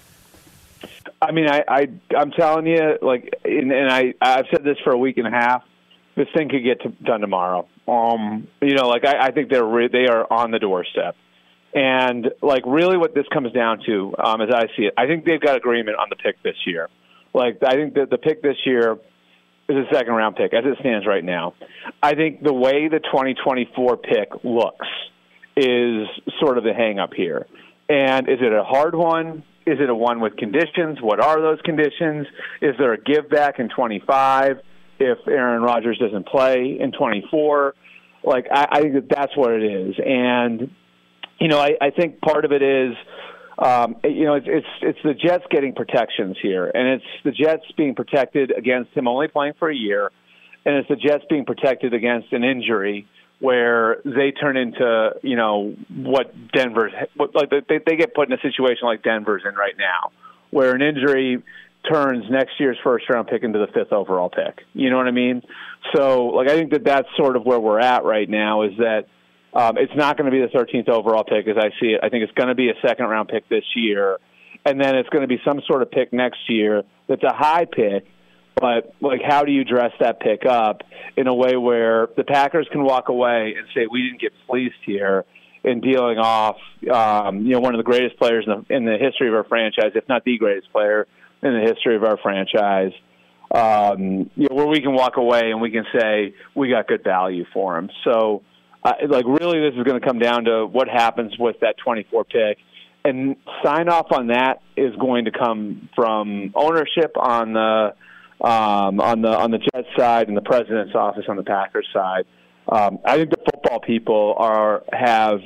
I 1.28 1.32
mean, 1.32 1.48
I, 1.48 1.64
I 1.68 1.88
I'm 2.16 2.30
telling 2.32 2.66
you, 2.66 2.98
like, 3.02 3.34
and, 3.44 3.72
and 3.72 3.90
I 3.90 4.14
I've 4.20 4.46
said 4.50 4.64
this 4.64 4.76
for 4.84 4.92
a 4.92 4.98
week 4.98 5.18
and 5.18 5.26
a 5.26 5.30
half. 5.30 5.62
This 6.16 6.28
thing 6.37 6.48
could 6.48 6.62
get 6.62 6.80
to, 6.82 6.90
done 7.04 7.20
tomorrow. 7.20 7.66
Um, 7.88 8.46
you 8.62 8.74
know, 8.74 8.88
like 8.88 9.04
I, 9.04 9.26
I 9.26 9.30
think 9.32 9.50
they're 9.50 9.64
re- 9.64 9.88
they 9.88 10.06
are 10.06 10.32
on 10.32 10.50
the 10.50 10.58
doorstep, 10.58 11.16
and 11.74 12.30
like 12.40 12.62
really, 12.66 12.96
what 12.96 13.14
this 13.14 13.26
comes 13.32 13.52
down 13.52 13.80
to, 13.87 14.14
um, 14.22 14.40
as 14.40 14.50
I 14.54 14.66
see 14.76 14.84
it, 14.84 14.94
I 14.96 15.06
think 15.06 15.24
they've 15.24 15.40
got 15.40 15.56
agreement 15.56 15.96
on 15.98 16.06
the 16.10 16.16
pick 16.16 16.42
this 16.42 16.56
year. 16.66 16.88
Like, 17.34 17.58
I 17.66 17.74
think 17.74 17.94
that 17.94 18.10
the 18.10 18.18
pick 18.18 18.42
this 18.42 18.56
year 18.64 18.96
is 19.68 19.76
a 19.76 19.84
second 19.92 20.12
round 20.12 20.37
pick 20.37 20.54
as 20.54 20.64
it 20.64 20.78
stands 20.80 21.06
right 21.06 21.24
now. 21.24 21.54
I 22.02 22.14
think 22.14 22.42
the 22.42 22.52
way 22.52 22.88
the 22.88 23.00
2024 23.00 23.96
pick 23.96 24.28
looks 24.44 24.87
is 25.56 26.06
sort 26.40 26.58
of 26.58 26.64
the 26.64 26.72
hang 26.72 26.98
up 26.98 27.12
here. 27.14 27.46
And 27.88 28.28
is 28.28 28.38
it 28.40 28.52
a 28.52 28.64
hard 28.64 28.94
one? 28.94 29.42
Is 29.66 29.79
it 29.81 29.88
a 29.88 29.94
one 29.94 30.20
with 30.20 30.37
conditions? 30.37 30.98
What 31.00 31.20
are 31.20 31.40
those 31.40 31.61
conditions? 31.62 32.27
Is 32.61 32.74
there 32.79 32.92
a 32.92 33.00
give 33.00 33.31
back 33.31 33.59
in 33.59 33.68
25 33.70 34.59
if 34.98 35.18
Aaron 35.27 35.62
Rodgers 35.62 35.98
doesn't 35.98 36.27
play 36.27 36.77
in 36.79 36.92
24? 36.92 37.74
Like, 38.22 38.46
I, 38.50 38.66
I 38.70 38.81
think 38.83 38.94
that 38.94 39.09
that's 39.09 39.37
what 39.37 39.53
it 39.53 39.62
is. 39.62 39.94
And, 40.05 40.70
you 41.40 41.48
know, 41.48 41.59
I, 41.59 41.77
I 41.81 41.90
think 41.90 42.20
part 42.20 42.44
of 42.44 42.53
it 42.53 42.62
is, 42.62 42.94
um, 43.59 43.96
you 44.05 44.24
know, 44.24 44.35
it's, 44.35 44.46
it's 44.48 44.66
it's 44.83 44.98
the 45.05 45.14
Jets 45.14 45.44
getting 45.50 45.74
protections 45.74 46.37
here, 46.42 46.66
and 46.66 46.88
it's 46.88 47.05
the 47.24 47.31
Jets 47.31 47.62
being 47.77 47.94
protected 47.94 48.50
against 48.50 48.90
him 48.94 49.07
only 49.07 49.29
playing 49.29 49.53
for 49.59 49.70
a 49.70 49.74
year, 49.74 50.11
and 50.64 50.77
it's 50.77 50.88
the 50.88 50.96
Jets 50.96 51.24
being 51.31 51.44
protected 51.44 51.94
against 51.94 52.33
an 52.33 52.42
injury 52.42 53.07
where 53.44 53.98
they 54.07 54.30
turn 54.30 54.57
into 54.57 55.11
you 55.22 55.37
know 55.37 55.74
what 55.94 56.33
Denver's 56.52 56.92
what, 57.14 57.35
like 57.35 57.50
they 57.50 57.79
they 57.87 57.96
get 57.96 58.14
put 58.14 58.31
in 58.31 58.33
a 58.33 58.40
situation 58.40 58.87
like 58.87 59.02
Denver's 59.02 59.42
in 59.46 59.54
right 59.54 59.75
now, 59.79 60.12
where 60.50 60.75
an 60.75 60.81
injury 60.81 61.42
turns 61.92 62.25
next 62.31 62.52
year's 62.58 62.79
first 62.83 63.04
round 63.10 63.29
pick 63.29 63.42
into 63.42 63.58
the 63.58 63.66
fifth 63.66 63.92
overall 63.92 64.31
pick. 64.31 64.64
You 64.73 64.88
know 64.88 64.96
what 64.96 65.08
I 65.08 65.10
mean? 65.10 65.42
So 65.94 66.29
like 66.29 66.48
I 66.48 66.56
think 66.56 66.73
that 66.73 66.85
that's 66.85 67.08
sort 67.18 67.37
of 67.37 67.44
where 67.44 67.60
we're 67.60 67.81
at 67.81 68.04
right 68.04 68.29
now 68.29 68.62
is 68.62 68.73
that 68.79 69.08
um, 69.52 69.77
it's 69.77 69.92
not 69.94 70.16
going 70.16 70.25
to 70.25 70.33
be 70.33 70.40
the 70.40 70.58
13th 70.58 70.88
overall 70.88 71.23
pick 71.23 71.46
as 71.46 71.58
I 71.58 71.68
see 71.79 71.88
it. 71.88 72.00
I 72.02 72.08
think 72.08 72.25
it's 72.25 72.33
going 72.33 72.48
to 72.48 72.54
be 72.54 72.71
a 72.71 72.75
second 72.81 73.06
round 73.06 73.29
pick 73.29 73.46
this 73.50 73.64
year, 73.77 74.21
and 74.64 74.81
then 74.81 74.96
it's 74.96 75.10
going 75.10 75.21
to 75.21 75.29
be 75.29 75.38
some 75.44 75.60
sort 75.66 75.83
of 75.83 75.90
pick 75.90 76.14
next 76.14 76.48
year 76.48 76.83
that's 77.08 77.23
a 77.23 77.35
high 77.35 77.66
pick. 77.66 78.06
But 78.61 78.94
like, 79.00 79.21
how 79.27 79.44
do 79.44 79.52
you 79.52 79.65
dress 79.65 79.92
that 80.00 80.21
pick 80.21 80.46
up 80.46 80.83
in 81.17 81.27
a 81.27 81.35
way 81.35 81.57
where 81.57 82.09
the 82.17 82.25
Packers 82.25 82.69
can 82.71 82.85
walk 82.85 83.09
away 83.09 83.55
and 83.57 83.67
say 83.75 83.87
we 83.90 84.02
didn't 84.02 84.21
get 84.21 84.33
fleeced 84.46 84.77
here 84.87 85.25
in 85.65 85.81
dealing 85.81 86.19
off, 86.19 86.57
um, 86.92 87.46
you 87.46 87.55
know, 87.55 87.61
one 87.61 87.75
of 87.75 87.79
the 87.79 87.85
greatest 87.85 88.19
players 88.19 88.44
in 88.46 88.65
the, 88.69 88.77
in 88.77 88.85
the 88.85 88.98
history 89.00 89.29
of 89.29 89.35
our 89.35 89.44
franchise, 89.44 89.92
if 89.94 90.07
not 90.09 90.23
the 90.25 90.37
greatest 90.38 90.71
player 90.71 91.07
in 91.42 91.55
the 91.55 91.61
history 91.61 91.96
of 91.96 92.05
our 92.05 92.19
franchise. 92.19 92.92
Um, 93.50 94.31
you 94.35 94.48
know, 94.50 94.57
where 94.57 94.67
we 94.67 94.81
can 94.81 94.94
walk 94.94 95.17
away 95.17 95.50
and 95.50 95.61
we 95.61 95.71
can 95.71 95.85
say 95.96 96.35
we 96.55 96.71
got 96.71 96.87
good 96.87 97.05
value 97.05 97.44
for 97.52 97.79
him. 97.79 97.88
So, 98.05 98.42
uh, 98.83 98.92
like, 99.09 99.25
really, 99.27 99.61
this 99.61 99.79
is 99.79 99.85
going 99.85 100.00
to 100.00 100.07
come 100.07 100.19
down 100.19 100.44
to 100.44 100.67
what 100.67 100.88
happens 100.88 101.35
with 101.38 101.61
that 101.61 101.77
24 101.83 102.25
pick, 102.25 102.59
and 103.05 103.37
sign 103.65 103.88
off 103.88 104.13
on 104.13 104.29
that 104.29 104.61
is 104.77 104.94
going 104.96 105.27
to 105.27 105.31
come 105.31 105.88
from 105.94 106.52
ownership 106.55 107.17
on 107.17 107.52
the 107.52 107.94
um, 108.44 109.00
on 109.00 109.22
the 109.22 109.30
on 109.30 109.50
the 109.50 109.58
Jets 109.58 109.88
side 109.96 110.28
and 110.28 110.36
the 110.36 110.42
president's 110.42 110.94
office 110.94 111.24
on 111.28 111.36
the 111.36 111.42
Packers 111.42 111.88
side. 111.92 112.26
Um, 112.68 112.98
I 113.04 113.16
think 113.16 113.30
the 113.30 113.38
football 113.38 113.80
people 113.80 114.34
are 114.38 114.84
have 114.92 115.40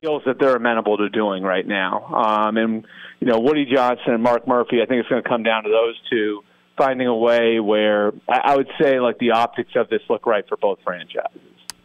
deals 0.00 0.22
that 0.26 0.38
they're 0.38 0.54
amenable 0.54 0.96
to 0.98 1.08
doing 1.08 1.42
right 1.42 1.66
now. 1.66 2.04
Um, 2.06 2.56
and 2.56 2.86
you 3.20 3.26
know, 3.26 3.40
Woody 3.40 3.66
Johnson 3.66 4.14
and 4.14 4.22
Mark 4.22 4.46
Murphy, 4.46 4.80
I 4.82 4.86
think 4.86 5.00
it's 5.00 5.08
going 5.08 5.22
to 5.22 5.28
come 5.28 5.42
down 5.42 5.64
to 5.64 5.70
those 5.70 5.96
two 6.10 6.42
finding 6.78 7.06
a 7.06 7.16
way 7.16 7.60
where 7.60 8.12
I 8.28 8.56
would 8.56 8.68
say 8.80 9.00
like 9.00 9.18
the 9.18 9.32
optics 9.32 9.72
of 9.74 9.88
this 9.88 10.00
look 10.08 10.24
right 10.24 10.46
for 10.48 10.56
both 10.56 10.78
franchises. 10.84 11.40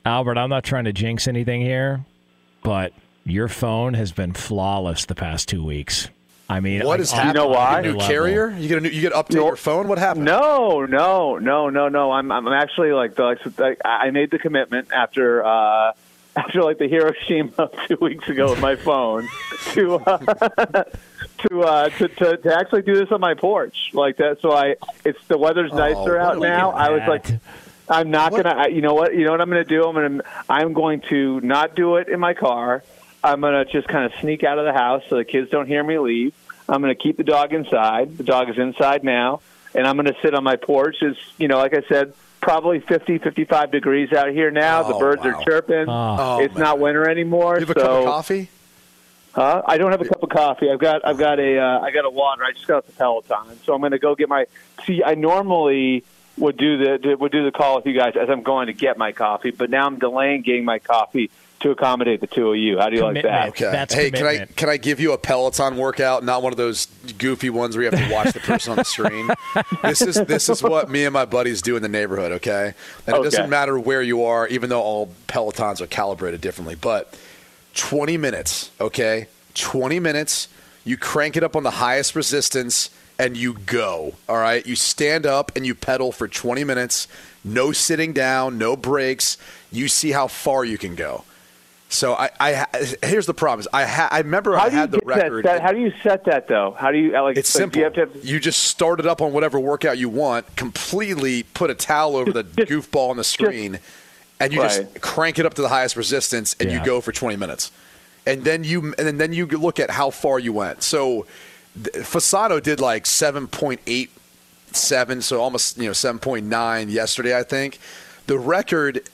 Albert, 0.06 0.38
I'm 0.38 0.50
not 0.50 0.64
trying 0.64 0.86
to 0.86 0.94
jinx 0.94 1.28
anything 1.28 1.62
here, 1.62 2.06
but 2.64 2.94
your 3.26 3.48
phone 3.48 3.96
has 3.96 4.12
been 4.12 4.34
flawless 4.34 5.06
the 5.06 5.16
past 5.16 5.50
two 5.50 5.64
weeks. 5.64 6.10
I 6.50 6.60
mean, 6.62 6.80
What 6.80 6.88
like, 6.88 7.00
is 7.02 7.12
happening? 7.12 7.36
You 7.36 7.42
know 7.42 7.48
why? 7.50 7.78
You 7.78 7.84
get 7.84 7.86
a 7.86 7.92
new 7.92 7.98
level. 8.00 8.08
carrier? 8.08 8.56
You 8.58 8.68
get 8.70 8.78
a 8.78 8.82
new, 8.82 8.90
you 8.90 9.02
get 9.02 9.10
to 9.10 9.16
update 9.16 9.34
your 9.34 9.56
phone? 9.58 9.88
What 9.88 9.98
happened? 9.98 10.26
No, 10.26 10.86
no, 10.86 11.38
no, 11.38 11.70
no, 11.70 11.90
no. 11.90 12.12
I'm 12.12 12.32
I'm 12.32 12.48
actually 12.48 12.94
like 12.94 13.16
the, 13.16 13.38
like 13.58 13.82
I 13.84 14.12
made 14.12 14.32
the 14.32 14.40
commitment 14.40 14.90
after 14.94 15.46
uh 15.46 15.92
after 16.38 16.64
like 16.64 16.78
the 16.78 16.88
Hiroshima 16.88 17.70
two 17.88 17.98
weeks 18.00 18.30
ago 18.30 18.52
with 18.52 18.62
my 18.62 18.76
phone 18.76 19.28
to 19.74 19.96
uh, 19.96 20.84
to, 21.40 21.62
uh, 21.64 21.90
to 21.90 22.08
to 22.08 22.38
to 22.38 22.56
actually 22.56 22.84
do 22.84 22.96
this 22.96 23.12
on 23.12 23.20
my 23.20 23.34
porch 23.34 23.90
like 23.94 24.18
that. 24.18 24.40
So 24.42 24.54
I 24.54 24.76
it's 25.04 25.20
the 25.28 25.38
weather's 25.38 25.74
nicer 25.74 26.18
out 26.18 26.40
now. 26.40 26.72
I 26.72 26.90
was 26.92 27.02
like. 27.08 27.26
I'm 27.90 28.12
not 28.12 28.32
gonna. 28.32 28.50
I, 28.50 28.68
you 28.68 28.82
know 28.82 28.94
what? 28.94 29.16
You 29.16 29.24
know 29.24 29.32
what 29.32 29.40
I'm 29.40 29.48
gonna 29.48 29.64
do? 29.64 29.86
I'm 29.86 29.96
gonna. 29.96 30.24
I'm 30.50 30.74
going 30.74 31.00
to 31.08 31.40
not 31.40 31.74
do 31.74 31.96
it 31.96 32.10
in 32.10 32.20
my 32.20 32.34
car. 32.34 32.84
I'm 33.28 33.42
gonna 33.42 33.66
just 33.66 33.88
kind 33.88 34.06
of 34.12 34.20
sneak 34.20 34.44
out 34.44 34.58
of 34.60 34.66
the 34.66 34.74
house 34.74 35.04
so 35.10 35.18
the 35.18 35.26
kids 35.26 35.50
don't 35.52 35.68
hear 35.68 35.84
me 35.84 36.00
leave. 36.00 36.34
I'm 36.70 36.82
gonna 36.82 36.96
keep 36.96 37.18
the 37.18 37.24
dog 37.24 37.54
inside. 37.54 38.18
The 38.18 38.24
dog 38.24 38.50
is 38.50 38.58
inside 38.58 39.04
now, 39.04 39.42
and 39.76 39.86
I'm 39.88 39.96
gonna 39.96 40.16
sit 40.22 40.34
on 40.34 40.44
my 40.44 40.56
porch. 40.56 40.98
It's 41.02 41.20
you 41.38 41.48
know, 41.48 41.58
like 41.58 41.74
I 41.74 41.82
said, 41.90 42.14
probably 42.42 42.80
50, 42.80 43.18
55 43.20 43.72
degrees 43.72 44.14
out 44.14 44.30
here 44.32 44.52
now. 44.52 44.84
the 44.84 44.94
Oh, 44.96 45.00
birds 45.00 45.24
wow. 45.24 45.32
are 45.32 45.44
chirping. 45.44 45.86
Oh, 45.88 46.40
it's 46.40 46.54
man. 46.54 46.64
not 46.64 46.80
winter 46.80 47.08
anymore. 47.10 47.56
You 47.60 47.66
have 47.66 47.76
a 47.76 47.80
so, 47.80 47.86
cup 47.86 47.92
of 48.00 48.06
coffee? 48.06 48.50
Huh? 49.34 49.62
I 49.68 49.78
don't 49.78 49.92
have 49.92 50.02
a 50.02 50.06
cup 50.06 50.24
of 50.24 50.30
coffee. 50.30 50.72
I've 50.72 50.80
got 50.80 51.06
I've 51.06 51.18
got 51.18 51.40
a 51.40 51.60
uh, 51.60 51.80
I 51.82 51.92
got 51.92 52.06
a 52.06 52.10
water. 52.10 52.44
I 52.44 52.54
just 52.54 52.66
got 52.68 52.86
the 52.88 52.94
Peloton, 52.94 53.60
so 53.66 53.74
I'm 53.74 53.82
going 53.82 53.92
to 53.92 54.00
go 54.00 54.16
get 54.16 54.30
my. 54.30 54.46
See, 54.86 55.04
I 55.06 55.16
normally 55.16 56.04
would 56.38 56.58
do 56.58 56.78
the 56.98 57.16
would 57.20 57.32
do 57.32 57.44
the 57.46 57.52
call 57.52 57.76
with 57.78 57.86
you 57.86 57.94
guys 57.94 58.14
as 58.20 58.30
I'm 58.30 58.42
going 58.44 58.68
to 58.68 58.74
get 58.74 58.98
my 58.98 59.12
coffee, 59.12 59.52
but 59.52 59.70
now 59.70 59.86
I'm 59.86 60.00
delaying 60.00 60.42
getting 60.42 60.66
my 60.66 60.80
coffee 60.80 61.30
to 61.62 61.72
accommodate 61.72 62.22
the 62.22 62.28
two 62.28 62.52
of 62.52 62.58
you. 62.58 62.78
How 62.78 62.90
do 62.90 62.98
you 62.98 63.04
like 63.04 63.24
that? 63.24 63.50
Okay. 63.50 63.86
hey, 63.90 64.12
can 64.12 64.26
I 64.26 64.46
can 64.46 64.70
I 64.70 64.78
give 64.78 65.00
you 65.00 65.14
a 65.14 65.18
Peloton 65.18 65.78
workout, 65.78 66.24
not 66.24 66.44
one 66.44 66.54
of 66.54 66.58
those 66.58 66.88
goofy 67.18 67.50
ones 67.50 67.76
where 67.76 67.86
you 67.86 67.92
have 67.92 68.08
to 68.08 68.14
watch 68.14 68.34
the 68.34 68.40
person 68.40 68.72
on 68.72 68.78
the 68.78 68.84
screen? 68.84 69.30
This 69.84 70.02
is 70.02 70.16
this 70.26 70.50
is 70.50 70.62
what 70.62 70.90
me 70.90 71.06
and 71.06 71.14
my 71.14 71.26
buddies 71.26 71.62
do 71.62 71.76
in 71.76 71.82
the 71.82 71.90
neighborhood, 71.90 72.32
okay? 72.34 72.74
And 73.06 73.16
it 73.16 73.24
doesn't 73.24 73.50
matter 73.50 73.80
where 73.80 74.02
you 74.02 74.24
are, 74.24 74.48
even 74.48 74.70
though 74.70 74.82
all 74.82 75.14
Pelotons 75.28 75.82
are 75.82 75.88
calibrated 75.88 76.42
differently. 76.42 76.76
But 76.76 77.18
20 77.76 78.18
minutes, 78.18 78.72
okay? 78.80 79.28
20 79.54 80.00
minutes. 80.00 80.48
You 80.84 80.98
crank 80.98 81.36
it 81.36 81.44
up 81.44 81.56
on 81.56 81.64
the 81.64 81.72
highest 81.72 82.16
resistance 82.16 82.90
and 83.20 83.36
you 83.36 83.54
go. 83.54 84.14
All 84.30 84.38
right? 84.38 84.66
You 84.66 84.76
stand 84.76 85.26
up 85.26 85.52
and 85.56 85.66
you 85.66 85.76
pedal 85.76 86.12
for 86.12 86.28
20 86.28 86.64
minutes. 86.64 87.08
No 87.44 87.72
sitting 87.72 88.14
down, 88.14 88.58
no 88.58 88.76
breaks. 88.76 89.38
You 89.72 89.88
see 89.88 90.12
how 90.12 90.28
far 90.28 90.64
you 90.64 90.78
can 90.78 90.96
go. 90.96 91.24
So 91.90 92.16
I, 92.16 92.30
I 92.40 92.66
here's 93.02 93.26
the 93.28 93.34
problem. 93.34 93.62
is 93.62 93.68
I 93.72 93.86
ha, 93.86 94.10
I 94.12 94.18
remember 94.20 94.58
How 94.58 94.66
I 94.66 94.70
had 94.70 94.92
the 94.92 95.00
get 95.00 95.08
that, 95.08 95.16
record. 95.16 95.46
that? 95.46 95.62
How 95.62 95.72
do 95.72 95.80
you 95.80 95.94
set 96.04 96.26
that 96.26 96.48
though? 96.48 96.76
How 96.78 96.92
do 96.92 96.98
you 96.98 97.12
like? 97.12 97.38
It's 97.38 97.56
like, 97.56 97.62
simple. 97.62 97.80
You 97.80 97.86
have 97.86 97.94
to 97.94 98.00
have, 98.02 98.26
You 98.26 98.40
just 98.40 98.64
start 98.64 99.00
it 99.00 99.06
up 99.06 99.22
on 99.22 99.32
whatever 99.32 99.58
workout 99.60 99.98
you 99.98 100.10
want, 100.10 100.56
completely 100.58 101.44
put 101.44 101.70
a 101.70 101.76
towel 101.76 102.18
over 102.18 102.34
the 102.34 102.44
goofball 102.66 103.10
on 103.10 103.18
the 103.18 103.24
screen, 103.24 103.80
and 104.40 104.52
you 104.52 104.62
just 104.62 105.00
crank 105.02 105.40
it 105.40 105.46
up 105.46 105.54
to 105.54 105.62
the 105.62 105.70
highest 105.70 105.96
resistance, 105.96 106.56
and 106.60 106.70
you 106.72 106.84
go 106.84 107.00
for 107.00 107.14
20 107.14 107.38
minutes. 107.38 107.72
And 108.26 108.44
then 108.44 108.66
you 108.66 108.94
and 108.98 109.18
then 109.20 109.32
you 109.32 109.46
look 109.46 109.80
at 109.80 109.92
how 109.92 110.10
far 110.10 110.40
you 110.40 110.52
went. 110.52 110.84
So 110.84 111.26
th- 111.82 111.96
Fasano 112.06 112.62
did 112.62 112.82
like 112.82 113.06
7.87, 113.06 115.24
so 115.24 115.40
almost, 115.42 115.78
you 115.78 115.86
know, 115.86 115.92
7.9 115.92 116.92
yesterday, 116.92 117.38
I 117.38 117.44
think. 117.44 117.80
The 118.28 118.38
record 118.38 119.08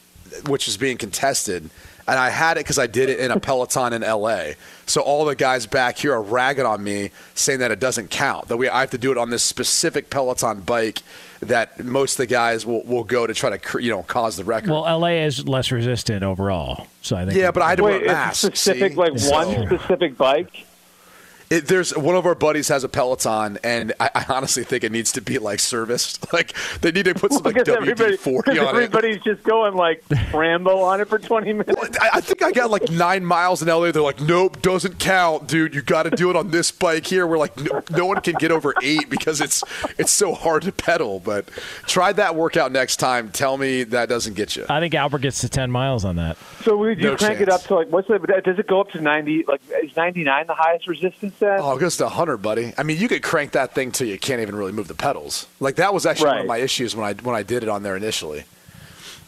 which 0.48 0.68
is 0.68 0.78
being 0.78 0.98
contested 0.98 1.70
and 2.08 2.20
I 2.20 2.30
had 2.30 2.58
it 2.58 2.62
because 2.62 2.78
I 2.80 2.88
did 2.88 3.10
it 3.10 3.20
in 3.20 3.32
a 3.32 3.40
Peloton 3.40 3.94
in 3.94 4.02
LA. 4.02 4.52
So 4.86 5.02
all 5.02 5.26
the 5.26 5.36
guys 5.36 5.66
back 5.66 5.98
here 5.98 6.14
are 6.14 6.22
ragging 6.22 6.66
on 6.66 6.84
me, 6.84 7.12
saying 7.36 7.60
that 7.60 7.72
it 7.72 7.80
doesn't 7.80 8.10
count. 8.10 8.50
That 8.50 8.58
we 8.58 8.68
I 8.70 8.82
have 8.82 8.92
to 8.92 8.98
do 8.98 9.12
it 9.12 9.18
on 9.18 9.30
this 9.30 9.44
specific 9.44 10.10
Peloton 10.10 10.62
bike 10.62 11.00
that 11.42 11.84
most 11.84 12.14
of 12.14 12.18
the 12.18 12.26
guys 12.28 12.66
will, 12.66 12.84
will 12.84 13.04
go 13.04 13.28
to 13.28 13.34
try 13.34 13.56
to 13.58 13.82
you 13.82 13.90
know 13.92 14.04
cause 14.04 14.38
the 14.38 14.44
record. 14.44 14.70
Well, 14.70 14.84
LA 15.00 15.24
is 15.26 15.48
less 15.48 15.72
resistant 15.72 16.24
overall, 16.24 16.88
so 17.02 17.16
I 17.16 17.26
think. 17.26 17.38
yeah, 17.38 17.52
but 17.52 17.64
I 17.64 17.70
had 17.70 17.78
to 17.78 17.84
wear 17.84 17.96
a 17.96 18.00
it's 18.00 18.08
mask. 18.08 18.38
specific 18.48 18.92
see? 18.94 18.98
like 18.98 19.20
So- 19.20 19.32
one 19.32 19.68
specific 19.68 20.18
bike? 20.18 20.66
It, 21.50 21.68
there's 21.68 21.96
one 21.96 22.16
of 22.16 22.26
our 22.26 22.36
buddies 22.36 22.68
has 22.70 22.84
a 22.84 22.90
Peloton, 22.90 23.60
and 23.64 23.94
I, 24.00 24.10
I 24.16 24.26
honestly 24.30 24.64
think 24.64 24.84
it 24.84 24.92
needs 24.92 25.12
to 25.14 25.22
be 25.22 25.38
like 25.40 25.60
serviced. 25.60 26.26
Like 26.34 26.54
they 26.82 26.92
need 26.92 27.06
to 27.06 27.14
put 27.14 27.32
some 27.32 27.44
like 27.44 27.56
WD 27.58 28.18
forty 28.18 28.54
because 28.54 28.68
on 28.68 28.76
it. 28.76 28.78
everybody's 28.86 29.22
just 29.22 29.44
going 29.44 29.76
like 29.76 30.04
Rambo 30.34 30.80
on 30.80 31.00
it 31.00 31.08
for 31.08 31.20
20 31.20 31.54
minutes. 31.54 31.98
I, 32.02 32.10
I 32.16 32.22
think 32.22 32.42
I 32.42 32.52
got 32.52 32.72
like 32.72 32.90
nine 32.90 33.24
miles 33.24 33.62
in 33.62 33.68
LA. 33.68 33.92
They're 33.92 34.02
like, 34.02 34.20
nope, 34.20 34.64
doesn't 34.64 34.98
count, 34.98 35.48
dude. 35.48 35.76
You 35.76 35.84
got 35.84 36.04
to 36.04 36.10
do 36.10 36.32
it 36.32 36.36
on 36.36 36.50
this 36.50 36.72
bike 36.72 37.06
here. 37.06 37.28
We're 37.28 37.38
like, 37.38 37.56
no, 37.58 37.84
no 37.92 38.06
one 38.08 38.22
can 38.22 38.34
get 38.36 38.52
over 38.52 38.74
eight 38.82 39.12
because 39.12 39.42
it's 39.42 39.64
it's 40.00 40.12
so 40.12 40.34
hard 40.34 40.64
to 40.64 40.72
pedal. 40.72 41.20
But 41.20 41.50
try 41.86 42.14
that 42.14 42.36
workout 42.36 42.72
next 42.72 42.98
time. 42.98 43.30
Tell 43.30 43.58
me 43.58 43.84
that 43.84 44.10
doesn't 44.10 44.34
get 44.34 44.56
you. 44.56 44.66
I 44.70 44.80
think 44.80 44.96
Albert 44.96 45.20
gets 45.20 45.42
to 45.42 45.50
10 45.50 45.70
miles 45.70 46.04
on 46.04 46.16
that. 46.16 46.38
So 46.64 46.78
would 46.78 46.98
you 46.98 47.12
No 47.12 47.16
crank 47.18 47.42
it 47.42 47.50
up 47.50 47.62
to 47.64 47.76
like 47.76 47.90
what's 47.90 48.08
the? 48.08 48.18
Does 48.44 48.58
it 48.58 48.66
go 48.66 48.82
up 48.82 48.90
to 48.92 49.02
90? 49.02 49.46
Like 49.48 49.62
is 49.84 49.96
99 49.96 50.48
the 50.48 50.56
highest 50.56 50.88
resistance 50.88 51.33
then? 51.40 51.60
Oh, 51.62 51.76
it 51.76 51.80
goes 51.80 51.98
to 51.98 52.04
100, 52.06 52.38
buddy. 52.38 52.74
I 52.78 52.84
mean, 52.84 52.98
you 53.00 53.08
could 53.08 53.24
crank 53.24 53.52
that 53.54 53.74
thing 53.76 53.92
till 53.92 54.08
you 54.08 54.18
can't 54.18 54.42
even 54.42 54.56
really 54.56 54.72
move 54.72 54.88
the 54.88 54.94
pedals. 54.96 55.48
Like 55.60 55.76
that 55.76 55.94
was 55.94 56.06
actually 56.06 56.28
one 56.30 56.38
of 56.40 56.46
my 56.48 56.58
issues 56.58 56.96
when 56.96 57.06
I 57.06 57.14
when 57.22 57.36
I 57.36 57.44
did 57.44 57.64
it 57.64 57.70
on 57.70 57.84
there 57.84 57.96
initially. 57.98 58.44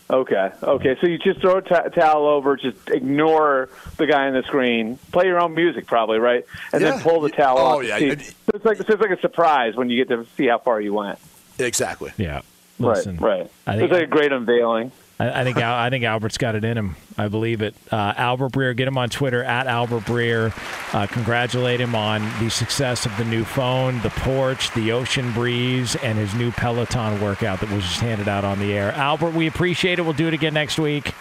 Okay, 0.07 0.51
okay. 0.61 0.95
So 1.01 1.07
you 1.07 1.17
just 1.17 1.41
throw 1.41 1.57
a 1.57 1.61
towel 1.89 2.27
over, 2.27 2.55
just 2.57 2.77
ignore 2.91 3.69
the 3.97 4.05
guy 4.05 4.27
on 4.27 4.33
the 4.33 4.43
screen, 4.43 4.99
play 5.11 5.25
your 5.25 5.41
own 5.41 5.55
music, 5.55 5.87
probably 5.87 6.19
right, 6.19 6.45
and 6.71 6.81
Yeah. 6.81 6.91
then 6.91 6.99
pull 7.01 7.21
the 7.21 7.29
towel 7.31 7.57
Oh, 7.57 7.79
off. 7.79 7.83
yeah. 7.83 7.97
see- 7.97 8.09
So 8.11 8.33
it's 8.53 8.65
like 8.65 8.77
so 8.77 8.83
it's 8.89 9.01
like 9.01 9.09
a 9.09 9.19
surprise 9.19 9.75
when 9.75 9.89
you 9.89 10.03
get 10.05 10.09
to 10.15 10.27
see 10.37 10.45
how 10.47 10.59
far 10.59 10.79
you 10.79 10.93
went. 10.93 11.17
Exactly. 11.57 12.11
Yeah. 12.17 12.41
Listen, 12.77 13.17
right, 13.17 13.39
right. 13.39 13.51
I 13.65 13.71
think- 13.77 13.83
it's 13.85 13.93
like 13.93 14.03
a 14.03 14.07
great 14.07 14.31
unveiling. 14.31 14.91
I, 15.19 15.41
I 15.41 15.43
think 15.43 15.57
I 15.57 15.89
think 15.89 16.03
Albert's 16.03 16.37
got 16.37 16.55
it 16.55 16.63
in 16.65 16.77
him. 16.77 16.95
I 17.17 17.27
believe 17.27 17.61
it. 17.61 17.75
Uh, 17.91 18.13
Albert 18.17 18.51
Breer, 18.51 18.75
get 18.75 18.87
him 18.87 18.97
on 18.97 19.09
Twitter 19.09 19.43
at 19.43 19.67
Albert 19.67 20.01
Breer. 20.01 20.53
Uh, 20.93 21.07
congratulate 21.07 21.79
him 21.79 21.95
on 21.95 22.21
the 22.43 22.49
success 22.49 23.05
of 23.05 23.15
the 23.17 23.25
new 23.25 23.43
phone, 23.43 24.01
the 24.01 24.09
porch, 24.09 24.71
the 24.73 24.91
ocean 24.91 25.31
breeze, 25.31 25.95
and 25.97 26.17
his 26.17 26.33
new 26.35 26.51
Peloton 26.51 27.21
workout 27.21 27.61
that 27.61 27.71
was 27.71 27.83
just 27.83 28.01
handed 28.01 28.27
out 28.27 28.43
on 28.43 28.59
the 28.59 28.73
air. 28.73 28.91
Albert, 28.93 29.33
we 29.33 29.47
appreciate 29.47 29.99
it. 29.99 30.01
We'll 30.01 30.13
do 30.13 30.27
it 30.27 30.33
again 30.33 30.53
next 30.53 30.77
week. 30.79 31.13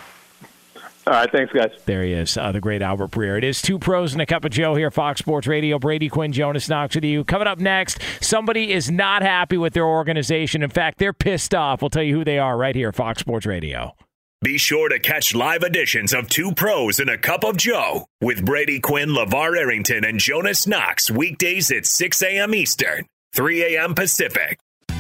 All 1.07 1.13
right, 1.13 1.31
thanks, 1.31 1.53
guys. 1.53 1.71
There 1.85 2.03
he 2.03 2.13
is, 2.13 2.39
uh, 2.39 2.51
the 2.51 2.61
great 2.63 2.81
Albert 2.81 3.11
Breer. 3.11 3.37
It 3.37 3.45
is 3.45 3.61
two 3.61 3.79
pros 3.79 4.15
and 4.15 4.23
a 4.23 4.27
cup 4.27 4.45
of 4.47 4.53
Joe 4.53 4.75
here, 4.75 4.91
Fox 4.91 5.19
Sports 5.19 5.47
Radio. 5.47 5.79
Brady 5.79 6.09
Quinn, 6.09 6.33
Jonas 6.33 6.67
Knox 6.69 6.95
with 6.95 7.05
you. 7.05 7.25
Coming 7.25 7.47
up 7.47 7.59
next, 7.59 7.99
somebody 8.23 8.73
is 8.73 8.91
not 8.91 9.21
happy 9.21 9.59
with 9.59 9.75
their 9.75 9.87
organization. 9.87 10.63
In 10.63 10.71
fact, 10.71 10.99
they're 10.99 11.13
pissed 11.13 11.55
off. 11.55 11.83
We'll 11.83 11.91
tell 11.91 12.03
you 12.03 12.17
who 12.17 12.25
they 12.25 12.39
are 12.39 12.57
right 12.57 12.75
here, 12.75 12.91
Fox 12.91 13.21
Sports 13.21 13.45
Radio. 13.45 13.95
Be 14.41 14.57
sure 14.57 14.89
to 14.89 14.99
catch 14.99 15.35
live 15.35 15.63
editions 15.63 16.15
of 16.15 16.29
Two 16.29 16.53
Pros 16.53 16.99
and 16.99 17.11
a 17.11 17.19
Cup 17.19 17.45
of 17.45 17.57
Joe 17.59 18.07
with 18.23 18.45
Brady 18.45 18.81
Quinn, 18.81 19.11
LaVar 19.11 19.59
Arrington, 19.59 20.05
and 20.05 20.19
Jonas 20.19 20.67
Knox 20.67 21.11
weekdays 21.11 21.71
at 21.71 21.85
6 21.87 22.23
a.m. 22.23 22.55
Eastern, 22.55 23.07
3 23.35 23.77
a.m. 23.77 23.95
Pacific. 23.95 24.59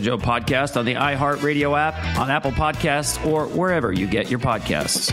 Joe 0.00 0.18
podcast 0.18 0.76
on 0.76 0.84
the 0.84 0.94
iHeartRadio 0.94 1.78
app, 1.78 2.18
on 2.18 2.30
Apple 2.30 2.52
Podcasts, 2.52 3.24
or 3.26 3.46
wherever 3.46 3.92
you 3.92 4.06
get 4.06 4.30
your 4.30 4.40
podcasts. 4.40 5.12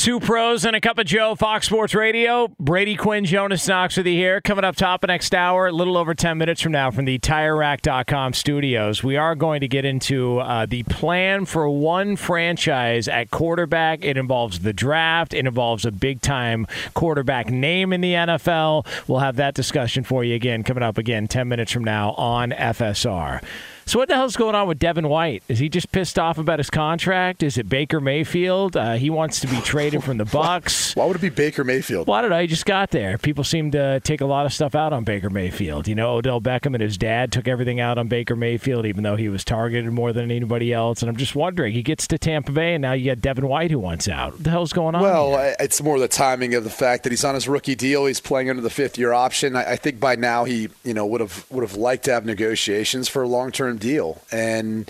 Two 0.00 0.18
pros 0.18 0.64
and 0.64 0.74
a 0.74 0.80
cup 0.80 0.96
of 0.96 1.04
Joe, 1.04 1.34
Fox 1.34 1.66
Sports 1.66 1.94
Radio. 1.94 2.48
Brady 2.58 2.96
Quinn, 2.96 3.26
Jonas 3.26 3.68
Knox 3.68 3.98
with 3.98 4.06
you 4.06 4.14
here. 4.14 4.40
Coming 4.40 4.64
up 4.64 4.74
top 4.74 5.04
of 5.04 5.08
next 5.08 5.34
hour, 5.34 5.66
a 5.66 5.72
little 5.72 5.98
over 5.98 6.14
10 6.14 6.38
minutes 6.38 6.62
from 6.62 6.72
now 6.72 6.90
from 6.90 7.04
the 7.04 7.18
TireRack.com 7.18 8.32
studios. 8.32 9.04
We 9.04 9.18
are 9.18 9.34
going 9.34 9.60
to 9.60 9.68
get 9.68 9.84
into 9.84 10.38
uh, 10.38 10.64
the 10.64 10.84
plan 10.84 11.44
for 11.44 11.68
one 11.68 12.16
franchise 12.16 13.08
at 13.08 13.30
quarterback. 13.30 14.02
It 14.02 14.16
involves 14.16 14.60
the 14.60 14.72
draft, 14.72 15.34
it 15.34 15.46
involves 15.46 15.84
a 15.84 15.92
big 15.92 16.22
time 16.22 16.66
quarterback 16.94 17.50
name 17.50 17.92
in 17.92 18.00
the 18.00 18.14
NFL. 18.14 18.86
We'll 19.06 19.18
have 19.18 19.36
that 19.36 19.52
discussion 19.52 20.04
for 20.04 20.24
you 20.24 20.34
again 20.34 20.62
coming 20.62 20.82
up 20.82 20.96
again 20.96 21.28
10 21.28 21.46
minutes 21.46 21.72
from 21.72 21.84
now 21.84 22.12
on 22.12 22.52
FSR. 22.52 23.42
So 23.90 23.98
what 23.98 24.06
the 24.06 24.14
hell's 24.14 24.36
going 24.36 24.54
on 24.54 24.68
with 24.68 24.78
Devin 24.78 25.08
White? 25.08 25.42
Is 25.48 25.58
he 25.58 25.68
just 25.68 25.90
pissed 25.90 26.16
off 26.16 26.38
about 26.38 26.60
his 26.60 26.70
contract? 26.70 27.42
Is 27.42 27.58
it 27.58 27.68
Baker 27.68 28.00
Mayfield? 28.00 28.76
Uh, 28.76 28.92
he 28.92 29.10
wants 29.10 29.40
to 29.40 29.48
be 29.48 29.60
traded 29.62 30.04
from 30.04 30.16
the 30.16 30.24
Bucs. 30.26 30.94
Why 30.94 31.06
would 31.06 31.16
it 31.16 31.22
be 31.22 31.28
Baker 31.28 31.64
Mayfield? 31.64 32.06
Why 32.06 32.22
did 32.22 32.26
I 32.26 32.28
don't 32.28 32.36
know. 32.36 32.40
He 32.42 32.46
just 32.46 32.66
got 32.66 32.92
there. 32.92 33.18
People 33.18 33.42
seem 33.42 33.72
to 33.72 33.98
take 33.98 34.20
a 34.20 34.26
lot 34.26 34.46
of 34.46 34.52
stuff 34.52 34.76
out 34.76 34.92
on 34.92 35.02
Baker 35.02 35.28
Mayfield. 35.28 35.88
You 35.88 35.96
know, 35.96 36.14
Odell 36.14 36.40
Beckham 36.40 36.66
and 36.66 36.80
his 36.80 36.96
dad 36.96 37.32
took 37.32 37.48
everything 37.48 37.80
out 37.80 37.98
on 37.98 38.06
Baker 38.06 38.36
Mayfield, 38.36 38.86
even 38.86 39.02
though 39.02 39.16
he 39.16 39.28
was 39.28 39.44
targeted 39.44 39.90
more 39.90 40.12
than 40.12 40.30
anybody 40.30 40.72
else. 40.72 41.02
And 41.02 41.08
I'm 41.08 41.16
just 41.16 41.34
wondering, 41.34 41.72
he 41.72 41.82
gets 41.82 42.06
to 42.06 42.18
Tampa 42.18 42.52
Bay, 42.52 42.74
and 42.74 42.82
now 42.82 42.92
you 42.92 43.10
got 43.10 43.20
Devin 43.20 43.48
White 43.48 43.72
who 43.72 43.80
wants 43.80 44.06
out. 44.06 44.34
What 44.34 44.44
the 44.44 44.50
hell's 44.50 44.72
going 44.72 44.94
on? 44.94 45.02
Well, 45.02 45.30
here? 45.36 45.56
it's 45.58 45.82
more 45.82 45.98
the 45.98 46.06
timing 46.06 46.54
of 46.54 46.62
the 46.62 46.70
fact 46.70 47.02
that 47.02 47.10
he's 47.10 47.24
on 47.24 47.34
his 47.34 47.48
rookie 47.48 47.74
deal. 47.74 48.06
He's 48.06 48.20
playing 48.20 48.50
under 48.50 48.62
the 48.62 48.70
fifth 48.70 48.96
year 48.96 49.12
option. 49.12 49.56
I, 49.56 49.72
I 49.72 49.76
think 49.76 49.98
by 49.98 50.14
now 50.14 50.44
he, 50.44 50.68
you 50.84 50.94
know, 50.94 51.04
would 51.06 51.20
have 51.20 51.44
would 51.50 51.68
have 51.68 51.74
liked 51.74 52.04
to 52.04 52.12
have 52.12 52.24
negotiations 52.24 53.08
for 53.08 53.22
a 53.22 53.26
long 53.26 53.50
term 53.50 53.79
deal, 53.80 54.22
and 54.30 54.88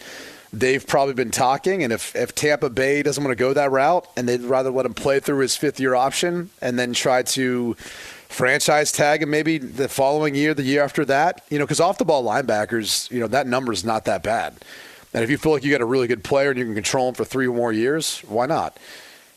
they've 0.53 0.86
probably 0.86 1.14
been 1.14 1.30
talking. 1.30 1.82
And 1.82 1.93
if 1.93 2.14
if 2.14 2.34
Tampa 2.34 2.68
Bay 2.68 3.03
doesn't 3.03 3.22
want 3.24 3.36
to 3.36 3.43
go 3.43 3.55
that 3.55 3.70
route, 3.70 4.07
and 4.16 4.28
they'd 4.28 4.43
rather 4.43 4.70
let 4.70 4.84
him 4.84 4.95
play 4.95 5.20
through 5.20 5.38
his 5.38 5.57
fifth 5.57 5.80
year 5.80 5.95
option, 5.95 6.51
and 6.61 6.78
then 6.78 6.93
try 6.93 7.22
to 7.22 7.74
franchise 8.28 8.93
tag 8.93 9.22
him 9.22 9.30
maybe 9.30 9.59
the 9.59 9.88
following 9.88 10.34
year, 10.34 10.55
the 10.55 10.62
year 10.62 10.84
after 10.84 11.05
that, 11.05 11.45
you 11.51 11.59
know, 11.59 11.64
because 11.64 11.80
off 11.80 11.99
the 11.99 12.05
ball 12.05 12.22
linebackers, 12.22 13.11
you 13.11 13.18
know, 13.18 13.26
that 13.26 13.47
number 13.47 13.72
is 13.72 13.84
not 13.84 14.05
that 14.05 14.22
bad. 14.22 14.55
And 15.12 15.24
if 15.24 15.30
you 15.30 15.36
feel 15.36 15.51
like 15.51 15.64
you 15.64 15.72
got 15.72 15.80
a 15.80 15.86
really 15.86 16.07
good 16.07 16.22
player 16.22 16.51
and 16.51 16.59
you 16.59 16.64
can 16.64 16.74
control 16.74 17.09
him 17.09 17.14
for 17.14 17.24
three 17.24 17.49
more 17.49 17.72
years, 17.72 18.20
why 18.28 18.47
not? 18.47 18.78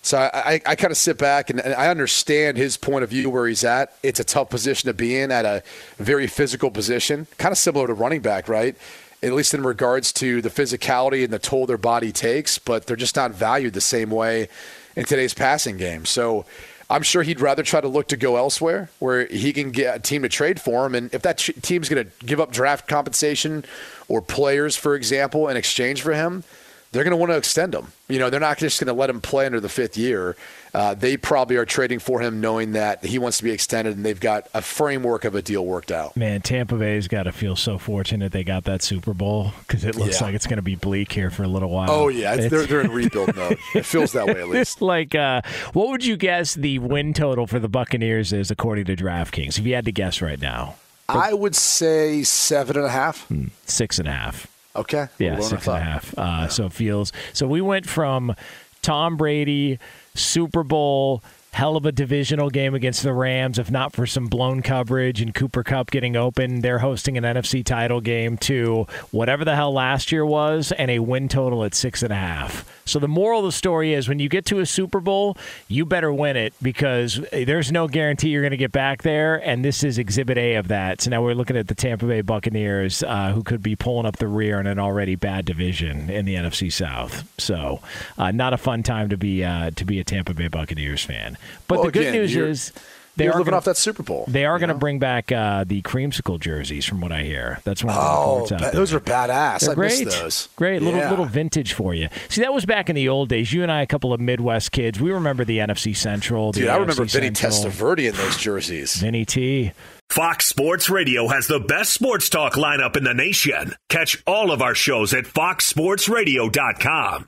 So 0.04 0.18
I, 0.18 0.30
I, 0.34 0.62
I 0.66 0.76
kind 0.76 0.92
of 0.92 0.98
sit 0.98 1.18
back 1.18 1.50
and, 1.50 1.60
and 1.60 1.74
I 1.74 1.88
understand 1.88 2.58
his 2.58 2.78
point 2.78 3.04
of 3.04 3.10
view 3.10 3.30
where 3.30 3.48
he's 3.48 3.64
at. 3.64 3.96
It's 4.04 4.20
a 4.20 4.24
tough 4.24 4.50
position 4.50 4.88
to 4.88 4.94
be 4.94 5.18
in 5.18 5.32
at 5.32 5.46
a 5.46 5.64
very 5.98 6.28
physical 6.28 6.70
position, 6.70 7.26
kind 7.38 7.52
of 7.52 7.58
similar 7.58 7.88
to 7.88 7.94
running 7.94 8.22
back, 8.22 8.48
right? 8.48 8.76
At 9.24 9.34
least 9.34 9.54
in 9.54 9.64
regards 9.64 10.12
to 10.14 10.42
the 10.42 10.50
physicality 10.50 11.24
and 11.24 11.32
the 11.32 11.40
toll 11.40 11.66
their 11.66 11.78
body 11.78 12.12
takes, 12.12 12.60
but 12.60 12.86
they're 12.86 12.98
just 12.98 13.16
not 13.16 13.32
valued 13.32 13.74
the 13.74 13.82
same 13.82 14.10
way 14.10 14.50
in 14.98 15.06
today's 15.06 15.34
passing 15.34 15.78
game. 15.78 16.06
So 16.06 16.46
I'm 16.90 17.04
sure 17.04 17.24
he'd 17.24 17.40
rather 17.40 17.64
try 17.64 17.82
to 17.82 17.88
look 17.88 18.10
to 18.10 18.18
go 18.18 18.36
elsewhere 18.36 18.90
where 19.00 19.26
he 19.26 19.54
can 19.54 19.72
get 19.72 19.96
a 19.96 20.00
team 20.00 20.24
to 20.24 20.30
trade 20.30 20.60
for 20.60 20.86
him. 20.86 20.94
And 20.94 21.14
if 21.14 21.22
that 21.22 21.38
team's 21.38 21.90
going 21.90 22.06
to 22.06 22.26
give 22.26 22.40
up 22.40 22.52
draft 22.52 22.88
compensation 22.88 23.64
or 24.08 24.22
players, 24.22 24.76
for 24.76 24.94
example, 24.94 25.48
in 25.48 25.58
exchange 25.58 26.02
for 26.02 26.14
him, 26.14 26.44
they're 26.92 27.04
going 27.04 27.12
to 27.12 27.18
want 27.18 27.32
to 27.32 27.38
extend 27.38 27.74
him. 27.74 27.88
You 28.08 28.20
know, 28.20 28.30
they're 28.30 28.40
not 28.40 28.60
just 28.60 28.80
going 28.80 28.94
to 28.94 28.94
let 28.94 29.10
him 29.10 29.22
play 29.22 29.46
under 29.46 29.60
the 29.60 29.70
fifth 29.70 29.98
year. 29.98 30.36
Uh, 30.74 30.96
they 30.96 31.16
probably 31.16 31.56
are 31.56 31.66
trading 31.66 32.00
for 32.00 32.20
him 32.20 32.42
knowing 32.42 32.72
that 32.72 33.06
he 33.06 33.20
wants 33.20 33.38
to 33.38 33.44
be 33.44 33.52
extended 33.52 33.96
and 33.96 34.04
they've 34.04 34.20
got 34.20 34.48
a 34.56 34.62
framework 34.62 35.24
of 35.24 35.36
a 35.36 35.42
deal 35.44 35.64
worked 35.64 35.92
out. 35.92 36.18
Man, 36.18 36.42
Tampa 36.42 36.76
Bay's 36.76 37.08
got 37.08 37.24
to 37.24 37.32
feel 37.32 37.56
so 37.56 37.78
fortunate 37.78 38.32
they 38.32 38.44
got 38.44 38.64
that 38.64 38.82
Super 38.82 39.14
Bowl 39.14 39.52
because 39.68 39.86
it 39.86 39.96
looks 39.96 40.20
Yeah. 40.20 40.26
like 40.28 40.36
it's 40.36 40.48
going 40.48 40.58
to 40.58 40.64
be 40.64 40.74
bleak 40.76 41.12
here 41.12 41.30
for 41.30 41.44
a 41.44 41.48
little 41.48 41.70
while. 41.70 41.92
Oh, 41.92 42.08
yeah. 42.08 42.34
It's, 42.34 42.50
they're, 42.50 42.66
they're 42.66 42.82
in 42.82 42.90
rebuild 42.92 43.36
mode. 43.36 43.60
It 43.76 43.86
feels 43.86 44.14
that 44.14 44.26
way 44.26 44.42
at 44.42 44.50
least. 44.50 44.82
like, 44.82 45.14
uh, 45.14 45.42
what 45.74 45.90
would 45.90 46.04
you 46.04 46.18
guess 46.18 46.56
the 46.56 46.80
win 46.80 47.14
total 47.14 47.46
for 47.46 47.60
the 47.60 47.70
Buccaneers 47.70 48.34
is 48.34 48.50
according 48.50 48.86
to 48.86 48.96
DraftKings? 48.96 49.60
If 49.60 49.68
you 49.68 49.76
had 49.76 49.86
to 49.86 49.92
guess 49.92 50.24
right 50.24 50.42
now, 50.42 50.78
I 51.08 51.34
would 51.36 51.56
say 51.56 52.24
seven 52.24 52.78
and 52.78 52.86
a 52.86 52.90
half. 52.90 53.32
six 53.68 54.00
and 54.00 54.08
a 54.08 54.12
half. 54.12 54.48
Okay. 54.76 55.06
Yeah, 55.20 55.40
six 55.40 55.68
and 55.68 55.76
a 55.78 55.80
half. 55.80 56.12
than 56.16 56.18
I 56.18 56.18
six 56.18 56.18
and 56.18 56.18
a 56.18 56.22
thought. 56.26 56.38
half. 56.42 56.46
Uh, 56.46 56.48
So 56.48 56.66
it 56.66 56.74
feels 56.74 57.12
so. 57.32 57.46
We 57.48 57.62
went 57.62 57.86
from 57.88 58.36
Tom 58.82 59.18
Brady, 59.18 59.78
Super 60.16 60.64
Bowl, 60.64 61.24
hell 61.54 61.78
of 61.78 61.86
a 61.86 61.92
divisional 61.92 62.50
game 62.50 62.74
against 62.74 63.04
the 63.04 63.14
Rams. 63.14 63.60
If 63.60 63.70
not 63.70 63.94
for 63.94 64.08
some 64.08 64.26
blown 64.26 64.62
coverage 64.62 65.22
and 65.22 65.34
Cooper 65.34 65.64
Kupp 65.64 65.92
getting 65.92 66.16
open, 66.16 66.62
they're 66.62 66.80
hosting 66.80 67.18
an 67.18 67.24
NFC 67.24 67.64
title 67.64 68.02
game 68.02 68.38
to 68.40 68.88
whatever 69.12 69.46
the 69.46 69.56
hell 69.56 69.72
last 69.72 70.12
year 70.12 70.26
was, 70.26 70.72
and 70.72 70.90
a 70.90 71.00
win 71.00 71.28
total 71.30 71.64
at 71.64 71.76
six 71.76 72.02
and 72.02 72.12
a 72.12 72.18
half. 72.18 72.66
So 72.86 73.00
the 73.00 73.08
moral 73.08 73.40
of 73.40 73.46
the 73.46 73.52
story 73.52 73.94
is 73.94 74.10
when 74.10 74.20
you 74.20 74.28
get 74.28 74.46
to 74.48 74.60
a 74.60 74.66
Super 74.66 75.00
Bowl, 75.00 75.38
you 75.68 75.86
better 75.86 76.12
win 76.12 76.36
it 76.36 76.54
because 76.62 77.22
there's 77.32 77.72
no 77.72 77.88
guarantee 77.88 78.30
you're 78.30 78.42
going 78.42 78.52
to 78.52 78.58
get 78.58 78.72
back 78.72 79.04
there, 79.04 79.36
and 79.36 79.64
this 79.64 79.84
is 79.84 79.98
Exhibit 79.98 80.38
A 80.38 80.56
of 80.56 80.68
that. 80.68 81.02
So 81.02 81.10
now 81.10 81.22
we're 81.22 81.36
looking 81.36 81.56
at 81.56 81.68
the 81.68 81.76
Tampa 81.76 82.06
Bay 82.06 82.22
Buccaneers, 82.22 83.04
uh, 83.04 83.32
who 83.32 83.44
could 83.44 83.64
be 83.64 83.76
pulling 83.76 84.06
up 84.06 84.18
the 84.18 84.28
rear 84.28 84.60
in 84.60 84.68
an 84.68 84.80
already 84.80 85.16
bad 85.16 85.46
division 85.46 86.10
in 86.10 86.26
the 86.26 86.36
NFC 86.36 86.72
South. 86.72 87.30
So 87.38 87.80
uh, 88.18 88.32
not 88.32 88.54
a 88.54 88.58
fun 88.58 88.84
time 88.84 89.10
to 89.10 89.18
be 89.18 89.44
uh, 89.44 89.72
to 89.72 89.86
be 89.86 90.00
a 90.00 90.04
Tampa 90.04 90.34
Bay 90.34 90.48
Buccaneers 90.48 91.04
fan. 91.04 91.38
But 91.68 91.76
Well, 91.78 91.86
the 91.86 91.92
good 91.92 92.02
again, 92.08 92.14
news 92.14 92.36
is. 92.36 92.74
They 93.16 93.26
You're 93.26 93.34
living 93.34 93.46
gonna, 93.52 93.58
off 93.58 93.66
that 93.66 93.78
Super 93.78 94.02
Bowl. 94.02 94.26
They 94.28 94.44
are 94.44 94.58
going 94.58 94.70
to 94.70 94.74
bring 94.74 94.98
back 94.98 95.32
uh, 95.32 95.66
the 95.68 95.84
creamsicle 95.84 96.40
jerseys, 96.40 96.84
from 96.84 97.00
what 97.00 97.12
I 97.12 97.22
hear. 97.22 97.60
That's 97.64 97.84
one 97.84 97.94
of 97.94 98.02
the 98.02 98.08
Oh, 98.10 98.32
reports 98.34 98.52
out 98.54 98.58
ba- 98.58 98.64
there. 98.64 98.72
those 98.72 98.92
are 98.92 99.00
badass. 99.00 99.60
They're 99.60 99.70
I 99.70 99.74
great. 99.76 100.04
miss 100.04 100.16
those. 100.20 100.50
Great 100.56 100.82
little 100.82 101.00
Yeah. 101.00 101.12
little 101.12 101.26
vintage 101.26 101.74
for 101.74 101.94
you. 101.94 102.10
See, 102.30 102.42
that 102.42 102.56
was 102.56 102.66
back 102.66 102.90
in 102.90 102.96
the 102.96 103.08
old 103.10 103.30
days. 103.30 103.54
You 103.54 103.62
and 103.62 103.72
I, 103.72 103.84
a 103.84 103.86
couple 103.86 104.14
of 104.14 104.20
Midwest 104.20 104.72
kids, 104.72 105.00
we 105.00 105.12
remember 105.12 105.46
the 105.46 105.60
NFC 105.60 105.96
Central. 105.96 106.54
The 106.54 106.62
Dude, 106.62 106.70
I 106.70 106.78
remember 106.78 107.04
AFC 107.06 107.20
Vinny 107.20 107.36
Central. 107.36 107.72
Testaverde 107.72 108.10
in 108.10 108.16
those 108.16 108.36
jerseys. 108.38 108.96
Vinny 108.96 109.26
T. 109.26 109.74
Fox 110.10 110.48
Sports 110.48 110.90
Radio 110.90 111.28
has 111.28 111.46
the 111.46 111.60
best 111.60 111.94
sports 111.94 112.30
talk 112.30 112.54
lineup 112.54 112.98
in 112.98 113.04
the 113.04 113.14
nation. 113.14 113.76
Catch 113.90 114.24
all 114.26 114.50
of 114.50 114.64
our 114.64 114.74
shows 114.74 115.14
at 115.14 115.26
foxsportsradio.com. 115.26 117.28